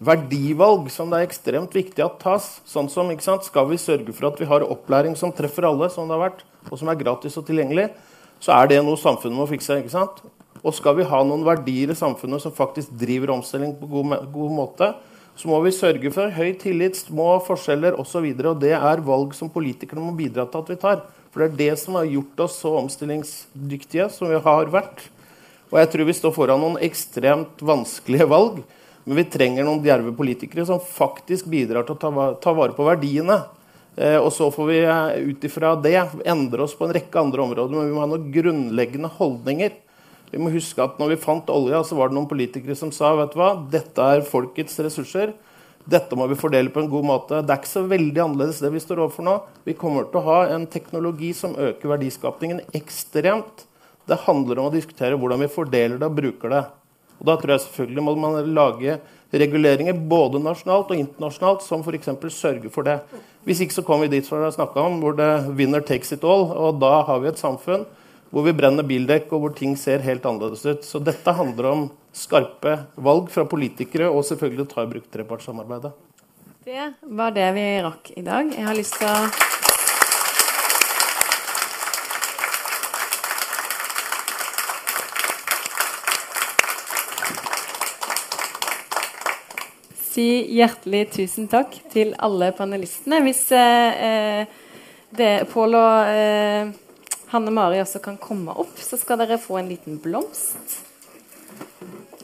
verdivalg 0.00 0.90
som 0.90 1.10
det 1.10 1.20
er 1.20 1.28
ekstremt 1.28 1.74
viktig 1.74 2.04
at 2.04 2.18
tas. 2.20 2.60
Sånn 2.66 2.90
som, 2.90 3.10
Skal 3.18 3.66
vi 3.68 3.76
sørge 3.76 4.12
for 4.12 4.26
at 4.28 4.38
vi 4.38 4.46
har 4.46 4.60
opplæring 4.60 5.16
som 5.16 5.32
treffer 5.32 5.64
alle, 5.64 5.90
som 5.90 6.08
det 6.08 6.18
har 6.18 6.30
vært, 6.30 6.42
og 6.70 6.78
som 6.78 6.88
er 6.88 6.96
gratis 6.96 7.36
og 7.36 7.46
tilgjengelig, 7.46 7.90
så 8.40 8.52
er 8.62 8.68
det 8.68 8.84
noe 8.84 8.96
samfunnet 8.96 9.36
må 9.36 9.48
fikse. 9.48 9.78
ikke 9.78 9.90
sant? 9.90 10.20
Og 10.64 10.74
skal 10.74 10.96
vi 10.96 11.04
ha 11.04 11.22
noen 11.22 11.44
verdier 11.44 11.90
i 11.90 11.94
samfunnet 11.94 12.40
som 12.40 12.52
faktisk 12.52 12.90
driver 12.90 13.34
omstilling 13.34 13.74
på 13.78 13.86
god, 13.86 14.32
god 14.32 14.50
måte, 14.50 14.94
så 15.36 15.48
må 15.48 15.58
vi 15.64 15.72
sørge 15.74 16.12
for 16.14 16.30
høy 16.30 16.54
tillit, 16.58 16.96
små 16.96 17.40
forskjeller 17.44 17.98
osv. 17.98 18.22
Og, 18.22 18.38
så 18.38 18.50
og 18.50 18.60
det 18.60 18.72
er 18.72 19.02
valg 19.02 19.34
som 19.34 19.50
politikerne 19.50 20.00
må 20.00 20.14
bidra 20.16 20.46
til 20.46 20.62
at 20.62 20.70
vi 20.70 20.76
tar. 20.76 21.02
For 21.34 21.42
det 21.42 21.48
er 21.48 21.58
det 21.58 21.80
som 21.82 21.96
har 21.98 22.06
gjort 22.06 22.44
oss 22.44 22.60
så 22.62 22.70
omstillingsdyktige 22.78 24.06
som 24.14 24.30
vi 24.30 24.38
har 24.38 24.68
vært. 24.70 25.00
Og 25.72 25.80
jeg 25.80 25.88
tror 25.90 26.06
vi 26.06 26.14
står 26.14 26.32
foran 26.36 26.60
noen 26.62 26.76
ekstremt 26.86 27.62
vanskelige 27.66 28.28
valg. 28.30 28.60
Men 29.02 29.18
vi 29.18 29.24
trenger 29.26 29.66
noen 29.66 29.82
djerve 29.82 30.12
politikere 30.14 30.62
som 30.68 30.78
faktisk 30.78 31.48
bidrar 31.50 31.82
til 31.88 31.98
å 31.98 32.28
ta, 32.38 32.52
vare 32.54 32.76
på 32.76 32.86
verdiene. 32.86 33.40
Eh, 33.98 34.14
og 34.20 34.30
så 34.36 34.46
får 34.54 34.70
vi 34.70 34.78
eh, 34.86 35.32
ut 35.34 35.48
ifra 35.50 35.74
det 35.74 35.96
endre 36.22 36.62
oss 36.68 36.76
på 36.78 36.86
en 36.86 36.94
rekke 36.94 37.18
andre 37.18 37.42
områder. 37.48 37.74
Men 37.74 37.90
vi 37.90 37.96
må 37.96 38.04
ha 38.04 38.12
noen 38.12 38.30
grunnleggende 38.38 39.10
holdninger. 39.18 39.74
Vi 40.30 40.38
må 40.38 40.54
huske 40.54 40.86
at 40.86 41.02
når 41.02 41.16
vi 41.16 41.20
fant 41.26 41.50
olja, 41.50 41.82
så 41.82 41.98
var 41.98 42.14
det 42.14 42.20
noen 42.20 42.30
politikere 42.30 42.78
som 42.78 42.94
sa 42.94 43.10
vet 43.18 43.34
du 43.34 43.40
hva, 43.42 43.56
dette 43.74 44.06
er 44.14 44.24
folkets 44.30 44.78
ressurser. 44.86 45.34
Dette 45.84 46.16
må 46.16 46.24
vi 46.30 46.38
fordele 46.40 46.72
på 46.72 46.80
en 46.80 46.88
god 46.88 47.04
måte. 47.04 47.42
Det 47.44 47.52
er 47.52 47.60
ikke 47.60 47.68
så 47.74 47.84
veldig 47.88 48.22
annerledes 48.24 48.62
det 48.64 48.70
vi 48.72 48.80
står 48.80 49.02
overfor 49.04 49.26
nå. 49.26 49.34
Vi 49.68 49.76
kommer 49.76 50.06
til 50.08 50.20
å 50.22 50.28
ha 50.30 50.38
en 50.54 50.64
teknologi 50.70 51.34
som 51.36 51.56
øker 51.60 51.92
verdiskapningen 51.92 52.62
ekstremt. 52.76 53.66
Det 54.08 54.22
handler 54.24 54.60
om 54.60 54.70
å 54.70 54.72
diskutere 54.72 55.18
hvordan 55.20 55.44
vi 55.44 55.52
fordeler 55.52 56.00
det 56.00 56.08
og 56.08 56.16
bruker 56.16 56.54
det. 56.54 56.62
Og 57.20 57.28
Da 57.28 57.36
tror 57.40 57.54
jeg 57.54 57.64
selvfølgelig 57.66 58.04
må 58.04 58.14
man 58.20 58.54
lage 58.56 58.96
reguleringer 59.34 59.98
både 60.08 60.40
nasjonalt 60.42 60.92
og 60.92 61.00
internasjonalt 61.00 61.64
som 61.66 61.82
f.eks. 61.84 62.10
sørger 62.32 62.72
for 62.72 62.86
det. 62.86 62.98
Hvis 63.44 63.60
ikke 63.64 63.76
så 63.76 63.84
kommer 63.84 64.08
vi 64.08 64.16
dit 64.16 64.26
som 64.26 64.38
vi 64.38 64.46
har 64.46 64.54
snakka 64.56 64.80
om, 64.80 65.00
hvor 65.02 65.16
det 65.18 65.50
winner 65.58 65.84
takes 65.84 66.12
it 66.16 66.24
all. 66.24 66.48
Og 66.48 66.80
da 66.80 67.02
har 67.04 67.20
vi 67.20 67.28
et 67.28 67.40
samfunn 67.40 67.84
hvor 68.34 68.42
vi 68.48 68.56
brenner 68.56 68.82
bildekk, 68.82 69.28
og 69.30 69.44
hvor 69.44 69.52
ting 69.54 69.76
ser 69.78 70.02
helt 70.02 70.24
annerledes 70.26 70.64
ut. 70.66 70.82
Så 70.82 70.98
dette 70.98 71.36
handler 71.36 71.68
om 71.70 71.84
skarpe 72.14 72.76
valg 72.94 73.30
fra 73.34 73.44
politikere, 73.50 74.08
og 74.10 74.24
selvfølgelig 74.28 74.68
ta 74.70 74.84
i 74.84 74.90
bruk 74.92 75.08
trepartssamarbeidet. 75.12 75.92
Det 76.64 76.92
var 77.02 77.34
det 77.36 77.50
vi 77.58 77.66
rakk 77.84 78.14
i 78.16 78.22
dag. 78.24 78.48
Jeg 78.54 78.64
har 78.64 78.78
lyst 78.78 78.96
til 78.96 79.10
å 79.10 79.52
si 90.14 90.28
hjertelig 90.54 91.08
tusen 91.18 91.50
takk 91.50 91.74
til 91.92 92.14
alle 92.22 92.52
panelistene. 92.56 93.20
Hvis 93.26 93.48
eh, 93.52 94.06
eh 94.08 94.60
det, 95.14 95.46
Pål 95.52 95.76
og 95.78 96.08
eh, 96.10 96.72
Hanne 97.30 97.52
Mari 97.54 97.78
også 97.82 98.00
kan 98.02 98.16
komme 98.18 98.50
opp, 98.50 98.80
så 98.82 98.98
skal 98.98 99.20
dere 99.20 99.38
få 99.38 99.60
en 99.60 99.68
liten 99.70 100.00
blomst. 100.02 100.80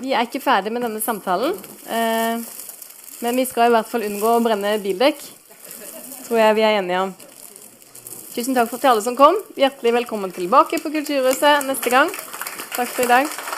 Vi 0.01 0.14
er 0.16 0.24
ikke 0.24 0.40
ferdig 0.40 0.72
med 0.72 0.80
denne 0.86 1.01
samtalen, 1.05 1.53
eh, 1.84 2.40
men 3.20 3.36
vi 3.36 3.44
skal 3.44 3.68
i 3.68 3.74
hvert 3.74 3.88
fall 3.90 4.07
unngå 4.07 4.30
å 4.32 4.40
brenne 4.44 4.78
bildekk. 4.80 5.20
Tror 6.24 6.40
jeg 6.40 6.57
vi 6.57 6.64
er 6.64 6.78
enige 6.78 7.03
om. 7.05 7.12
Tusen 8.32 8.57
takk 8.57 8.70
for 8.70 8.80
til 8.80 8.94
alle 8.94 9.05
som 9.05 9.18
kom. 9.18 9.36
Hjertelig 9.61 9.92
velkommen 10.01 10.32
tilbake 10.32 10.80
på 10.80 10.94
Kulturhuset 10.94 11.66
neste 11.68 11.92
gang. 11.92 12.12
Takk 12.78 12.88
for 12.88 13.05
i 13.05 13.11
dag. 13.11 13.49